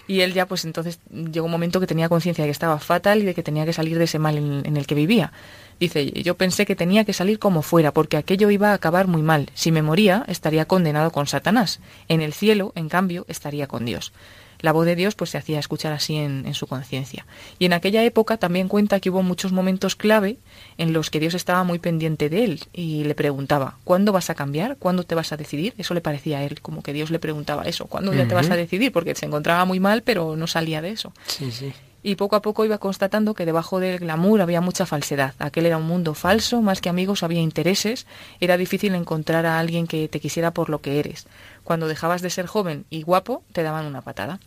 Y 0.08 0.22
él 0.22 0.34
ya 0.34 0.46
pues 0.46 0.66
entonces 0.66 1.00
llegó 1.10 1.46
un 1.46 1.52
momento 1.52 1.80
que 1.80 1.88
tenía 1.88 2.10
conciencia 2.10 2.44
de 2.44 2.48
que 2.48 2.52
estaba 2.52 2.80
fatal 2.80 3.20
y 3.20 3.26
de 3.26 3.34
que 3.34 3.44
tenía 3.44 3.66
que 3.66 3.74
salir 3.74 3.98
de 3.98 4.06
ese 4.06 4.20
mal 4.20 4.38
en, 4.38 4.78
el 4.78 4.88
que 4.88 4.96
vivía. 4.96 5.32
Dice, 5.80 6.12
yo 6.12 6.36
pensé 6.36 6.66
que 6.66 6.76
tenía 6.76 7.04
que 7.06 7.14
salir 7.14 7.40
como 7.40 7.62
fuera, 7.62 7.94
porque 7.94 8.18
aquello 8.18 8.50
iba 8.50 8.72
a 8.72 8.74
acabar 8.74 9.08
muy 9.08 9.22
mal. 9.22 9.50
Si 9.54 9.72
me 9.72 9.82
moría, 9.82 10.24
estaría 10.28 10.66
condenado 10.66 11.12
con 11.12 11.28
Satanás. 11.28 11.80
En 12.08 12.22
el 12.22 12.34
cielo, 12.34 12.72
en 12.76 12.90
cambio, 12.90 13.26
estaría 13.28 13.68
con 13.68 13.86
Dios 13.86 14.12
la 14.60 14.72
voz 14.72 14.86
de 14.86 14.96
Dios 14.96 15.16
pues 15.16 15.30
se 15.32 15.38
hacía 15.38 15.60
escuchar 15.60 15.94
así 15.94 16.16
en, 16.16 16.54
su 16.54 16.68
conciencia. 16.68 17.26
Y 17.60 17.66
en 17.66 17.74
aquella 17.74 18.04
época 18.04 18.38
también 18.38 18.68
cuenta 18.68 19.00
que 19.00 19.10
hubo 19.10 19.24
muchos 19.24 19.52
momentos 19.52 19.96
clave 19.96 20.38
en 20.78 20.94
los 20.94 21.10
que 21.10 21.20
Dios 21.20 21.34
estaba 21.34 21.64
muy 21.64 21.80
pendiente 21.80 22.30
de 22.30 22.44
él 22.44 22.64
y 22.74 23.04
le 23.04 23.16
preguntaba, 23.16 23.78
¿cuándo 23.84 24.12
vas 24.12 24.30
a 24.30 24.36
cambiar? 24.36 24.78
¿Cuándo 24.78 25.04
te 25.04 25.16
vas 25.16 25.32
a 25.32 25.38
decidir? 25.38 25.74
Eso 25.78 25.94
le 25.94 26.02
parecía 26.02 26.40
a 26.40 26.44
él, 26.44 26.62
como 26.62 26.82
que 26.82 26.94
Dios 26.94 27.12
le 27.12 27.20
preguntaba 27.20 27.64
eso, 27.64 27.86
¿cuándo 27.88 28.14
ya 28.14 28.28
te 28.28 28.34
vas 28.34 28.50
a 28.50 28.56
decidir? 28.56 28.92
Porque 28.92 29.16
se 29.16 29.26
encontraba 29.26 29.66
muy 29.66 29.80
mal, 29.80 30.02
pero 30.04 30.36
no 30.36 30.48
salía 30.48 30.82
de 30.82 30.92
eso. 30.92 31.14
Sí, 31.28 31.52
sí 31.52 31.74
y 32.04 32.16
poco 32.16 32.38
a 32.38 32.42
poco 32.42 32.64
iba 32.64 32.78
constatando 32.78 33.34
que 33.34 33.46
debajo 33.46 33.82
del 33.82 34.00
glamour 34.00 34.40
había 34.40 34.62
mucha 34.62 34.86
falsedad. 34.86 35.34
Aquel 35.40 35.66
era 35.66 35.78
un 35.78 35.88
mundo 35.88 36.14
falso, 36.14 36.62
más 36.62 36.80
que 36.80 36.88
amigos 36.88 37.22
había 37.22 37.42
intereses, 37.42 38.08
era 38.40 38.56
difícil 38.56 38.96
encontrar 38.96 39.46
a 39.46 39.60
alguien 39.60 39.88
que 39.88 40.08
te 40.08 40.22
quisiera 40.22 40.52
por 40.52 40.70
lo 40.70 40.80
que 40.80 41.00
eres. 41.00 41.28
Cuando 41.68 41.90
dejabas 41.90 42.22
de 42.22 42.30
ser 42.30 42.48
joven 42.48 42.86
y 42.90 43.02
guapo, 43.02 43.44
te 43.52 43.62
daban 43.62 43.88
una 43.88 44.00
patada. 44.02 44.40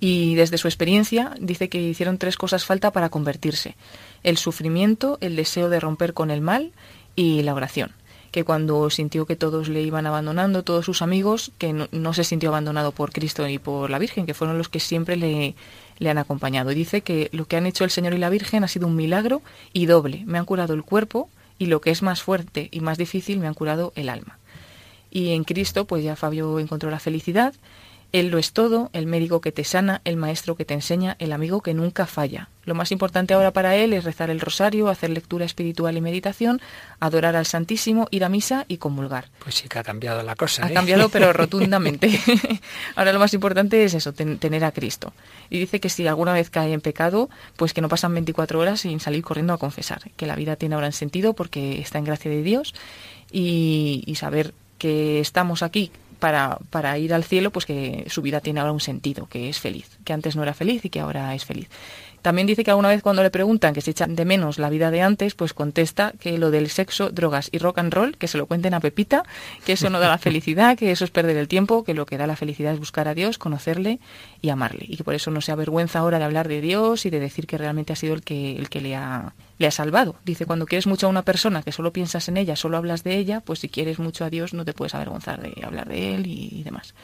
Y 0.00 0.34
desde 0.34 0.58
su 0.58 0.68
experiencia 0.68 1.32
dice 1.40 1.70
que 1.70 1.80
hicieron 1.80 2.18
tres 2.18 2.36
cosas 2.36 2.66
falta 2.66 2.90
para 2.90 3.08
convertirse. 3.08 3.74
El 4.22 4.36
sufrimiento, 4.36 5.16
el 5.22 5.34
deseo 5.34 5.70
de 5.70 5.80
romper 5.80 6.12
con 6.12 6.30
el 6.30 6.42
mal 6.42 6.72
y 7.16 7.40
la 7.40 7.54
oración. 7.54 7.92
Que 8.32 8.44
cuando 8.44 8.90
sintió 8.90 9.24
que 9.24 9.34
todos 9.34 9.70
le 9.70 9.80
iban 9.80 10.04
abandonando, 10.04 10.62
todos 10.62 10.84
sus 10.84 11.00
amigos, 11.00 11.52
que 11.56 11.72
no, 11.72 12.12
se 12.12 12.22
sintió 12.22 12.50
abandonado 12.50 12.92
por 12.92 13.12
Cristo 13.12 13.48
y 13.48 13.58
por 13.58 13.88
la 13.88 13.98
Virgen, 13.98 14.26
que 14.26 14.34
fueron 14.34 14.58
los 14.58 14.68
que 14.68 14.78
siempre 14.78 15.16
le, 15.16 15.54
le 16.00 16.10
han 16.10 16.18
acompañado. 16.18 16.68
Dice 16.68 17.00
que 17.00 17.30
lo 17.32 17.46
que 17.46 17.56
han 17.56 17.64
hecho 17.64 17.84
el 17.84 17.90
Señor 17.90 18.12
y 18.12 18.18
la 18.18 18.28
Virgen 18.28 18.62
ha 18.62 18.68
sido 18.68 18.88
un 18.88 18.96
milagro 18.96 19.40
y 19.72 19.86
doble. 19.86 20.22
Me 20.26 20.36
han 20.36 20.44
curado 20.44 20.74
el 20.74 20.82
cuerpo 20.82 21.30
y 21.58 21.64
lo 21.64 21.80
que 21.80 21.92
es 21.92 22.02
más 22.02 22.20
fuerte 22.22 22.68
y 22.70 22.80
más 22.80 22.98
difícil, 22.98 23.38
me 23.38 23.46
han 23.46 23.54
curado 23.54 23.94
el 23.96 24.10
alma. 24.10 24.36
Y 25.12 25.34
en 25.34 25.44
Cristo, 25.44 25.84
pues 25.84 26.02
ya 26.02 26.16
Fabio 26.16 26.58
encontró 26.58 26.90
la 26.90 26.98
felicidad 26.98 27.54
él 28.12 28.28
lo 28.28 28.36
es 28.38 28.52
todo, 28.52 28.90
el 28.92 29.06
médico 29.06 29.40
que 29.40 29.52
te 29.52 29.64
sana, 29.64 30.02
el 30.04 30.18
maestro 30.18 30.54
que 30.54 30.66
te 30.66 30.74
enseña, 30.74 31.16
el 31.18 31.32
amigo 31.32 31.62
que 31.62 31.72
nunca 31.72 32.06
falla. 32.06 32.50
Lo 32.64 32.74
más 32.74 32.92
importante 32.92 33.32
ahora 33.32 33.52
para 33.52 33.74
él 33.74 33.94
es 33.94 34.04
rezar 34.04 34.28
el 34.28 34.38
rosario, 34.38 34.88
hacer 34.88 35.10
lectura 35.10 35.46
espiritual 35.46 35.96
y 35.96 36.02
meditación, 36.02 36.60
adorar 37.00 37.34
al 37.36 37.46
Santísimo, 37.46 38.08
ir 38.10 38.24
a 38.24 38.28
misa 38.28 38.66
y 38.68 38.76
comulgar. 38.76 39.30
Pues 39.38 39.56
sí 39.56 39.68
que 39.68 39.78
ha 39.78 39.82
cambiado 39.82 40.22
la 40.22 40.36
cosa. 40.36 40.66
Ha 40.66 40.70
¿eh? 40.70 40.74
cambiado, 40.74 41.08
pero 41.08 41.32
rotundamente. 41.32 42.20
ahora 42.96 43.14
lo 43.14 43.18
más 43.18 43.32
importante 43.32 43.82
es 43.82 43.94
eso, 43.94 44.12
tener 44.12 44.62
a 44.62 44.72
Cristo. 44.72 45.14
Y 45.48 45.58
dice 45.58 45.80
que 45.80 45.88
si 45.88 46.06
alguna 46.06 46.34
vez 46.34 46.50
cae 46.50 46.74
en 46.74 46.82
pecado, 46.82 47.30
pues 47.56 47.72
que 47.72 47.80
no 47.80 47.88
pasan 47.88 48.12
24 48.12 48.60
horas 48.60 48.80
sin 48.80 49.00
salir 49.00 49.24
corriendo 49.24 49.54
a 49.54 49.58
confesar, 49.58 50.02
que 50.16 50.26
la 50.26 50.36
vida 50.36 50.56
tiene 50.56 50.74
ahora 50.74 50.92
sentido 50.92 51.32
porque 51.32 51.80
está 51.80 51.98
en 51.98 52.04
gracia 52.04 52.30
de 52.30 52.42
Dios 52.42 52.74
y, 53.32 54.04
y 54.06 54.16
saber 54.16 54.52
que 54.82 55.20
estamos 55.20 55.62
aquí 55.62 55.92
para, 56.18 56.58
para 56.70 56.98
ir 56.98 57.14
al 57.14 57.22
cielo, 57.22 57.52
pues 57.52 57.66
que 57.66 58.04
su 58.08 58.20
vida 58.20 58.40
tiene 58.40 58.58
ahora 58.58 58.72
un 58.72 58.80
sentido, 58.80 59.28
que 59.28 59.48
es 59.48 59.60
feliz, 59.60 59.86
que 60.04 60.12
antes 60.12 60.34
no 60.34 60.42
era 60.42 60.54
feliz 60.54 60.84
y 60.84 60.90
que 60.90 60.98
ahora 60.98 61.32
es 61.36 61.44
feliz. 61.44 61.68
También 62.20 62.48
dice 62.48 62.64
que 62.64 62.72
alguna 62.72 62.88
vez 62.88 63.00
cuando 63.00 63.22
le 63.22 63.30
preguntan 63.30 63.74
que 63.74 63.80
se 63.80 63.92
echan 63.92 64.16
de 64.16 64.24
menos 64.24 64.58
la 64.58 64.70
vida 64.70 64.90
de 64.90 65.02
antes, 65.02 65.34
pues 65.34 65.54
contesta 65.54 66.14
que 66.18 66.36
lo 66.38 66.50
del 66.50 66.68
sexo, 66.68 67.10
drogas 67.10 67.48
y 67.52 67.58
rock 67.58 67.78
and 67.78 67.94
roll, 67.94 68.16
que 68.16 68.26
se 68.26 68.38
lo 68.38 68.46
cuenten 68.46 68.74
a 68.74 68.80
Pepita, 68.80 69.22
que 69.64 69.74
eso 69.74 69.88
no 69.88 70.00
da 70.00 70.08
la 70.08 70.18
felicidad, 70.26 70.76
que 70.76 70.90
eso 70.90 71.04
es 71.04 71.12
perder 71.12 71.36
el 71.36 71.46
tiempo, 71.46 71.84
que 71.84 71.94
lo 71.94 72.06
que 72.06 72.18
da 72.18 72.26
la 72.26 72.36
felicidad 72.36 72.72
es 72.72 72.80
buscar 72.80 73.06
a 73.06 73.14
Dios, 73.14 73.38
conocerle 73.38 74.00
y 74.40 74.48
amarle. 74.48 74.84
Y 74.88 74.96
que 74.96 75.04
por 75.04 75.14
eso 75.14 75.30
no 75.30 75.40
se 75.40 75.52
avergüenza 75.52 76.00
ahora 76.00 76.18
de 76.18 76.24
hablar 76.24 76.48
de 76.48 76.60
Dios 76.60 77.06
y 77.06 77.10
de 77.10 77.20
decir 77.20 77.46
que 77.46 77.56
realmente 77.56 77.92
ha 77.92 77.96
sido 77.96 78.14
el 78.14 78.22
que, 78.22 78.56
el 78.56 78.68
que 78.68 78.80
le, 78.80 78.96
ha, 78.96 79.34
le 79.62 79.68
ha 79.68 79.70
salvado. 79.70 80.16
Dice, 80.26 80.44
cuando 80.44 80.66
quieres 80.66 80.86
mucho 80.86 81.06
a 81.06 81.10
una 81.10 81.22
persona 81.22 81.62
que 81.62 81.72
solo 81.72 81.92
piensas 81.92 82.28
en 82.28 82.36
ella, 82.36 82.56
solo 82.56 82.76
hablas 82.76 83.02
de 83.04 83.16
ella, 83.16 83.40
pues 83.40 83.60
si 83.60 83.70
quieres 83.70 83.98
mucho 83.98 84.26
a 84.26 84.30
Dios 84.30 84.52
no 84.52 84.66
te 84.66 84.74
puedes 84.74 84.94
avergonzar 84.94 85.40
de 85.40 85.54
hablar 85.64 85.88
de 85.88 86.14
él 86.14 86.26
y 86.26 86.62
demás. 86.62 86.94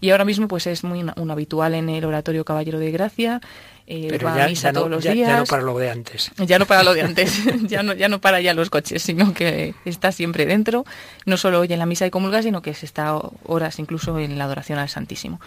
Y 0.00 0.10
ahora 0.10 0.24
mismo 0.24 0.48
pues 0.48 0.66
es 0.66 0.84
muy 0.84 1.04
un 1.16 1.30
habitual 1.30 1.74
en 1.74 1.88
el 1.88 2.04
oratorio 2.04 2.44
Caballero 2.44 2.78
de 2.78 2.90
Gracia, 2.90 3.40
eh, 3.86 4.08
Pero 4.10 4.34
ya, 4.36 4.46
misa 4.46 4.72
todos 4.72 4.90
los 4.90 5.02
días. 5.02 5.16
Ya 5.16 5.38
no 5.38 5.44
para 5.44 5.62
lo 5.62 5.78
de 5.78 5.90
antes. 5.90 6.30
Ya 6.36 6.58
no 6.58 6.66
para 6.66 6.82
lo 6.82 6.94
de 6.94 7.02
antes, 7.08 7.42
ya, 7.68 7.82
no, 7.82 7.94
ya 7.94 8.08
no 8.08 8.20
para 8.20 8.40
ya 8.40 8.54
los 8.54 8.70
coches, 8.70 9.02
sino 9.02 9.32
que 9.32 9.74
está 9.84 10.12
siempre 10.12 10.46
dentro, 10.46 10.84
no 11.24 11.36
solo 11.36 11.60
oye 11.60 11.74
en 11.74 11.80
la 11.80 11.86
misa 11.86 12.06
y 12.06 12.10
comulga, 12.10 12.42
sino 12.42 12.62
que 12.62 12.74
se 12.74 12.86
está 12.86 13.18
horas 13.44 13.78
incluso 13.78 14.18
en 14.18 14.38
la 14.38 14.44
adoración 14.44 14.78
al 14.78 14.88
Santísimo. 14.88 15.40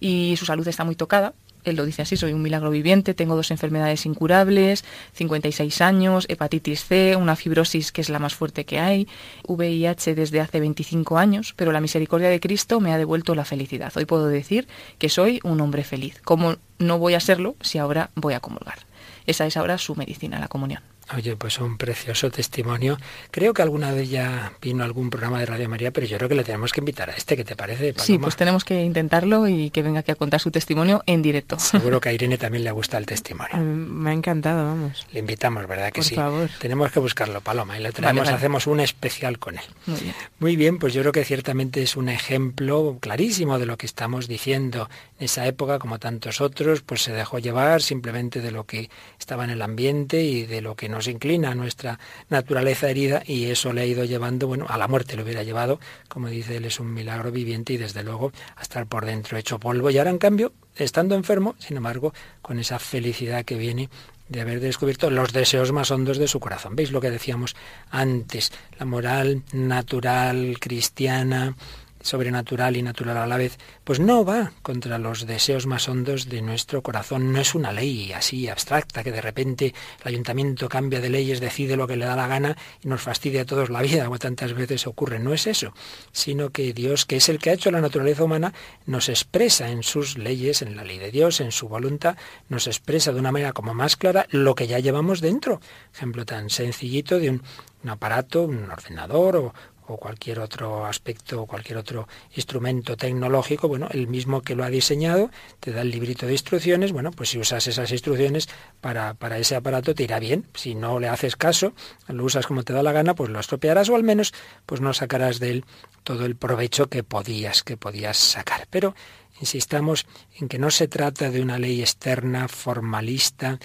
Y 0.00 0.34
su 0.36 0.46
salud 0.46 0.66
está 0.66 0.84
muy 0.84 0.96
tocada, 0.96 1.34
él 1.64 1.76
lo 1.76 1.84
dice 1.84 2.02
así, 2.02 2.16
soy 2.16 2.32
un 2.32 2.42
milagro 2.42 2.70
viviente, 2.70 3.14
tengo 3.14 3.36
dos 3.36 3.50
enfermedades 3.50 4.06
incurables, 4.06 4.84
56 5.14 5.80
años, 5.80 6.26
hepatitis 6.28 6.84
C, 6.84 7.16
una 7.16 7.36
fibrosis 7.36 7.92
que 7.92 8.00
es 8.00 8.08
la 8.08 8.18
más 8.18 8.34
fuerte 8.34 8.64
que 8.64 8.78
hay, 8.78 9.08
VIH 9.46 10.14
desde 10.14 10.40
hace 10.40 10.60
25 10.60 11.18
años, 11.18 11.54
pero 11.56 11.72
la 11.72 11.80
misericordia 11.80 12.28
de 12.28 12.40
Cristo 12.40 12.80
me 12.80 12.92
ha 12.92 12.98
devuelto 12.98 13.34
la 13.34 13.44
felicidad. 13.44 13.92
Hoy 13.96 14.04
puedo 14.04 14.28
decir 14.28 14.66
que 14.98 15.08
soy 15.08 15.40
un 15.44 15.60
hombre 15.60 15.84
feliz. 15.84 16.20
¿Cómo 16.24 16.56
no 16.78 16.98
voy 16.98 17.14
a 17.14 17.20
serlo 17.20 17.56
si 17.60 17.78
ahora 17.78 18.10
voy 18.14 18.34
a 18.34 18.40
comulgar? 18.40 18.78
Esa 19.26 19.46
es 19.46 19.56
ahora 19.56 19.78
su 19.78 19.94
medicina, 19.94 20.38
la 20.38 20.48
comunión. 20.48 20.91
Oye, 21.16 21.36
pues 21.36 21.58
un 21.60 21.76
precioso 21.76 22.30
testimonio. 22.30 22.96
Creo 23.30 23.52
que 23.52 23.62
alguna 23.62 23.92
vez 23.92 24.08
ya 24.08 24.52
vino 24.62 24.82
algún 24.84 25.10
programa 25.10 25.38
de 25.40 25.46
Radio 25.46 25.68
María, 25.68 25.90
pero 25.90 26.06
yo 26.06 26.16
creo 26.16 26.28
que 26.28 26.34
le 26.34 26.44
tenemos 26.44 26.72
que 26.72 26.80
invitar 26.80 27.10
a 27.10 27.12
este, 27.14 27.36
¿qué 27.36 27.44
te 27.44 27.56
parece? 27.56 27.94
Sí, 27.98 28.18
pues 28.18 28.36
tenemos 28.36 28.64
que 28.64 28.82
intentarlo 28.82 29.48
y 29.48 29.70
que 29.70 29.82
venga 29.82 30.00
aquí 30.00 30.10
a 30.10 30.14
contar 30.14 30.40
su 30.40 30.50
testimonio 30.50 31.02
en 31.06 31.22
directo. 31.22 31.58
Seguro 31.58 32.00
que 32.00 32.08
a 32.08 32.12
Irene 32.12 32.38
también 32.38 32.64
le 32.64 32.70
gusta 32.70 32.98
el 32.98 33.06
testimonio. 33.06 33.56
Me 33.58 34.10
ha 34.10 34.12
encantado, 34.12 34.64
vamos. 34.64 35.06
Le 35.12 35.20
invitamos, 35.20 35.66
¿verdad 35.66 35.92
que 35.92 36.00
Por 36.00 36.04
sí? 36.04 36.14
favor. 36.14 36.48
Tenemos 36.58 36.90
que 36.92 37.00
buscarlo, 37.00 37.40
Paloma, 37.40 37.78
y 37.78 37.82
lo 37.82 37.92
traemos, 37.92 38.28
hacemos 38.28 38.66
un 38.66 38.80
especial 38.80 39.38
con 39.38 39.58
él. 39.58 39.64
Muy 39.86 40.00
bien. 40.00 40.14
Muy 40.38 40.56
bien, 40.56 40.78
pues 40.78 40.94
yo 40.94 41.02
creo 41.02 41.12
que 41.12 41.24
ciertamente 41.24 41.82
es 41.82 41.96
un 41.96 42.08
ejemplo 42.08 42.98
clarísimo 43.00 43.58
de 43.58 43.66
lo 43.66 43.76
que 43.76 43.86
estamos 43.86 44.28
diciendo. 44.28 44.88
En 45.18 45.26
esa 45.26 45.46
época, 45.46 45.78
como 45.78 45.98
tantos 45.98 46.40
otros, 46.40 46.82
pues 46.82 47.02
se 47.02 47.12
dejó 47.12 47.38
llevar 47.38 47.82
simplemente 47.82 48.40
de 48.40 48.50
lo 48.50 48.64
que 48.64 48.90
estaba 49.18 49.44
en 49.44 49.50
el 49.50 49.62
ambiente 49.62 50.22
y 50.22 50.46
de 50.46 50.60
lo 50.60 50.74
que 50.74 50.88
nos 51.02 51.08
inclina 51.08 51.50
a 51.50 51.54
nuestra 51.56 51.98
naturaleza 52.28 52.88
herida 52.88 53.24
y 53.26 53.46
eso 53.46 53.72
le 53.72 53.80
ha 53.80 53.86
ido 53.86 54.04
llevando, 54.04 54.46
bueno, 54.46 54.66
a 54.68 54.78
la 54.78 54.86
muerte 54.86 55.16
le 55.16 55.24
hubiera 55.24 55.42
llevado, 55.42 55.80
como 56.06 56.28
dice 56.28 56.58
él, 56.58 56.64
es 56.64 56.78
un 56.78 56.94
milagro 56.94 57.32
viviente 57.32 57.72
y 57.72 57.76
desde 57.76 58.04
luego 58.04 58.30
a 58.54 58.62
estar 58.62 58.86
por 58.86 59.04
dentro 59.04 59.36
hecho 59.36 59.58
polvo. 59.58 59.90
Y 59.90 59.98
ahora 59.98 60.10
en 60.10 60.18
cambio, 60.18 60.52
estando 60.76 61.16
enfermo, 61.16 61.56
sin 61.58 61.76
embargo, 61.76 62.14
con 62.40 62.60
esa 62.60 62.78
felicidad 62.78 63.44
que 63.44 63.56
viene 63.56 63.90
de 64.28 64.42
haber 64.42 64.60
descubierto 64.60 65.10
los 65.10 65.32
deseos 65.32 65.72
más 65.72 65.90
hondos 65.90 66.18
de 66.18 66.28
su 66.28 66.38
corazón. 66.38 66.76
¿Veis 66.76 66.92
lo 66.92 67.00
que 67.00 67.10
decíamos 67.10 67.56
antes? 67.90 68.52
La 68.78 68.86
moral 68.86 69.42
natural, 69.52 70.58
cristiana, 70.60 71.56
sobrenatural 72.02 72.76
y 72.76 72.82
natural 72.82 73.16
a 73.16 73.26
la 73.26 73.36
vez, 73.36 73.58
pues 73.84 74.00
no 74.00 74.24
va 74.24 74.52
contra 74.62 74.98
los 74.98 75.26
deseos 75.26 75.66
más 75.66 75.88
hondos 75.88 76.28
de 76.28 76.42
nuestro 76.42 76.82
corazón. 76.82 77.32
No 77.32 77.40
es 77.40 77.54
una 77.54 77.72
ley 77.72 78.12
así 78.12 78.48
abstracta 78.48 79.02
que 79.02 79.12
de 79.12 79.20
repente 79.20 79.74
el 80.02 80.08
ayuntamiento 80.08 80.68
cambia 80.68 81.00
de 81.00 81.10
leyes, 81.10 81.40
decide 81.40 81.76
lo 81.76 81.86
que 81.86 81.96
le 81.96 82.04
da 82.04 82.16
la 82.16 82.26
gana 82.26 82.56
y 82.82 82.88
nos 82.88 83.02
fastidia 83.02 83.42
a 83.42 83.44
todos 83.44 83.70
la 83.70 83.82
vida, 83.82 84.04
como 84.04 84.18
tantas 84.18 84.52
veces 84.54 84.86
ocurre. 84.86 85.18
No 85.18 85.32
es 85.32 85.46
eso, 85.46 85.72
sino 86.12 86.50
que 86.50 86.72
Dios, 86.72 87.06
que 87.06 87.16
es 87.16 87.28
el 87.28 87.38
que 87.38 87.50
ha 87.50 87.54
hecho 87.54 87.70
la 87.70 87.80
naturaleza 87.80 88.24
humana, 88.24 88.52
nos 88.86 89.08
expresa 89.08 89.70
en 89.70 89.82
sus 89.82 90.18
leyes, 90.18 90.62
en 90.62 90.76
la 90.76 90.84
ley 90.84 90.98
de 90.98 91.10
Dios, 91.10 91.40
en 91.40 91.52
su 91.52 91.68
voluntad, 91.68 92.16
nos 92.48 92.66
expresa 92.66 93.12
de 93.12 93.20
una 93.20 93.32
manera 93.32 93.52
como 93.52 93.74
más 93.74 93.96
clara 93.96 94.26
lo 94.30 94.54
que 94.54 94.66
ya 94.66 94.78
llevamos 94.78 95.20
dentro. 95.20 95.60
Ejemplo 95.94 96.24
tan 96.24 96.50
sencillito 96.50 97.18
de 97.18 97.30
un, 97.30 97.42
un 97.82 97.90
aparato, 97.90 98.42
un 98.42 98.70
ordenador 98.70 99.36
o, 99.36 99.54
o 99.86 99.96
cualquier 99.96 100.40
otro 100.40 100.86
aspecto, 100.86 101.46
cualquier 101.46 101.78
otro 101.78 102.08
instrumento 102.34 102.96
tecnológico, 102.96 103.68
bueno, 103.68 103.88
el 103.90 104.08
mismo 104.08 104.42
que 104.42 104.54
lo 104.54 104.64
ha 104.64 104.70
diseñado 104.70 105.30
te 105.60 105.72
da 105.72 105.82
el 105.82 105.90
librito 105.90 106.26
de 106.26 106.32
instrucciones, 106.32 106.92
bueno, 106.92 107.10
pues 107.10 107.30
si 107.30 107.38
usas 107.38 107.66
esas 107.66 107.90
instrucciones 107.90 108.48
para, 108.80 109.14
para 109.14 109.38
ese 109.38 109.56
aparato 109.56 109.94
te 109.94 110.04
irá 110.04 110.18
bien. 110.18 110.46
Si 110.54 110.74
no 110.74 111.00
le 111.00 111.08
haces 111.08 111.36
caso, 111.36 111.72
lo 112.08 112.24
usas 112.24 112.46
como 112.46 112.62
te 112.62 112.72
da 112.72 112.82
la 112.82 112.92
gana, 112.92 113.14
pues 113.14 113.30
lo 113.30 113.40
estropearás 113.40 113.88
o 113.88 113.96
al 113.96 114.04
menos 114.04 114.32
pues 114.66 114.80
no 114.80 114.92
sacarás 114.94 115.38
de 115.38 115.50
él 115.50 115.64
todo 116.04 116.24
el 116.24 116.36
provecho 116.36 116.88
que 116.88 117.02
podías, 117.02 117.62
que 117.62 117.76
podías 117.76 118.16
sacar. 118.16 118.66
Pero 118.70 118.94
insistamos 119.40 120.06
en 120.38 120.48
que 120.48 120.58
no 120.58 120.70
se 120.70 120.88
trata 120.88 121.30
de 121.30 121.42
una 121.42 121.58
ley 121.58 121.80
externa, 121.80 122.48
formalista, 122.48 123.58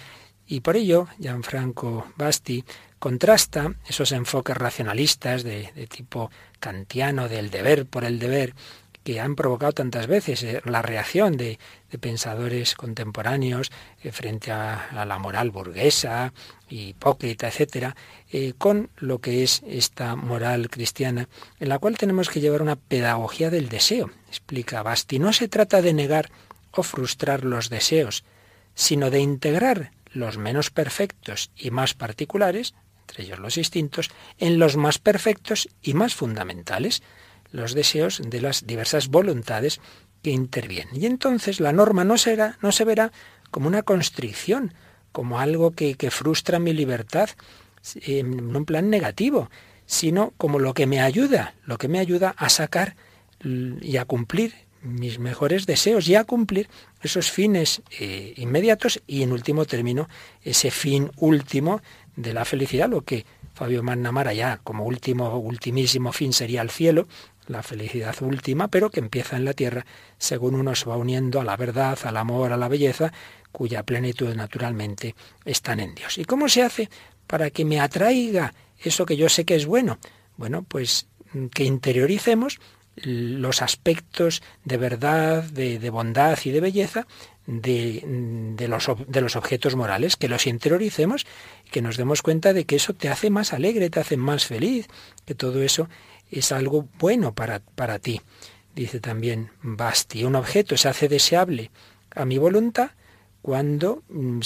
y 0.49 0.61
por 0.61 0.78
ello, 0.78 1.07
Gianfranco 1.20 2.07
Basti 2.15 2.63
contrasta 2.99 3.73
esos 3.87 4.11
enfoques 4.11 4.57
racionalistas 4.57 5.43
de, 5.43 5.71
tipo 5.89 6.31
kantiano 6.59 7.29
del 7.29 7.49
deber 7.49 7.85
por 7.85 8.03
el 8.03 8.19
deber 8.19 8.53
que 9.03 9.21
han 9.21 9.35
provocado 9.35 9.71
tantas 9.71 10.05
veces 10.05 10.43
eh, 10.43 10.61
la 10.65 10.81
reacción 10.81 11.37
de, 11.37 11.59
pensadores 12.01 12.75
contemporáneos 12.75 13.71
eh, 14.03 14.11
frente 14.11 14.51
a, 14.51 15.05
la 15.05 15.17
moral 15.17 15.49
burguesa, 15.49 16.33
hipócrita, 16.67 17.47
etcétera, 17.47 17.95
eh, 18.33 18.51
con 18.57 18.89
lo 18.97 19.19
que 19.19 19.43
es 19.43 19.63
esta 19.65 20.17
moral 20.17 20.69
cristiana, 20.69 21.29
en 21.61 21.69
la 21.69 21.79
cual 21.79 21.97
tenemos 21.97 22.29
que 22.29 22.41
llevar 22.41 22.61
una 22.61 22.75
pedagogía 22.75 23.49
del 23.49 23.69
deseo. 23.69 24.11
Explica 24.27 24.83
Basti, 24.83 25.19
no 25.19 25.31
se 25.31 25.47
trata 25.47 25.81
de 25.81 25.93
negar 25.93 26.29
o 26.71 26.83
frustrar 26.83 27.45
los 27.45 27.69
deseos, 27.69 28.25
sino 28.75 29.09
de 29.09 29.21
integrar 29.21 29.91
los 30.11 30.37
menos 30.37 30.69
perfectos 30.69 31.51
y 31.55 31.71
más 31.71 31.93
particulares, 31.93 32.73
entre 33.07 33.23
ellos 33.23 33.39
los 33.39 33.57
instintos, 33.57 34.09
en 34.37 34.59
los 34.59 34.75
más 34.75 34.99
perfectos 34.99 35.69
y 35.81 35.93
más 35.93 36.13
fundamentales, 36.13 37.01
los 37.51 37.73
deseos 37.73 38.21
de 38.21 38.41
las 38.41 38.67
diversas 38.67 39.07
voluntades 39.07 39.79
que 40.21 40.31
intervienen. 40.31 41.01
Y 41.01 41.05
entonces 41.05 41.61
la 41.61 41.71
norma 41.71 42.03
no, 42.03 42.17
será, 42.17 42.57
no 42.61 42.73
se 42.73 42.83
verá 42.83 43.13
como 43.49 43.67
una 43.67 43.83
constricción, 43.83 44.73
como 45.13 45.39
algo 45.39 45.71
que, 45.71 45.95
que 45.95 46.11
frustra 46.11 46.59
mi 46.59 46.73
libertad, 46.73 47.29
en 47.95 48.53
un 48.55 48.65
plan 48.65 48.89
negativo, 48.89 49.49
sino 49.85 50.33
como 50.37 50.59
lo 50.59 50.73
que 50.73 50.85
me 50.85 50.99
ayuda, 50.99 51.55
lo 51.63 51.77
que 51.77 51.87
me 51.87 51.99
ayuda 51.99 52.35
a 52.37 52.49
sacar 52.49 52.97
y 53.41 53.95
a 53.95 54.03
cumplir 54.03 54.53
mis 54.81 55.19
mejores 55.19 55.65
deseos 55.65 56.07
y 56.07 56.15
a 56.15 56.23
cumplir 56.23 56.69
esos 57.01 57.31
fines 57.31 57.81
eh, 57.99 58.33
inmediatos 58.37 59.01
y 59.07 59.23
en 59.23 59.31
último 59.31 59.65
término 59.65 60.07
ese 60.41 60.71
fin 60.71 61.11
último 61.17 61.81
de 62.18 62.34
la 62.34 62.43
felicidad, 62.43 62.89
lo 62.89 63.03
que 63.03 63.26
Fabio 63.53 63.84
Mannamara 63.84 64.34
ya 64.34 64.59
como 64.63 64.84
último, 64.84 65.38
ultimísimo 65.38 66.11
fin 66.11 66.34
sería 66.34 66.61
el 66.61 66.70
cielo, 66.70 67.07
la 67.47 67.63
felicidad 67.63 68.15
última, 68.22 68.68
pero 68.68 68.89
que 68.89 68.99
empieza 68.99 69.38
en 69.38 69.45
la 69.45 69.53
tierra 69.53 69.86
según 70.18 70.55
uno 70.55 70.76
se 70.76 70.89
va 70.89 70.97
uniendo 70.97 71.39
a 71.39 71.45
la 71.45 71.55
verdad, 71.55 71.97
al 72.03 72.18
amor, 72.18 72.51
a 72.51 72.57
la 72.57 72.68
belleza, 72.68 73.13
cuya 73.51 73.84
plenitud 73.84 74.36
naturalmente 74.36 75.15
están 75.45 75.80
en 75.80 75.95
Dios. 75.95 76.18
¿Y 76.18 76.26
cómo 76.26 76.49
se 76.49 76.63
hace 76.63 76.89
para 77.26 77.49
que 77.49 77.65
me 77.65 77.80
atraiga 77.80 78.53
eso 78.84 79.05
que 79.05 79.15
yo 79.15 79.30
sé 79.30 79.45
que 79.45 79.55
es 79.55 79.65
bueno? 79.65 79.99
Bueno, 80.36 80.63
pues 80.63 81.07
que 81.53 81.63
interioricemos 81.63 82.59
los 83.03 83.61
aspectos 83.61 84.41
de 84.63 84.78
verdad, 84.78 85.43
de, 85.43 85.89
bondad 85.89 86.38
y 86.43 86.51
de 86.51 86.61
belleza 86.61 87.07
de, 87.45 88.03
de, 88.57 88.68
los, 88.68 88.89
de, 89.07 89.22
los, 89.22 89.36
objetos 89.36 89.76
morales, 89.76 90.15
que 90.15 90.28
los 90.28 90.47
interioricemos 90.47 91.26
que 91.72 91.82
nos 91.82 91.97
demos 91.97 92.22
cuenta 92.22 92.53
de 92.53 92.65
que 92.65 92.76
eso 92.76 92.93
te 92.93 93.09
hace 93.09 93.30
más 93.30 93.53
alegre, 93.53 93.89
te 93.89 93.99
hace 93.99 94.18
más 94.18 94.45
feliz, 94.45 94.88
que 95.26 95.36
todo 95.36 95.61
eso 95.61 95.89
es 96.32 96.51
algo 96.51 96.88
bueno 96.99 97.34
para, 97.34 97.59
para 97.59 97.99
ti. 97.99 98.22
Dice 98.76 98.99
también 98.99 99.51
Basti, 99.61 100.24
un 100.24 100.36
objeto 100.36 100.78
se 100.78 100.88
hace 100.88 101.07
deseable 101.07 101.72
a 102.11 102.26
mi 102.26 102.38
voluntad 102.38 102.91
cuando, 103.41 104.03
mm, 104.09 104.41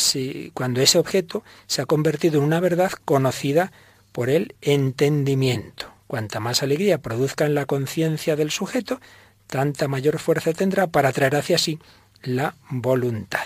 cuando 0.54 0.82
ese 0.82 1.00
objeto 1.00 1.44
se 1.68 1.82
ha 1.82 1.86
convertido 1.86 2.40
en 2.40 2.46
una 2.46 2.60
verdad 2.60 2.92
conocida 3.06 3.72
por 4.12 4.30
el 4.30 4.56
entendimiento. 4.62 5.92
Cuanta 6.08 6.40
más 6.40 6.62
alegría 6.64 7.02
produzca 7.02 7.46
en 7.46 7.56
la 7.56 7.66
conciencia 7.66 8.36
del 8.36 8.52
sujeto, 8.52 9.00
tanta 9.48 9.88
mayor 9.88 10.20
fuerza 10.20 10.54
tendrá 10.54 10.88
para 10.88 11.10
atraer 11.10 11.36
hacia 11.36 11.58
sí 11.58 11.80
la 12.22 12.56
voluntad. 12.70 13.46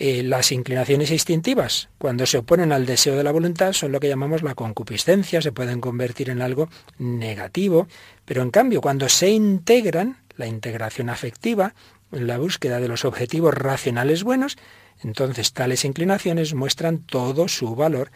Eh, 0.00 0.22
las 0.22 0.52
inclinaciones 0.52 1.10
instintivas, 1.10 1.88
cuando 1.98 2.24
se 2.24 2.38
oponen 2.38 2.70
al 2.70 2.86
deseo 2.86 3.16
de 3.16 3.24
la 3.24 3.32
voluntad, 3.32 3.72
son 3.72 3.90
lo 3.90 3.98
que 3.98 4.08
llamamos 4.08 4.44
la 4.44 4.54
concupiscencia, 4.54 5.42
se 5.42 5.50
pueden 5.50 5.80
convertir 5.80 6.30
en 6.30 6.40
algo 6.40 6.68
negativo, 6.98 7.88
pero 8.24 8.42
en 8.42 8.52
cambio, 8.52 8.80
cuando 8.80 9.08
se 9.08 9.30
integran, 9.30 10.18
la 10.36 10.46
integración 10.46 11.10
afectiva, 11.10 11.74
en 12.12 12.28
la 12.28 12.38
búsqueda 12.38 12.78
de 12.78 12.86
los 12.86 13.04
objetivos 13.04 13.52
racionales 13.54 14.22
buenos, 14.22 14.56
entonces 15.02 15.52
tales 15.52 15.84
inclinaciones 15.84 16.54
muestran 16.54 16.98
todo 16.98 17.48
su 17.48 17.74
valor 17.74 18.12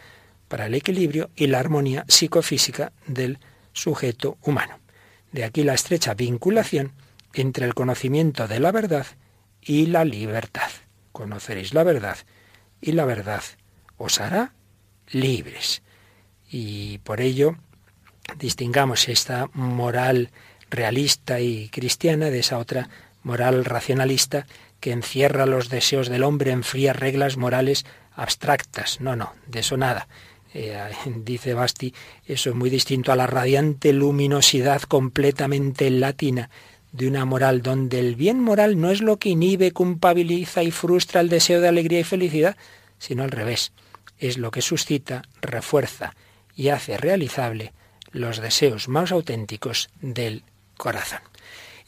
para 0.47 0.67
el 0.67 0.75
equilibrio 0.75 1.31
y 1.35 1.47
la 1.47 1.59
armonía 1.59 2.05
psicofísica 2.07 2.93
del 3.07 3.39
sujeto 3.73 4.37
humano. 4.41 4.79
De 5.33 5.43
aquí 5.43 5.63
la 5.63 5.73
estrecha 5.73 6.13
vinculación 6.13 6.93
entre 7.33 7.65
el 7.65 7.73
conocimiento 7.73 8.47
de 8.47 8.61
la 8.61 8.71
verdad 8.71 9.05
y 9.61 9.87
la 9.87 10.05
libertad. 10.05 10.69
Conoceréis 11.13 11.73
la 11.73 11.83
verdad 11.83 12.17
y 12.81 12.91
la 12.91 13.05
verdad 13.05 13.43
os 13.97 14.19
hará 14.19 14.53
libres. 15.09 15.81
Y 16.49 16.97
por 16.99 17.21
ello 17.21 17.55
distingamos 18.37 19.07
esta 19.07 19.49
moral 19.53 20.31
realista 20.69 21.39
y 21.39 21.69
cristiana 21.69 22.29
de 22.29 22.39
esa 22.39 22.57
otra 22.57 22.89
moral 23.21 23.63
racionalista 23.63 24.45
que 24.79 24.91
encierra 24.91 25.45
los 25.45 25.69
deseos 25.69 26.09
del 26.09 26.23
hombre 26.23 26.51
en 26.51 26.63
frías 26.63 26.95
reglas 26.95 27.37
morales 27.37 27.85
abstractas. 28.15 28.99
No, 28.99 29.15
no, 29.15 29.33
de 29.47 29.61
eso 29.61 29.77
nada. 29.77 30.07
Eh, 30.53 30.77
dice 31.23 31.53
Basti, 31.53 31.93
eso 32.25 32.49
es 32.49 32.55
muy 32.55 32.69
distinto 32.69 33.11
a 33.11 33.15
la 33.15 33.27
radiante 33.27 33.93
luminosidad 33.93 34.81
completamente 34.81 35.89
latina 35.89 36.49
de 36.93 37.07
una 37.07 37.25
moral 37.25 37.61
donde 37.61 37.99
el 37.99 38.15
bien 38.15 38.39
moral 38.39 38.79
no 38.79 38.91
es 38.91 39.01
lo 39.01 39.17
que 39.17 39.29
inhibe, 39.29 39.71
culpabiliza 39.71 40.63
y 40.63 40.71
frustra 40.71 41.19
el 41.21 41.27
deseo 41.27 41.59
de 41.59 41.67
alegría 41.67 41.99
y 41.99 42.03
felicidad, 42.03 42.55
sino 42.99 43.23
al 43.23 43.31
revés, 43.31 43.73
es 44.19 44.37
lo 44.37 44.51
que 44.51 44.61
suscita, 44.61 45.23
refuerza 45.41 46.15
y 46.55 46.69
hace 46.69 46.97
realizable 46.97 47.73
los 48.11 48.39
deseos 48.39 48.87
más 48.87 49.11
auténticos 49.11 49.89
del 50.01 50.43
corazón. 50.77 51.19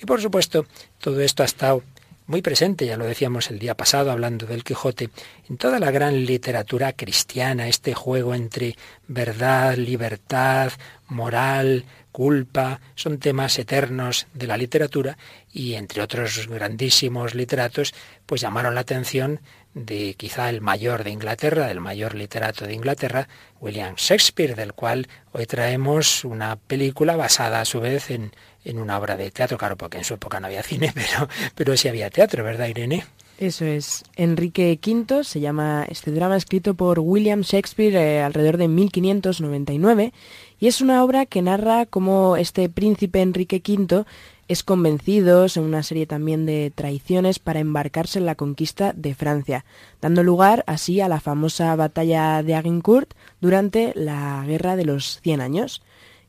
Y 0.02 0.06
por 0.06 0.22
supuesto, 0.22 0.66
todo 1.00 1.22
esto 1.22 1.44
ha 1.44 1.46
estado 1.46 1.84
muy 2.28 2.42
presente, 2.42 2.86
ya 2.86 2.98
lo 2.98 3.06
decíamos 3.06 3.52
el 3.52 3.60
día 3.60 3.76
pasado 3.76 4.12
hablando 4.12 4.46
del 4.46 4.64
Quijote, 4.64 5.10
en 5.48 5.58
toda 5.58 5.80
la 5.80 5.92
gran 5.92 6.26
literatura 6.26 6.94
cristiana, 6.94 7.68
este 7.68 7.94
juego 7.94 8.34
entre 8.34 8.76
verdad, 9.08 9.78
libertad, 9.78 10.72
moral, 11.08 11.86
culpa, 12.12 12.80
son 12.96 13.20
temas 13.20 13.60
eternos 13.60 14.28
de 14.34 14.48
la 14.48 14.58
literatura 14.58 15.18
y 15.52 15.74
entre 15.74 16.02
otros 16.02 16.48
grandísimos 16.48 17.36
literatos, 17.36 17.94
pues 18.26 18.42
llamaron 18.42 18.74
la 18.74 18.82
atención 18.82 19.42
de 19.74 20.14
quizá 20.14 20.50
el 20.50 20.62
mayor 20.62 21.04
de 21.04 21.12
Inglaterra, 21.12 21.68
del 21.68 21.82
mayor 21.82 22.16
literato 22.16 22.66
de 22.66 22.74
Inglaterra, 22.74 23.28
William 23.60 23.96
Shakespeare, 23.98 24.56
del 24.56 24.72
cual 24.72 25.08
hoy 25.34 25.46
traemos 25.46 26.24
una 26.24 26.56
película 26.56 27.18
basada 27.18 27.60
a 27.60 27.66
su 27.66 27.82
vez 27.82 28.10
en, 28.10 28.32
en 28.66 28.80
una 28.80 28.98
obra 28.98 29.16
de 29.16 29.32
teatro, 29.32 29.58
claro, 29.58 29.78
porque 29.78 30.00
en 30.00 30.04
su 30.04 30.16
época 30.16 30.40
no 30.40 30.48
había 30.48 30.64
cine, 30.64 30.92
pero, 30.96 31.30
pero 31.56 31.78
sí 31.78 31.88
había 31.88 32.10
teatro, 32.10 32.44
¿verdad, 32.44 32.68
Irene? 32.68 33.06
Eso 33.38 33.66
es. 33.66 34.04
Enrique 34.16 34.80
V 34.82 35.24
se 35.26 35.42
llama 35.42 35.86
este 35.90 36.12
drama 36.12 36.38
escrito 36.38 36.74
por 36.74 37.00
William 37.00 37.42
Shakespeare 37.42 37.96
eh, 37.96 38.22
alrededor 38.22 38.58
de 38.58 38.70
1599 38.70 40.14
y 40.58 40.68
es 40.68 40.80
una 40.80 41.04
obra 41.04 41.26
que 41.26 41.42
narra 41.42 41.86
cómo 41.86 42.38
este 42.38 42.70
príncipe 42.70 43.22
Enrique 43.22 43.62
V 43.66 44.06
es 44.48 44.64
convencido, 44.64 45.48
en 45.54 45.64
una 45.64 45.82
serie 45.82 46.06
también 46.06 46.46
de 46.46 46.72
traiciones, 46.74 47.40
para 47.40 47.60
embarcarse 47.60 48.20
en 48.20 48.28
la 48.28 48.36
conquista 48.36 48.94
de 48.94 49.16
Francia, 49.16 49.66
dando 50.02 50.24
lugar 50.24 50.64
así 50.68 51.02
a 51.02 51.10
la 51.10 51.20
famosa 51.20 51.76
batalla 51.76 52.44
de 52.44 52.54
Agincourt 52.54 53.14
durante 53.42 53.92
la 53.96 54.44
Guerra 54.46 54.76
de 54.76 54.86
los 54.86 55.20
Cien 55.22 55.42
Años. 55.42 55.82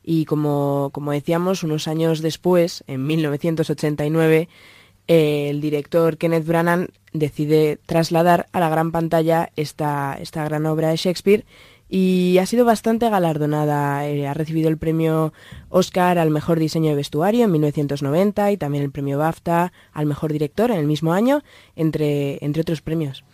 Y 0.09 0.23
como, 0.23 0.89
como 0.93 1.11
decíamos, 1.11 1.63
unos 1.63 1.89
años 1.89 2.21
después, 2.21 2.81
en 2.87 3.05
1989, 3.05 4.47
el 5.07 5.59
director 5.59 6.17
Kenneth 6.17 6.45
Branagh 6.45 6.87
decide 7.11 7.77
trasladar 7.85 8.47
a 8.53 8.61
la 8.61 8.69
gran 8.69 8.93
pantalla 8.93 9.51
esta, 9.57 10.17
esta 10.17 10.45
gran 10.45 10.65
obra 10.65 10.91
de 10.91 10.95
Shakespeare 10.95 11.43
y 11.89 12.37
ha 12.37 12.45
sido 12.45 12.63
bastante 12.63 13.09
galardonada. 13.09 14.07
Eh, 14.07 14.25
ha 14.25 14.33
recibido 14.33 14.69
el 14.69 14.77
premio 14.77 15.33
Oscar 15.67 16.19
al 16.19 16.29
mejor 16.29 16.57
diseño 16.57 16.91
de 16.91 16.95
vestuario 16.95 17.43
en 17.43 17.51
1990 17.51 18.53
y 18.53 18.55
también 18.55 18.85
el 18.85 18.91
premio 18.91 19.17
BAFTA 19.17 19.73
al 19.91 20.05
mejor 20.05 20.31
director 20.31 20.71
en 20.71 20.77
el 20.77 20.87
mismo 20.87 21.11
año, 21.11 21.43
entre, 21.75 22.37
entre 22.45 22.61
otros 22.61 22.81
premios. 22.81 23.25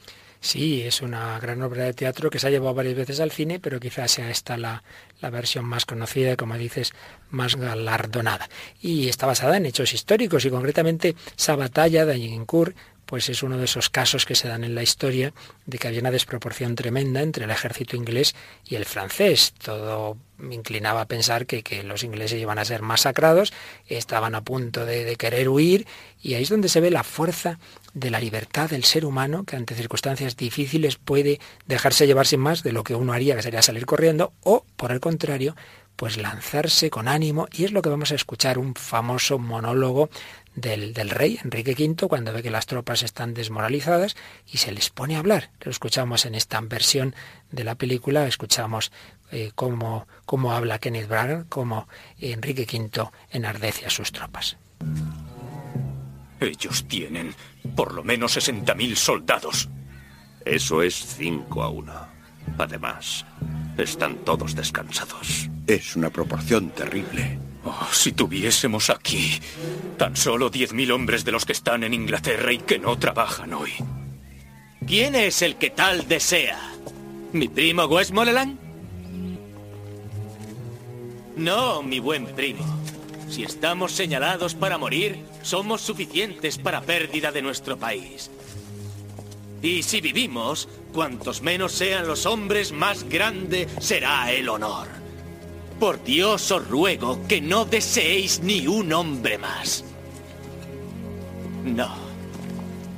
Sí, 0.43 0.81
es 0.81 1.01
una 1.01 1.39
gran 1.39 1.61
obra 1.61 1.85
de 1.85 1.93
teatro 1.93 2.29
que 2.29 2.37
se 2.37 2.47
ha 2.47 2.49
llevado 2.49 2.73
varias 2.73 2.95
veces 2.95 3.21
al 3.21 3.31
cine, 3.31 3.61
pero 3.61 3.79
quizás 3.79 4.11
sea 4.11 4.29
esta 4.29 4.57
la, 4.57 4.83
la 5.21 5.29
versión 5.29 5.63
más 5.63 5.85
conocida 5.85 6.33
y, 6.33 6.35
como 6.35 6.57
dices, 6.57 6.91
más 7.29 7.55
galardonada. 7.55 8.49
Y 8.81 9.07
está 9.07 9.25
basada 9.25 9.55
en 9.55 9.65
hechos 9.65 9.93
históricos 9.93 10.43
y 10.43 10.49
concretamente 10.49 11.15
esa 11.37 11.55
batalla 11.55 12.05
de 12.05 12.15
Agincourt 12.15 12.75
pues 13.06 13.30
es 13.30 13.43
uno 13.43 13.58
de 13.58 13.66
esos 13.66 13.89
casos 13.89 14.26
que 14.26 14.36
se 14.36 14.47
dan 14.47 14.64
en 14.64 14.76
la 14.76 14.84
historia 14.84 15.34
de 15.66 15.78
que 15.78 15.88
había 15.88 15.99
una 15.99 16.12
desproporción 16.12 16.76
tremenda 16.76 17.22
entre 17.22 17.45
el 17.45 17.51
ejército 17.51 17.95
inglés 17.95 18.36
y 18.66 18.76
el 18.76 18.86
francés. 18.86 19.54
Todo 19.64 20.18
inclinaba 20.51 21.01
a 21.01 21.08
pensar 21.08 21.45
que, 21.45 21.84
los 21.84 22.04
ingleses 22.04 22.41
iban 22.41 22.60
a 22.60 22.66
ser 22.66 22.82
masacrados, 22.82 23.54
estaban 23.88 24.36
a 24.36 24.43
punto 24.43 24.86
de, 24.86 25.06
de 25.06 25.16
querer 25.16 25.49
huir, 25.49 25.86
y 26.22 26.34
ahí 26.34 26.43
es 26.43 26.49
donde 26.49 26.70
se 26.70 26.82
ve 26.82 26.91
la 26.91 27.04
fuerza 27.04 27.60
de 27.93 28.10
la 28.10 28.20
libertad 28.20 28.70
del 28.70 28.84
ser 28.84 29.06
humano, 29.06 29.43
que 29.43 29.56
ante 29.56 29.76
circunstancias 29.76 30.36
difíciles 30.36 30.95
puede 30.97 31.39
dejarse 31.68 32.08
llevar 32.08 32.28
sin 32.28 32.39
más 32.39 32.64
de 32.64 32.74
lo 32.74 32.84
que 32.84 32.95
uno 32.95 33.14
haría, 33.14 33.36
que 33.36 33.43
sería 33.43 33.62
salir 33.62 33.86
corriendo, 33.86 34.34
o, 34.41 34.66
por 34.76 34.91
el 34.91 34.99
contrario, 34.99 35.56
pues 35.95 36.18
lanzarse 36.18 36.89
con 36.89 37.08
ánimo, 37.08 37.47
y 37.51 37.66
es 37.66 37.72
lo 37.72 37.82
que 37.82 37.89
vamos 37.89 38.12
a 38.12 38.16
escuchar, 38.16 38.58
un 38.58 38.76
famoso 38.76 39.38
monólogo 39.38 40.10
del, 40.56 41.10
rey 41.10 41.39
Enrique 41.43 41.76
V 41.78 42.08
cuando 42.08 42.34
ve 42.34 42.43
que 42.43 42.51
las 42.51 42.66
tropas 42.66 43.04
están 43.04 43.34
desmoralizadas 43.34 44.16
y 44.51 44.58
se 44.58 44.72
les 44.72 44.89
pone 44.89 45.16
a 45.16 45.20
hablar. 45.20 45.49
Lo 45.62 45.72
escuchamos 45.72 46.26
en 46.26 46.36
esta 46.36 46.60
versión 46.62 47.16
de 47.51 47.64
la 47.64 47.76
película, 47.76 48.28
escuchamos 48.28 48.91
eh, 49.32 49.51
cómo, 49.56 50.08
cómo, 50.26 50.54
habla 50.54 50.80
Kenneth 50.80 51.08
Branagh, 51.08 51.47
cómo 51.49 51.88
Enrique 52.20 52.68
V 52.72 53.10
enardece 53.32 53.86
a 53.86 53.89
sus 53.89 54.12
tropas. 54.12 54.58
Ellos 56.39 56.86
tienen 56.88 57.34
por 57.76 57.93
lo 57.93 58.04
menos 58.04 58.38
60.000 58.38 58.95
soldados. 58.95 59.70
Eso 60.45 60.82
es 60.82 60.95
5 61.18 61.64
a 61.64 61.70
1. 61.70 61.93
Además, 62.58 63.26
están 63.78 64.18
todos 64.18 64.56
descansados. 64.56 65.49
Es 65.66 65.95
una 65.95 66.10
proporción 66.10 66.70
terrible. 66.72 67.39
Oh, 67.66 67.88
si 67.91 68.11
tuviésemos 68.11 68.89
aquí 68.89 69.39
tan 69.97 70.18
solo 70.18 70.51
10.000 70.51 70.91
hombres 70.91 71.24
de 71.24 71.32
los 71.32 71.45
que 71.45 71.53
están 71.53 71.84
en 71.84 71.93
Inglaterra 71.93 72.51
y 72.51 72.57
que 72.57 72.78
no 72.78 72.99
trabajan 72.99 73.53
hoy. 73.53 73.72
¿Quién 74.86 75.16
es 75.16 75.41
el 75.41 75.55
que 75.55 75.70
tal 75.70 76.07
desea? 76.07 76.59
¿Mi 77.32 77.47
primo 77.47 77.86
Westmoreland? 77.86 78.59
No, 81.38 81.82
mi 81.82 81.99
buen 81.99 82.28
primo. 82.28 82.64
Si 83.30 83.43
estamos 83.43 83.93
señalados 83.93 84.53
para 84.53 84.78
morir, 84.78 85.24
somos 85.41 85.82
suficientes 85.82 86.57
para 86.57 86.82
pérdida 86.82 87.32
de 87.32 87.41
nuestro 87.41 87.78
país. 87.78 88.30
Y 89.61 89.84
si 89.84 90.01
vivimos, 90.01 90.68
cuantos 90.91 91.41
menos 91.41 91.72
sean 91.72 92.05
los 92.05 92.26
hombres, 92.26 92.74
más 92.74 93.05
grande 93.05 93.68
será 93.80 94.32
el 94.32 94.49
honor. 94.49 95.03
Por 95.84 96.01
Dios 96.01 96.49
os 96.49 96.65
ruego 96.69 97.19
que 97.27 97.41
no 97.41 97.65
deseéis 97.65 98.39
ni 98.39 98.67
un 98.67 98.93
hombre 98.93 99.38
más. 99.38 99.84
No. 101.65 101.93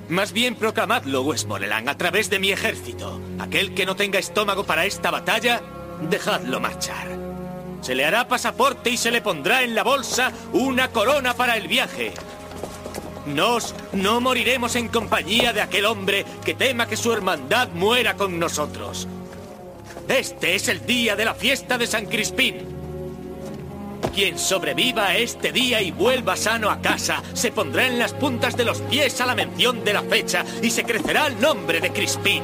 Más 0.08 0.32
bien 0.34 0.54
proclamadlo, 0.54 1.24
Westmoreland, 1.24 1.90
a 1.90 1.98
través 1.98 2.30
de 2.30 2.38
mi 2.38 2.52
ejército. 2.52 3.20
Aquel 3.40 3.74
que 3.74 3.88
no 3.88 3.96
tenga 3.96 4.20
estómago 4.20 4.66
para 4.66 4.86
esta 4.86 5.10
batalla, 5.10 5.64
dejadlo 6.12 6.60
marchar. 6.60 7.08
Se 7.82 7.96
le 7.96 8.06
hará 8.06 8.28
pasaporte 8.28 8.92
y 8.92 8.98
se 8.98 9.10
le 9.10 9.24
pondrá 9.24 9.64
en 9.64 9.74
la 9.74 9.82
bolsa 9.82 10.32
una 10.54 10.90
corona 10.90 11.34
para 11.34 11.58
el 11.58 11.68
viaje. 11.68 12.14
Nos 13.26 13.74
no 13.94 14.22
moriremos 14.22 14.76
en 14.76 14.90
compañía 14.90 15.54
de 15.54 15.62
aquel 15.62 15.88
hombre 15.88 16.24
que 16.46 16.54
tema 16.54 16.86
que 16.86 16.98
su 16.98 17.12
hermandad 17.12 17.70
muera 17.70 18.16
con 18.16 18.38
nosotros. 18.38 19.08
Este 20.08 20.54
es 20.54 20.68
el 20.68 20.86
día 20.86 21.16
de 21.16 21.26
la 21.26 21.34
fiesta 21.34 21.80
de 21.80 21.88
San 21.88 22.06
Crispín. 22.06 22.75
Quien 24.16 24.40
sobreviva 24.40 25.08
a 25.08 25.18
este 25.18 25.52
día 25.52 25.82
y 25.82 25.92
vuelva 25.92 26.38
sano 26.38 26.70
a 26.70 26.80
casa, 26.80 27.22
se 27.34 27.52
pondrá 27.52 27.86
en 27.86 28.00
las 28.00 28.14
puntas 28.14 28.56
de 28.56 28.64
los 28.64 28.80
pies 28.80 29.20
a 29.20 29.26
la 29.26 29.36
mención 29.36 29.84
de 29.84 29.92
la 29.92 30.04
fecha 30.04 30.46
y 30.62 30.70
se 30.70 30.86
crecerá 30.86 31.28
el 31.28 31.42
nombre 31.42 31.82
de 31.82 31.92
Crispín. 31.92 32.42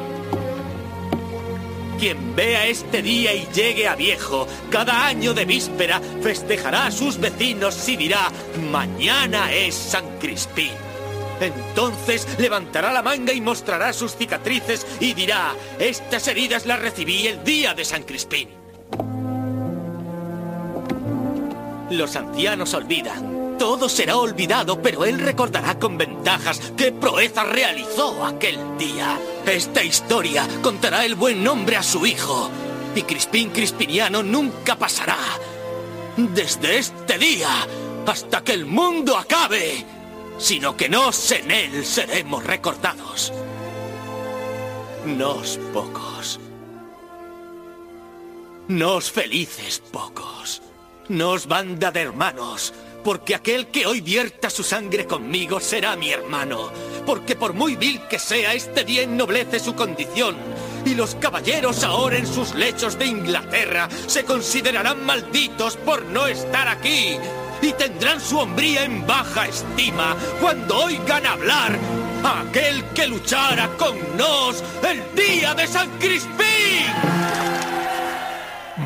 Quien 1.98 2.36
vea 2.36 2.68
este 2.68 3.02
día 3.02 3.34
y 3.34 3.48
llegue 3.54 3.88
a 3.88 3.96
viejo, 3.96 4.50
cada 4.70 5.08
año 5.08 5.34
de 5.34 5.46
víspera 5.46 6.02
festejará 6.22 6.88
a 6.88 6.92
sus 6.92 7.18
vecinos 7.18 7.88
y 7.88 7.96
dirá, 7.96 8.30
mañana 8.70 9.54
es 9.54 9.74
San 9.74 10.20
Crispín. 10.20 10.74
Entonces 11.40 12.28
levantará 12.38 12.92
la 12.92 13.02
manga 13.02 13.32
y 13.32 13.40
mostrará 13.40 13.94
sus 13.94 14.18
cicatrices 14.18 14.86
y 15.00 15.14
dirá, 15.14 15.56
estas 15.80 16.28
heridas 16.28 16.66
las 16.66 16.80
recibí 16.80 17.28
el 17.28 17.46
día 17.46 17.74
de 17.74 17.86
San 17.86 18.04
Crispín. 18.04 18.50
Los 21.92 22.16
ancianos 22.16 22.74
olvidan. 22.74 23.58
Todo 23.60 23.90
será 23.90 24.16
olvidado, 24.16 24.82
pero 24.82 25.04
él 25.04 25.20
recordará 25.20 25.78
con 25.78 25.98
ventajas 25.98 26.72
qué 26.78 26.94
proeza 26.94 27.44
realizó 27.44 28.26
aquel 28.26 28.58
día. 28.78 29.20
Esta 29.46 29.84
historia 29.84 30.48
contará 30.64 31.04
el 31.04 31.16
buen 31.16 31.44
nombre 31.44 31.76
a 31.76 31.84
su 31.84 32.06
hijo. 32.06 32.50
Y 32.96 33.02
Crispín 33.02 33.50
Crispiniano 33.50 34.24
nunca 34.24 34.78
pasará. 34.78 35.18
Desde 36.16 36.78
este 36.78 37.18
día 37.18 37.50
hasta 38.08 38.42
que 38.42 38.54
el 38.54 38.66
mundo 38.66 39.18
acabe. 39.18 39.86
Sino 40.38 40.78
que 40.78 40.88
nos 40.88 41.30
en 41.34 41.52
él 41.52 41.86
seremos 41.86 42.46
recordados. 42.46 43.34
Nos 45.06 45.58
pocos. 45.74 46.40
Nos 48.70 49.12
felices 49.12 49.84
pocos. 49.92 50.62
Nos 51.12 51.46
banda 51.46 51.92
de 51.92 52.04
hermanos, 52.04 52.74
porque 53.04 53.36
aquel 53.36 53.68
que 53.68 53.86
hoy 53.86 54.00
vierta 54.00 54.50
su 54.50 54.64
sangre 54.64 55.06
conmigo 55.06 55.60
será 55.60 55.98
mi 55.98 56.10
hermano, 56.10 56.72
porque 57.06 57.36
por 57.36 57.52
muy 57.52 57.76
vil 57.76 58.00
que 58.10 58.18
sea, 58.18 58.54
este 58.54 58.86
día 58.86 59.02
ennoblece 59.02 59.60
su 59.60 59.76
condición. 59.76 60.38
Y 60.86 60.96
los 60.96 61.16
caballeros 61.16 61.84
ahora 61.84 62.18
en 62.18 62.26
sus 62.26 62.56
lechos 62.56 62.98
de 62.98 63.08
Inglaterra 63.08 63.90
se 64.08 64.24
considerarán 64.24 65.06
malditos 65.06 65.76
por 65.76 66.06
no 66.06 66.28
estar 66.28 66.70
aquí. 66.70 67.18
Y 67.62 67.74
tendrán 67.74 68.22
su 68.22 68.40
hombría 68.40 68.86
en 68.86 69.06
baja 69.06 69.48
estima 69.48 70.16
cuando 70.40 70.78
oigan 70.78 71.26
hablar 71.26 71.78
a 72.24 72.40
aquel 72.40 72.86
que 72.96 73.08
luchara 73.08 73.68
con 73.78 73.98
nos 74.16 74.64
el 74.90 75.04
día 75.14 75.54
de 75.56 75.68
San 75.68 75.90
Crispín. 76.00 77.61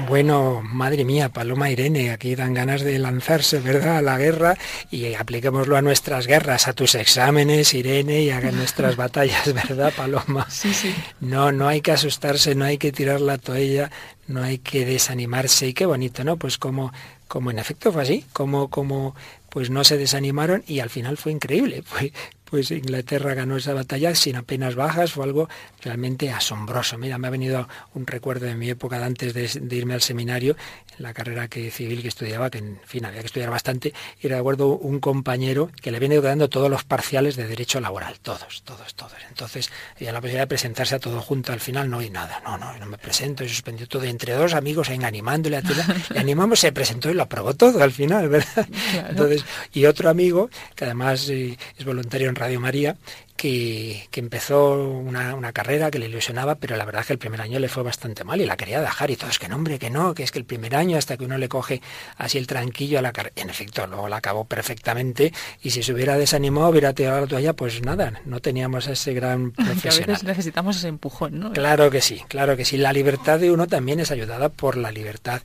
Bueno, 0.07 0.61
madre 0.63 1.03
mía, 1.03 1.29
Paloma 1.29 1.71
Irene, 1.71 2.11
aquí 2.11 2.35
dan 2.35 2.53
ganas 2.53 2.81
de 2.81 2.99
lanzarse, 2.99 3.59
¿verdad?, 3.59 3.97
a 3.97 4.01
la 4.03 4.17
guerra 4.19 4.55
y 4.91 5.15
apliquémoslo 5.15 5.77
a 5.77 5.81
nuestras 5.81 6.27
guerras, 6.27 6.67
a 6.67 6.73
tus 6.73 6.93
exámenes, 6.93 7.73
Irene, 7.73 8.21
y 8.21 8.29
a 8.29 8.39
nuestras 8.51 8.97
batallas, 8.97 9.51
¿verdad, 9.51 9.91
Paloma? 9.95 10.47
Sí, 10.49 10.73
sí. 10.73 10.93
No, 11.21 11.51
no 11.51 11.67
hay 11.67 11.81
que 11.81 11.91
asustarse, 11.91 12.53
no 12.53 12.65
hay 12.65 12.77
que 12.77 12.91
tirar 12.91 13.19
la 13.19 13.39
toalla, 13.39 13.89
no 14.27 14.43
hay 14.43 14.59
que 14.59 14.85
desanimarse. 14.85 15.67
Y 15.67 15.73
qué 15.73 15.87
bonito, 15.87 16.23
¿no? 16.23 16.37
Pues 16.37 16.59
como, 16.59 16.93
como 17.27 17.49
en 17.49 17.57
efecto 17.57 17.91
fue 17.91 18.03
así, 18.03 18.25
como, 18.31 18.69
como 18.69 19.15
pues 19.49 19.69
no 19.69 19.83
se 19.83 19.97
desanimaron 19.97 20.63
y 20.67 20.81
al 20.81 20.89
final 20.89 21.17
fue 21.17 21.31
increíble. 21.31 21.81
Fue, 21.81 22.11
pues 22.55 22.71
Inglaterra 22.71 23.33
ganó 23.33 23.57
esa 23.57 23.73
batalla 23.73 24.15
sin 24.15 24.37
apenas 24.37 24.75
bajas, 24.75 25.11
fue 25.11 25.25
algo 25.25 25.49
realmente 25.81 26.31
asombroso. 26.31 26.97
Mira, 26.97 27.17
me 27.17 27.27
ha 27.27 27.29
venido 27.29 27.67
un 27.93 28.07
recuerdo 28.07 28.45
de 28.45 28.55
mi 28.55 28.69
época 28.69 28.97
de 28.97 29.03
antes 29.03 29.33
de, 29.33 29.75
irme 29.75 29.93
al 29.93 30.01
seminario, 30.01 30.55
en 30.97 31.03
la 31.03 31.13
carrera 31.13 31.49
que, 31.49 31.69
civil 31.69 32.01
que 32.01 32.07
estudiaba, 32.07 32.49
que 32.49 32.59
en 32.59 32.79
fin 32.85 33.03
había 33.03 33.19
que 33.19 33.25
estudiar 33.25 33.49
bastante, 33.49 33.93
y 34.21 34.29
recuerdo 34.29 34.69
un 34.69 35.01
compañero 35.01 35.69
que 35.81 35.91
le 35.91 35.99
viene 35.99 36.21
dando 36.21 36.47
todos 36.47 36.69
los 36.69 36.85
parciales 36.85 37.35
de 37.35 37.45
derecho 37.45 37.81
laboral, 37.81 38.21
todos, 38.21 38.63
todos, 38.63 38.95
todos. 38.95 39.11
Entonces 39.27 39.69
había 39.97 40.13
la 40.13 40.21
posibilidad 40.21 40.43
de 40.43 40.47
presentarse 40.47 40.95
a 40.95 40.99
todo 40.99 41.19
junto, 41.19 41.51
al 41.51 41.59
final 41.59 41.89
no 41.89 41.99
hay 41.99 42.09
nada, 42.09 42.41
no, 42.45 42.57
no, 42.57 42.77
no 42.77 42.85
me 42.85 42.97
presento, 42.97 43.43
y 43.43 43.49
suspendió 43.49 43.85
todo, 43.85 44.05
entre 44.05 44.31
dos 44.31 44.53
amigos 44.53 44.87
en 44.91 45.03
animándole 45.03 45.57
a 45.57 45.61
le 46.09 46.19
animamos, 46.21 46.61
se 46.61 46.71
presentó 46.71 47.09
y 47.09 47.15
lo 47.15 47.23
aprobó 47.23 47.53
todo 47.53 47.83
al 47.83 47.91
final, 47.91 48.29
¿verdad? 48.29 48.65
Entonces, 49.09 49.43
y 49.73 49.85
otro 49.87 50.09
amigo, 50.09 50.49
que 50.73 50.85
además 50.85 51.27
eh, 51.27 51.57
es 51.77 51.83
voluntario 51.83 52.29
en 52.29 52.35
Radio 52.45 52.59
María, 52.59 52.95
que, 53.35 54.07
empezó 54.13 54.73
una, 54.73 55.51
carrera 55.51 55.89
que 55.89 55.97
le 55.97 56.05
ilusionaba, 56.05 56.53
pero 56.53 56.77
la 56.77 56.85
verdad 56.85 57.01
es 57.01 57.07
que 57.07 57.13
el 57.13 57.17
primer 57.17 57.41
año 57.41 57.57
le 57.57 57.69
fue 57.69 57.81
bastante 57.81 58.23
mal 58.23 58.39
y 58.39 58.45
la 58.45 58.55
quería 58.55 58.81
dejar 58.81 59.09
y 59.09 59.15
todos, 59.15 59.39
que 59.39 59.49
no, 59.49 59.55
hombre, 59.55 59.79
que 59.79 59.89
no, 59.89 60.13
que 60.13 60.21
es 60.21 60.31
que 60.31 60.37
el 60.37 60.45
primer 60.45 60.75
año 60.75 60.95
hasta 60.95 61.17
que 61.17 61.25
uno 61.25 61.39
le 61.39 61.49
coge 61.49 61.81
así 62.17 62.37
el 62.37 62.45
tranquillo 62.45 62.99
a 62.99 63.01
la 63.01 63.13
carrera. 63.13 63.33
En 63.35 63.49
efecto, 63.49 63.87
luego 63.87 64.07
la 64.07 64.17
acabó 64.17 64.45
perfectamente 64.45 65.33
y 65.63 65.71
si 65.71 65.81
se 65.81 65.91
hubiera 65.91 66.19
desanimado, 66.19 66.69
hubiera 66.69 66.93
tirado 66.93 67.21
la 67.21 67.25
toalla, 67.25 67.53
pues 67.53 67.81
nada, 67.81 68.21
no 68.25 68.41
teníamos 68.41 68.85
ese 68.85 69.15
gran 69.15 69.51
profesional. 69.53 70.03
a 70.03 70.13
veces 70.13 70.23
necesitamos 70.23 70.77
ese 70.77 70.89
empujón, 70.89 71.39
¿no? 71.39 71.51
Claro 71.51 71.89
que 71.89 72.01
sí, 72.01 72.21
claro 72.27 72.55
que 72.55 72.63
sí. 72.63 72.77
La 72.77 72.93
libertad 72.93 73.39
de 73.39 73.51
uno 73.51 73.65
también 73.65 73.99
es 73.99 74.11
ayudada 74.11 74.49
por 74.49 74.77
la 74.77 74.91
libertad 74.91 75.41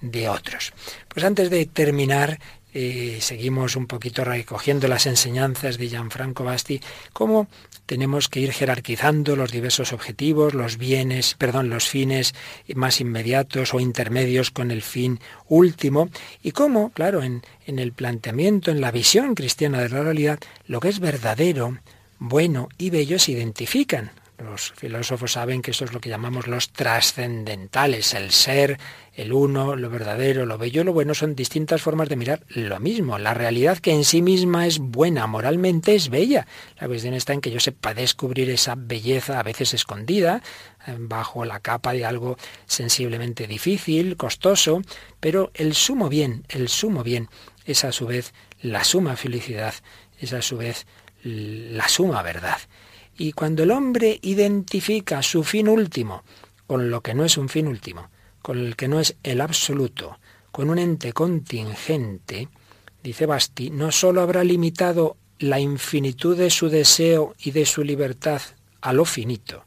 de 0.00 0.28
otros. 0.28 0.72
Pues 1.08 1.24
antes 1.24 1.50
de 1.50 1.66
terminar, 1.66 2.38
seguimos 3.20 3.76
un 3.76 3.86
poquito 3.86 4.24
recogiendo 4.24 4.88
las 4.88 5.06
enseñanzas 5.06 5.78
de 5.78 5.88
Gianfranco 5.88 6.42
Basti, 6.42 6.80
cómo 7.12 7.46
tenemos 7.86 8.28
que 8.28 8.40
ir 8.40 8.52
jerarquizando 8.52 9.36
los 9.36 9.52
diversos 9.52 9.92
objetivos, 9.92 10.54
los 10.54 10.76
bienes, 10.76 11.34
perdón, 11.34 11.70
los 11.70 11.88
fines 11.88 12.34
más 12.74 13.00
inmediatos 13.00 13.74
o 13.74 13.80
intermedios 13.80 14.50
con 14.50 14.70
el 14.70 14.82
fin 14.82 15.20
último, 15.48 16.08
y 16.42 16.50
cómo, 16.50 16.90
claro, 16.90 17.22
en, 17.22 17.42
en 17.66 17.78
el 17.78 17.92
planteamiento, 17.92 18.70
en 18.70 18.80
la 18.80 18.90
visión 18.90 19.34
cristiana 19.34 19.80
de 19.80 19.90
la 19.90 20.02
realidad, 20.02 20.40
lo 20.66 20.80
que 20.80 20.88
es 20.88 20.98
verdadero, 20.98 21.78
bueno 22.18 22.68
y 22.78 22.90
bello 22.90 23.18
se 23.18 23.32
identifican. 23.32 24.10
Los 24.44 24.72
filósofos 24.72 25.32
saben 25.32 25.62
que 25.62 25.70
eso 25.70 25.84
es 25.84 25.92
lo 25.92 26.00
que 26.00 26.10
llamamos 26.10 26.46
los 26.46 26.70
trascendentales, 26.70 28.12
el 28.12 28.30
ser, 28.30 28.78
el 29.14 29.32
uno, 29.32 29.74
lo 29.74 29.88
verdadero, 29.88 30.44
lo 30.44 30.58
bello, 30.58 30.84
lo 30.84 30.92
bueno 30.92 31.14
son 31.14 31.34
distintas 31.34 31.80
formas 31.80 32.08
de 32.08 32.16
mirar 32.16 32.44
lo 32.48 32.78
mismo. 32.78 33.18
La 33.18 33.32
realidad 33.32 33.78
que 33.78 33.92
en 33.92 34.04
sí 34.04 34.20
misma 34.20 34.66
es 34.66 34.78
buena, 34.78 35.26
moralmente 35.26 35.94
es 35.94 36.10
bella. 36.10 36.46
La 36.78 36.88
cuestión 36.88 37.14
está 37.14 37.32
en 37.32 37.40
que 37.40 37.50
yo 37.50 37.58
sepa 37.58 37.94
descubrir 37.94 38.50
esa 38.50 38.74
belleza 38.76 39.40
a 39.40 39.42
veces 39.42 39.72
escondida, 39.72 40.42
eh, 40.86 40.94
bajo 40.98 41.44
la 41.44 41.60
capa 41.60 41.94
de 41.94 42.04
algo 42.04 42.36
sensiblemente 42.66 43.46
difícil, 43.46 44.16
costoso, 44.16 44.82
pero 45.20 45.52
el 45.54 45.74
sumo 45.74 46.08
bien, 46.08 46.44
el 46.50 46.68
sumo 46.68 47.02
bien 47.02 47.28
es 47.64 47.84
a 47.84 47.92
su 47.92 48.06
vez 48.06 48.34
la 48.60 48.84
suma 48.84 49.16
felicidad, 49.16 49.74
es 50.20 50.32
a 50.32 50.42
su 50.42 50.58
vez 50.58 50.86
la 51.22 51.88
suma 51.88 52.22
verdad. 52.22 52.58
Y 53.16 53.32
cuando 53.32 53.62
el 53.62 53.70
hombre 53.70 54.18
identifica 54.22 55.22
su 55.22 55.44
fin 55.44 55.68
último 55.68 56.24
con 56.66 56.90
lo 56.90 57.02
que 57.02 57.14
no 57.14 57.24
es 57.24 57.36
un 57.36 57.48
fin 57.48 57.66
último, 57.66 58.10
con 58.42 58.58
el 58.58 58.76
que 58.76 58.88
no 58.88 59.00
es 59.00 59.16
el 59.22 59.40
absoluto, 59.40 60.18
con 60.50 60.70
un 60.70 60.78
ente 60.78 61.12
contingente, 61.12 62.48
dice 63.02 63.26
Basti, 63.26 63.70
no 63.70 63.92
sólo 63.92 64.22
habrá 64.22 64.44
limitado 64.44 65.16
la 65.38 65.60
infinitud 65.60 66.36
de 66.36 66.50
su 66.50 66.68
deseo 66.68 67.34
y 67.38 67.50
de 67.50 67.66
su 67.66 67.84
libertad 67.84 68.40
a 68.80 68.92
lo 68.92 69.04
finito, 69.04 69.64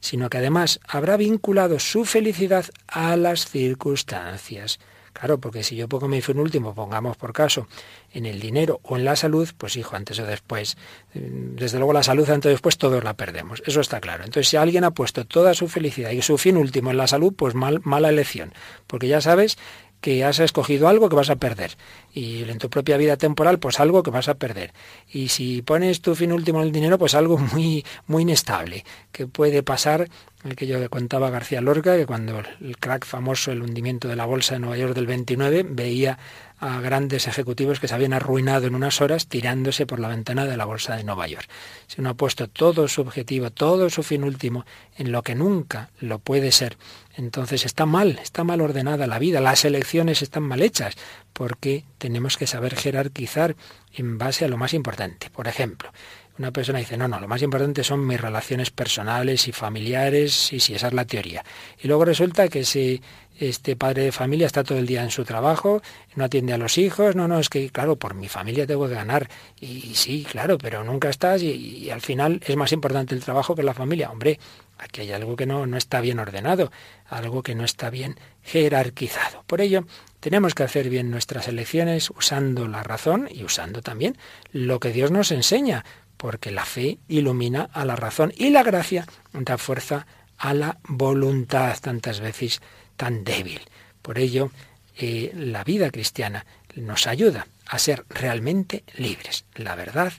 sino 0.00 0.28
que 0.30 0.38
además 0.38 0.80
habrá 0.88 1.16
vinculado 1.16 1.78
su 1.78 2.04
felicidad 2.04 2.66
a 2.86 3.16
las 3.16 3.46
circunstancias. 3.46 4.80
Claro, 5.22 5.38
porque 5.38 5.62
si 5.62 5.76
yo 5.76 5.86
pongo 5.88 6.08
mi 6.08 6.20
fin 6.20 6.40
último, 6.40 6.74
pongamos 6.74 7.16
por 7.16 7.32
caso, 7.32 7.68
en 8.12 8.26
el 8.26 8.40
dinero 8.40 8.80
o 8.82 8.96
en 8.96 9.04
la 9.04 9.14
salud, 9.14 9.48
pues 9.56 9.76
hijo, 9.76 9.94
antes 9.94 10.18
o 10.18 10.26
después, 10.26 10.76
mm, 11.14 11.54
desde 11.54 11.78
luego 11.78 11.92
la 11.92 12.02
salud 12.02 12.28
antes 12.28 12.48
o 12.48 12.50
después 12.50 12.76
todos 12.76 13.04
la 13.04 13.14
perdemos, 13.14 13.62
eso 13.64 13.80
está 13.80 14.00
claro. 14.00 14.24
Entonces 14.24 14.48
si 14.48 14.56
alguien 14.56 14.82
ha 14.82 14.90
puesto 14.90 15.24
toda 15.24 15.54
su 15.54 15.68
felicidad 15.68 16.10
y 16.10 16.22
su 16.22 16.38
fin 16.38 16.56
último 16.56 16.90
en 16.90 16.96
la 16.96 17.06
salud, 17.06 17.32
pues 17.36 17.54
mal, 17.54 17.80
mala 17.84 18.08
elección, 18.08 18.52
porque 18.88 19.06
ya 19.06 19.20
sabes 19.20 19.58
que 20.02 20.24
has 20.24 20.40
escogido 20.40 20.88
algo 20.88 21.08
que 21.08 21.14
vas 21.14 21.30
a 21.30 21.36
perder. 21.36 21.76
Y 22.12 22.42
en 22.42 22.58
tu 22.58 22.68
propia 22.68 22.96
vida 22.96 23.16
temporal, 23.16 23.60
pues 23.60 23.78
algo 23.78 24.02
que 24.02 24.10
vas 24.10 24.28
a 24.28 24.34
perder. 24.34 24.74
Y 25.08 25.28
si 25.28 25.62
pones 25.62 26.02
tu 26.02 26.16
fin 26.16 26.32
último 26.32 26.58
en 26.60 26.66
el 26.66 26.72
dinero, 26.72 26.98
pues 26.98 27.14
algo 27.14 27.38
muy, 27.38 27.86
muy 28.08 28.22
inestable, 28.22 28.84
que 29.12 29.28
puede 29.28 29.62
pasar 29.62 30.10
aquello 30.50 30.80
que 30.80 30.88
contaba 30.88 31.30
García 31.30 31.60
Lorca, 31.60 31.96
que 31.96 32.06
cuando 32.06 32.42
el 32.60 32.76
crack 32.78 33.06
famoso, 33.06 33.52
el 33.52 33.62
hundimiento 33.62 34.08
de 34.08 34.16
la 34.16 34.26
bolsa 34.26 34.54
de 34.54 34.60
Nueva 34.60 34.76
York 34.76 34.94
del 34.94 35.06
29, 35.06 35.64
veía 35.68 36.18
a 36.58 36.80
grandes 36.80 37.26
ejecutivos 37.26 37.80
que 37.80 37.88
se 37.88 37.94
habían 37.94 38.12
arruinado 38.12 38.68
en 38.68 38.76
unas 38.76 39.00
horas 39.00 39.26
tirándose 39.26 39.84
por 39.84 39.98
la 39.98 40.06
ventana 40.06 40.44
de 40.44 40.56
la 40.56 40.64
bolsa 40.64 40.96
de 40.96 41.02
Nueva 41.02 41.26
York. 41.26 41.48
Si 41.88 42.00
uno 42.00 42.10
ha 42.10 42.14
puesto 42.14 42.48
todo 42.48 42.86
su 42.86 43.00
objetivo, 43.00 43.50
todo 43.50 43.90
su 43.90 44.04
fin 44.04 44.22
último 44.22 44.64
en 44.96 45.10
lo 45.10 45.22
que 45.22 45.34
nunca 45.34 45.90
lo 45.98 46.20
puede 46.20 46.52
ser, 46.52 46.78
entonces 47.16 47.66
está 47.66 47.84
mal, 47.84 48.20
está 48.22 48.44
mal 48.44 48.60
ordenada 48.60 49.08
la 49.08 49.18
vida, 49.18 49.40
las 49.40 49.64
elecciones 49.64 50.22
están 50.22 50.44
mal 50.44 50.62
hechas, 50.62 50.94
porque 51.32 51.84
tenemos 51.98 52.36
que 52.36 52.46
saber 52.46 52.76
jerarquizar 52.76 53.56
en 53.92 54.18
base 54.18 54.44
a 54.44 54.48
lo 54.48 54.56
más 54.56 54.72
importante. 54.72 55.30
Por 55.30 55.48
ejemplo, 55.48 55.90
una 56.38 56.50
persona 56.50 56.78
dice, 56.78 56.96
no, 56.96 57.08
no, 57.08 57.20
lo 57.20 57.28
más 57.28 57.42
importante 57.42 57.84
son 57.84 58.06
mis 58.06 58.20
relaciones 58.20 58.70
personales 58.70 59.48
y 59.48 59.52
familiares, 59.52 60.52
y 60.52 60.60
si 60.60 60.74
esa 60.74 60.88
es 60.88 60.92
la 60.92 61.04
teoría. 61.04 61.44
Y 61.80 61.88
luego 61.88 62.04
resulta 62.04 62.48
que 62.48 62.64
si 62.64 63.02
este 63.38 63.76
padre 63.76 64.04
de 64.04 64.12
familia 64.12 64.46
está 64.46 64.62
todo 64.62 64.78
el 64.78 64.86
día 64.86 65.02
en 65.02 65.10
su 65.10 65.24
trabajo, 65.24 65.82
no 66.14 66.24
atiende 66.24 66.52
a 66.52 66.58
los 66.58 66.78
hijos, 66.78 67.16
no, 67.16 67.28
no, 67.28 67.38
es 67.38 67.48
que 67.48 67.70
claro, 67.70 67.96
por 67.96 68.14
mi 68.14 68.28
familia 68.28 68.66
tengo 68.66 68.88
que 68.88 68.94
ganar. 68.94 69.28
Y, 69.60 69.94
sí, 69.94 70.26
claro, 70.28 70.58
pero 70.58 70.84
nunca 70.84 71.08
estás 71.08 71.42
y, 71.42 71.90
al 71.90 72.00
final 72.00 72.40
es 72.46 72.56
más 72.56 72.72
importante 72.72 73.14
el 73.14 73.22
trabajo 73.22 73.54
que 73.54 73.62
la 73.62 73.74
familia. 73.74 74.10
Hombre, 74.10 74.38
aquí 74.78 75.02
hay 75.02 75.12
algo 75.12 75.36
que 75.36 75.46
no, 75.46 75.66
no 75.66 75.76
está 75.76 76.00
bien 76.00 76.18
ordenado, 76.18 76.70
algo 77.08 77.42
que 77.42 77.54
no 77.54 77.64
está 77.64 77.90
bien 77.90 78.16
jerarquizado. 78.42 79.44
Por 79.46 79.60
ello, 79.60 79.86
tenemos 80.20 80.54
que 80.54 80.62
hacer 80.62 80.88
bien 80.88 81.10
nuestras 81.10 81.48
elecciones 81.48 82.10
usando 82.10 82.68
la 82.68 82.82
razón 82.82 83.28
y 83.30 83.44
usando 83.44 83.82
también 83.82 84.16
lo 84.52 84.78
que 84.78 84.92
Dios 84.92 85.10
nos 85.10 85.32
enseña, 85.32 85.84
porque 86.22 86.52
la 86.52 86.64
fe 86.64 87.00
ilumina 87.08 87.68
a 87.72 87.84
la 87.84 87.96
razón 87.96 88.32
y 88.36 88.50
la 88.50 88.62
gracia 88.62 89.08
da 89.32 89.58
fuerza 89.58 90.06
a 90.38 90.54
la 90.54 90.78
voluntad 90.84 91.76
tantas 91.80 92.20
veces 92.20 92.62
tan 92.96 93.24
débil. 93.24 93.60
Por 94.02 94.20
ello, 94.20 94.52
eh, 94.96 95.32
la 95.34 95.64
vida 95.64 95.90
cristiana 95.90 96.46
nos 96.76 97.08
ayuda 97.08 97.48
a 97.66 97.80
ser 97.80 98.04
realmente 98.08 98.84
libres. 98.94 99.46
La 99.56 99.74
verdad 99.74 100.12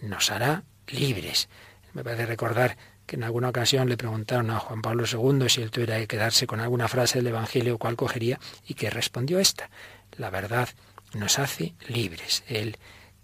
nos 0.00 0.30
hará 0.30 0.62
libres. 0.86 1.48
Me 1.92 2.04
parece 2.04 2.26
recordar 2.26 2.76
que 3.04 3.16
en 3.16 3.24
alguna 3.24 3.48
ocasión 3.48 3.88
le 3.88 3.96
preguntaron 3.96 4.52
a 4.52 4.60
Juan 4.60 4.80
Pablo 4.80 5.06
II 5.10 5.48
si 5.48 5.60
él 5.60 5.72
tuviera 5.72 5.98
que 5.98 6.06
quedarse 6.06 6.46
con 6.46 6.60
alguna 6.60 6.86
frase 6.86 7.18
del 7.18 7.26
Evangelio 7.26 7.78
cuál 7.78 7.96
cogería 7.96 8.38
y 8.64 8.74
que 8.74 8.90
respondió 8.90 9.40
esta. 9.40 9.70
La 10.18 10.30
verdad 10.30 10.68
nos 11.14 11.40
hace 11.40 11.74
libres. 11.88 12.44
Él 12.46 12.78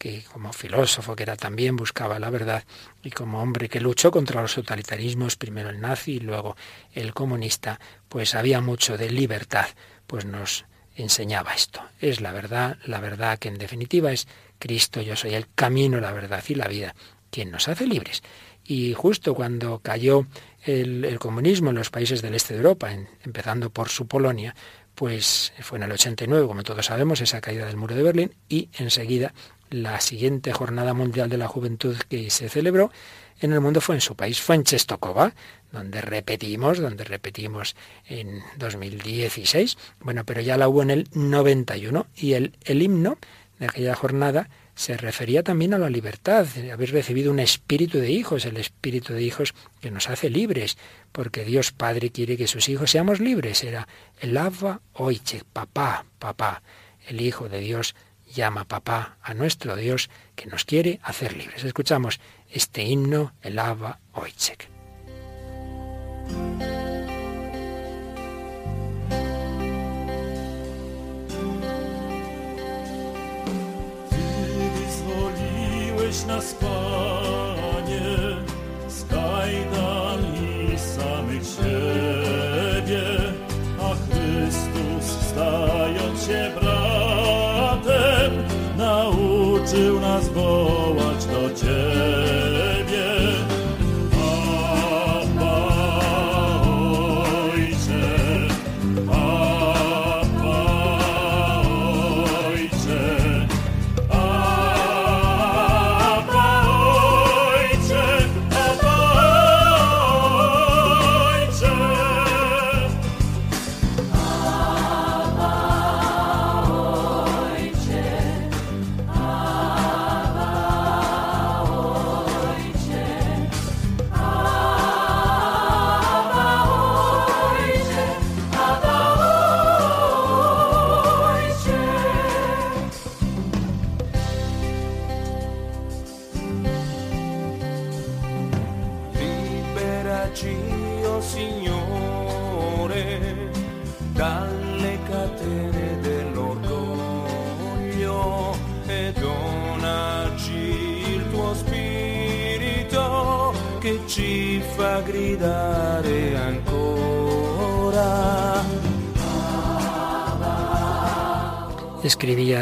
que 0.04 0.22
como 0.30 0.52
filósofo 0.52 1.16
que 1.16 1.22
era 1.22 1.34
también 1.34 1.76
buscaba 1.76 2.18
la 2.18 2.28
verdad 2.28 2.62
y 3.02 3.10
como 3.10 3.40
hombre 3.40 3.70
que 3.70 3.80
luchó 3.80 4.10
contra 4.10 4.42
los 4.42 4.54
totalitarismos, 4.54 5.36
primero 5.36 5.70
el 5.70 5.80
nazi 5.80 6.16
y 6.16 6.20
luego 6.20 6.58
el 6.92 7.14
comunista, 7.14 7.80
pues 8.10 8.34
había 8.34 8.60
mucho 8.60 8.98
de 8.98 9.08
libertad, 9.08 9.64
pues 10.06 10.26
nos 10.26 10.66
enseñaba 10.94 11.54
esto. 11.54 11.80
Es 12.02 12.20
la 12.20 12.32
verdad, 12.32 12.76
la 12.84 13.00
verdad 13.00 13.38
que 13.38 13.48
en 13.48 13.56
definitiva 13.56 14.12
es 14.12 14.28
Cristo, 14.58 15.00
yo 15.00 15.16
soy 15.16 15.32
el 15.32 15.46
camino, 15.54 15.98
la 16.00 16.12
verdad 16.12 16.44
y 16.48 16.54
la 16.54 16.68
vida, 16.68 16.94
quien 17.30 17.50
nos 17.50 17.68
hace 17.68 17.86
libres. 17.86 18.22
Y 18.62 18.92
justo 18.92 19.34
cuando 19.34 19.78
cayó 19.78 20.26
el, 20.66 21.18
comunismo 21.18 21.70
en 21.70 21.76
los 21.76 21.88
países 21.88 22.20
del 22.20 22.34
este 22.34 22.52
de 22.52 22.60
Europa, 22.60 22.92
empezando 23.24 23.70
por 23.70 23.88
su 23.88 24.06
Polonia, 24.06 24.54
pues 24.94 25.54
fue 25.60 25.78
en 25.78 25.84
el 25.84 25.92
89, 25.92 26.46
como 26.46 26.62
todos 26.62 26.84
sabemos, 26.84 27.22
esa 27.22 27.40
caída 27.40 27.64
del 27.64 27.78
muro 27.78 27.94
de 27.94 28.02
Berlín, 28.02 28.34
y 28.50 28.68
enseguida 28.74 29.32
la 29.74 30.00
siguiente 30.00 30.52
Jornada 30.52 30.94
Mundial 30.94 31.28
de 31.28 31.38
la 31.38 31.48
Juventud 31.48 31.96
que 32.08 32.30
se 32.30 32.48
celebró 32.48 32.90
en 33.40 33.52
el 33.52 33.60
mundo 33.60 33.80
fue 33.80 33.96
en 33.96 34.00
su 34.00 34.14
país, 34.14 34.40
fue 34.40 34.54
en 34.54 34.62
Chestokova, 34.62 35.34
donde 35.72 36.00
repetimos, 36.00 36.78
donde 36.78 37.02
repetimos 37.02 37.74
en 38.06 38.40
2016, 38.56 39.76
bueno, 40.00 40.24
pero 40.24 40.40
ya 40.40 40.56
la 40.56 40.68
hubo 40.68 40.82
en 40.82 40.90
el 40.90 41.08
91 41.12 42.06
y 42.16 42.34
el, 42.34 42.52
el 42.64 42.82
himno 42.82 43.18
de 43.58 43.66
aquella 43.66 43.96
jornada 43.96 44.48
se 44.76 44.96
refería 44.96 45.42
también 45.42 45.74
a 45.74 45.78
la 45.78 45.90
libertad, 45.90 46.46
haber 46.72 46.92
recibido 46.92 47.30
un 47.30 47.38
espíritu 47.38 47.98
de 47.98 48.10
hijos, 48.10 48.44
el 48.44 48.56
espíritu 48.56 49.12
de 49.12 49.22
hijos 49.22 49.54
que 49.80 49.90
nos 49.90 50.08
hace 50.08 50.30
libres, 50.30 50.78
porque 51.12 51.44
Dios 51.44 51.72
Padre 51.72 52.10
quiere 52.10 52.36
que 52.36 52.48
sus 52.48 52.68
hijos 52.68 52.90
seamos 52.90 53.20
libres. 53.20 53.62
Era 53.62 53.86
el 54.20 54.36
Ava 54.36 54.80
Oiche, 54.94 55.42
papá, 55.52 56.04
papá, 56.18 56.62
el 57.06 57.20
Hijo 57.20 57.48
de 57.48 57.60
Dios 57.60 57.94
llama 58.34 58.64
papá 58.64 59.16
a 59.22 59.32
nuestro 59.32 59.76
Dios 59.76 60.10
que 60.34 60.46
nos 60.46 60.64
quiere 60.64 61.00
hacer 61.02 61.36
libres. 61.36 61.64
Escuchamos 61.64 62.20
este 62.50 62.82
himno, 62.82 63.32
el 63.42 63.58
Ava 63.58 64.00
Oichek. 64.12 64.68
Nauczył 89.74 90.00
nas 90.00 90.28
wołać 90.28 91.26
do 91.26 91.54
Ciebie. 91.54 92.23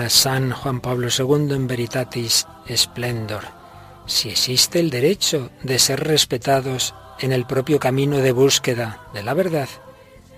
San 0.09 0.53
Juan 0.53 0.81
Pablo 0.81 1.09
II 1.17 1.55
en 1.55 1.67
Veritatis 1.67 2.47
Splendor. 2.75 3.45
Si 4.07 4.29
existe 4.29 4.81
el 4.81 4.91
derecho 4.91 5.51
de 5.63 5.79
ser 5.79 6.01
respetados 6.01 6.95
en 7.21 7.33
el 7.33 7.47
propio 7.47 7.79
camino 7.79 8.19
de 8.19 8.33
búsqueda 8.33 9.07
de 9.15 9.23
la 9.23 9.35
verdad, 9.35 9.69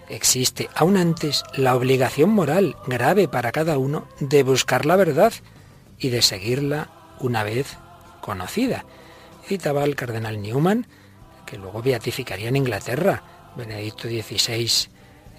existe 0.09 0.69
aún 0.75 0.97
antes 0.97 1.45
la 1.55 1.75
obligación 1.75 2.31
moral 2.31 2.77
grave 2.87 3.29
para 3.29 3.53
cada 3.53 3.79
uno 3.79 4.07
de 4.21 4.43
buscar 4.43 4.87
la 4.87 4.97
verdad 4.97 5.33
y 5.99 6.11
de 6.11 6.23
seguirla 6.23 6.91
una 7.21 7.43
vez 7.43 7.79
conocida. 8.21 8.85
Citaba 9.47 9.83
al 9.83 9.95
cardenal 9.95 10.41
Newman, 10.41 10.87
que 11.47 11.59
luego 11.59 11.83
beatificaría 11.83 12.49
en 12.49 12.57
Inglaterra, 12.57 13.53
Benedicto 13.57 14.09
XVI 14.09 14.94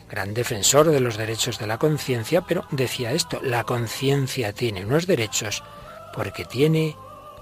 gran 0.09 0.33
defensor 0.33 0.89
de 0.89 0.99
los 0.99 1.17
derechos 1.17 1.59
de 1.59 1.67
la 1.67 1.77
conciencia, 1.77 2.41
pero 2.41 2.65
decía 2.71 3.11
esto, 3.11 3.39
la 3.43 3.63
conciencia 3.63 4.53
tiene 4.53 4.85
unos 4.85 5.07
derechos 5.07 5.63
porque 6.13 6.45
tiene 6.45 6.95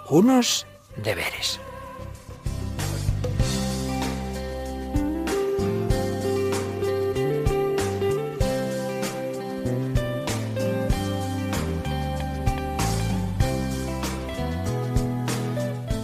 unos 0.09 0.66
deberes. 0.97 1.59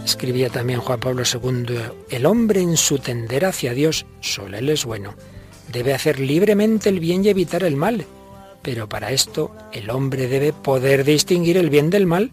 Escribía 0.05 0.49
también 0.49 0.81
Juan 0.81 0.99
Pablo 0.99 1.23
II, 1.23 1.77
el 2.09 2.25
hombre 2.25 2.59
en 2.61 2.75
su 2.75 2.99
tender 2.99 3.45
hacia 3.45 3.73
Dios, 3.73 4.05
solo 4.19 4.57
él 4.57 4.69
es 4.69 4.83
bueno 4.83 5.15
debe 5.71 5.93
hacer 5.93 6.19
libremente 6.19 6.89
el 6.89 6.99
bien 6.99 7.23
y 7.23 7.29
evitar 7.29 7.63
el 7.63 7.75
mal. 7.75 8.05
Pero 8.61 8.89
para 8.89 9.11
esto 9.11 9.55
el 9.71 9.89
hombre 9.89 10.27
debe 10.27 10.53
poder 10.53 11.03
distinguir 11.03 11.57
el 11.57 11.69
bien 11.69 11.89
del 11.89 12.05
mal. 12.05 12.31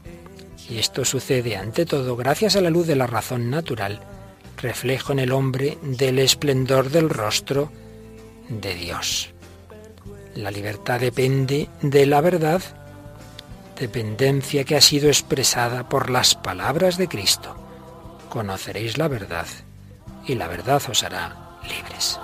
Y 0.69 0.79
esto 0.79 1.05
sucede 1.05 1.57
ante 1.57 1.87
todo 1.87 2.17
gracias 2.17 2.57
a 2.57 2.61
la 2.61 2.71
luz 2.71 2.87
de 2.87 2.97
la 2.97 3.07
razón 3.07 3.51
natural, 3.51 4.01
reflejo 4.57 5.13
en 5.13 5.21
el 5.21 5.33
hombre 5.33 5.79
del 5.83 6.19
esplendor 6.19 6.91
del 6.91 7.09
rostro 7.09 7.71
de 8.49 8.75
Dios. 8.75 9.31
La 10.35 10.51
libertad 10.51 11.01
depende 11.01 11.69
de 11.83 12.05
la 12.07 12.21
verdad, 12.21 12.61
dependencia 13.79 14.65
que 14.65 14.77
ha 14.77 14.81
sido 14.81 15.09
expresada 15.09 15.89
por 15.89 16.11
las 16.11 16.35
palabras 16.35 16.99
de 16.99 17.09
Cristo. 17.09 17.57
Conoceréis 18.29 18.99
la 18.99 19.09
verdad 19.09 19.47
y 20.27 20.35
la 20.35 20.49
verdad 20.49 20.83
os 20.91 21.03
hará 21.05 21.59
libres. 21.63 22.19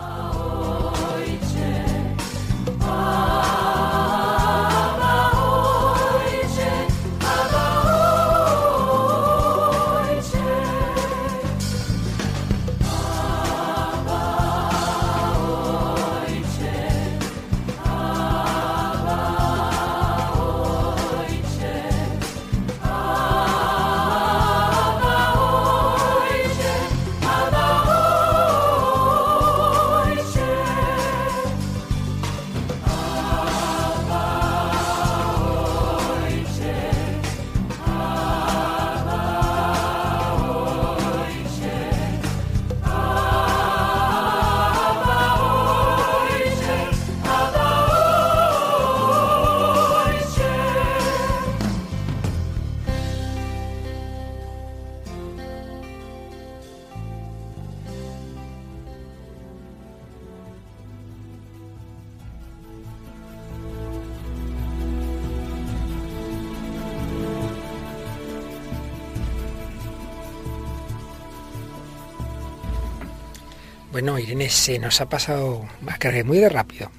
Bueno, 74.03 74.19
Irene, 74.19 74.49
se 74.49 74.81
nos 74.81 75.01
ha 75.01 75.09
pasado 75.09 75.65
a 75.89 76.25
muy 76.25 76.39
de 76.39 76.49
rápido. 76.49 76.91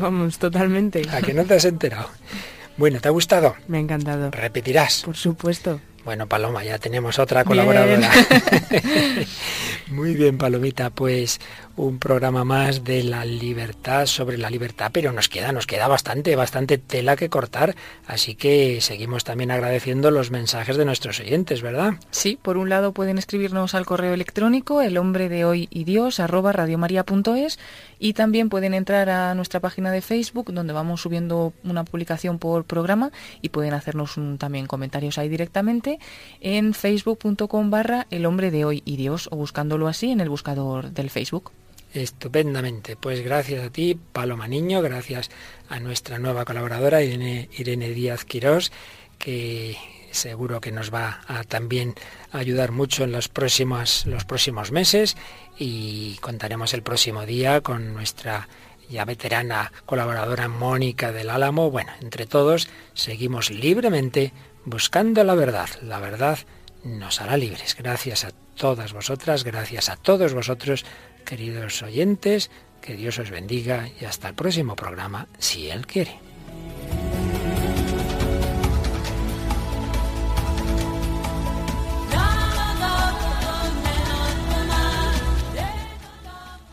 Vamos, 0.00 0.38
totalmente. 0.38 1.02
¿A 1.12 1.20
que 1.20 1.34
no 1.34 1.44
te 1.44 1.52
has 1.52 1.66
enterado? 1.66 2.08
Bueno, 2.78 2.98
¿te 2.98 3.08
ha 3.08 3.10
gustado? 3.10 3.56
Me 3.68 3.76
ha 3.76 3.80
encantado. 3.82 4.30
¿Repetirás? 4.30 5.02
Por 5.04 5.18
supuesto. 5.18 5.82
Bueno, 6.06 6.28
Paloma, 6.28 6.62
ya 6.62 6.78
tenemos 6.78 7.18
otra 7.18 7.42
colaboradora. 7.42 8.08
Muy 9.88 10.14
bien, 10.14 10.38
Palomita, 10.38 10.90
pues 10.90 11.40
un 11.74 11.98
programa 11.98 12.44
más 12.44 12.84
de 12.84 13.02
la 13.02 13.24
libertad 13.24 14.06
sobre 14.06 14.38
la 14.38 14.48
libertad, 14.48 14.90
pero 14.92 15.10
nos 15.10 15.28
queda, 15.28 15.50
nos 15.50 15.66
queda 15.66 15.88
bastante, 15.88 16.36
bastante 16.36 16.78
tela 16.78 17.16
que 17.16 17.28
cortar, 17.28 17.74
así 18.06 18.36
que 18.36 18.80
seguimos 18.80 19.24
también 19.24 19.50
agradeciendo 19.50 20.12
los 20.12 20.30
mensajes 20.30 20.76
de 20.76 20.84
nuestros 20.84 21.18
oyentes, 21.18 21.60
¿verdad? 21.60 21.94
Sí, 22.12 22.38
por 22.40 22.56
un 22.56 22.68
lado 22.68 22.92
pueden 22.92 23.18
escribirnos 23.18 23.74
al 23.74 23.84
correo 23.84 24.14
electrónico 24.14 24.82
el 24.82 24.98
hombre 24.98 25.28
de 25.28 25.44
hoy 25.44 25.66
y 25.72 25.82
Dios 25.82 26.20
arroba 26.20 26.52
radiomaria.es 26.52 27.58
y 27.98 28.12
también 28.12 28.48
pueden 28.48 28.74
entrar 28.74 29.08
a 29.08 29.34
nuestra 29.34 29.60
página 29.60 29.90
de 29.90 30.02
Facebook 30.02 30.52
donde 30.52 30.72
vamos 30.72 31.00
subiendo 31.00 31.52
una 31.64 31.84
publicación 31.84 32.38
por 32.38 32.64
programa 32.64 33.10
y 33.42 33.50
pueden 33.50 33.74
hacernos 33.74 34.16
también 34.38 34.66
comentarios 34.66 35.18
ahí 35.18 35.28
directamente 35.28 35.98
en 36.40 36.74
facebook.com 36.74 37.70
barra 37.70 38.06
el 38.10 38.26
hombre 38.26 38.50
de 38.50 38.64
hoy 38.64 38.82
y 38.84 38.96
Dios 38.96 39.28
o 39.30 39.36
buscándolo 39.36 39.88
así 39.88 40.10
en 40.10 40.20
el 40.20 40.28
buscador 40.28 40.90
del 40.90 41.10
Facebook. 41.10 41.52
Estupendamente. 41.94 42.96
Pues 42.96 43.22
gracias 43.22 43.64
a 43.64 43.70
ti, 43.70 43.98
Paloma 44.12 44.48
Niño, 44.48 44.82
gracias 44.82 45.30
a 45.68 45.80
nuestra 45.80 46.18
nueva 46.18 46.44
colaboradora, 46.44 47.02
Irene, 47.02 47.48
Irene 47.56 47.88
Díaz 47.90 48.24
Quirós, 48.24 48.70
que 49.18 49.76
seguro 50.16 50.60
que 50.60 50.72
nos 50.72 50.92
va 50.92 51.20
a 51.28 51.44
también 51.44 51.94
ayudar 52.32 52.72
mucho 52.72 53.04
en 53.04 53.12
los 53.12 53.28
próximos, 53.28 54.06
los 54.06 54.24
próximos 54.24 54.72
meses 54.72 55.16
y 55.58 56.16
contaremos 56.16 56.74
el 56.74 56.82
próximo 56.82 57.26
día 57.26 57.60
con 57.60 57.92
nuestra 57.94 58.48
ya 58.88 59.04
veterana 59.04 59.72
colaboradora 59.84 60.48
Mónica 60.48 61.12
del 61.12 61.30
Álamo. 61.30 61.70
Bueno, 61.70 61.92
entre 62.00 62.26
todos 62.26 62.68
seguimos 62.94 63.50
libremente 63.50 64.32
buscando 64.64 65.22
la 65.24 65.34
verdad. 65.34 65.68
La 65.82 65.98
verdad 65.98 66.38
nos 66.84 67.20
hará 67.20 67.36
libres. 67.36 67.76
Gracias 67.78 68.24
a 68.24 68.30
todas 68.56 68.92
vosotras, 68.92 69.44
gracias 69.44 69.88
a 69.88 69.96
todos 69.96 70.34
vosotros, 70.34 70.84
queridos 71.24 71.82
oyentes, 71.82 72.50
que 72.80 72.94
Dios 72.94 73.18
os 73.18 73.30
bendiga 73.30 73.88
y 74.00 74.04
hasta 74.04 74.28
el 74.28 74.34
próximo 74.34 74.76
programa, 74.76 75.26
si 75.38 75.68
Él 75.70 75.86
quiere. 75.86 76.18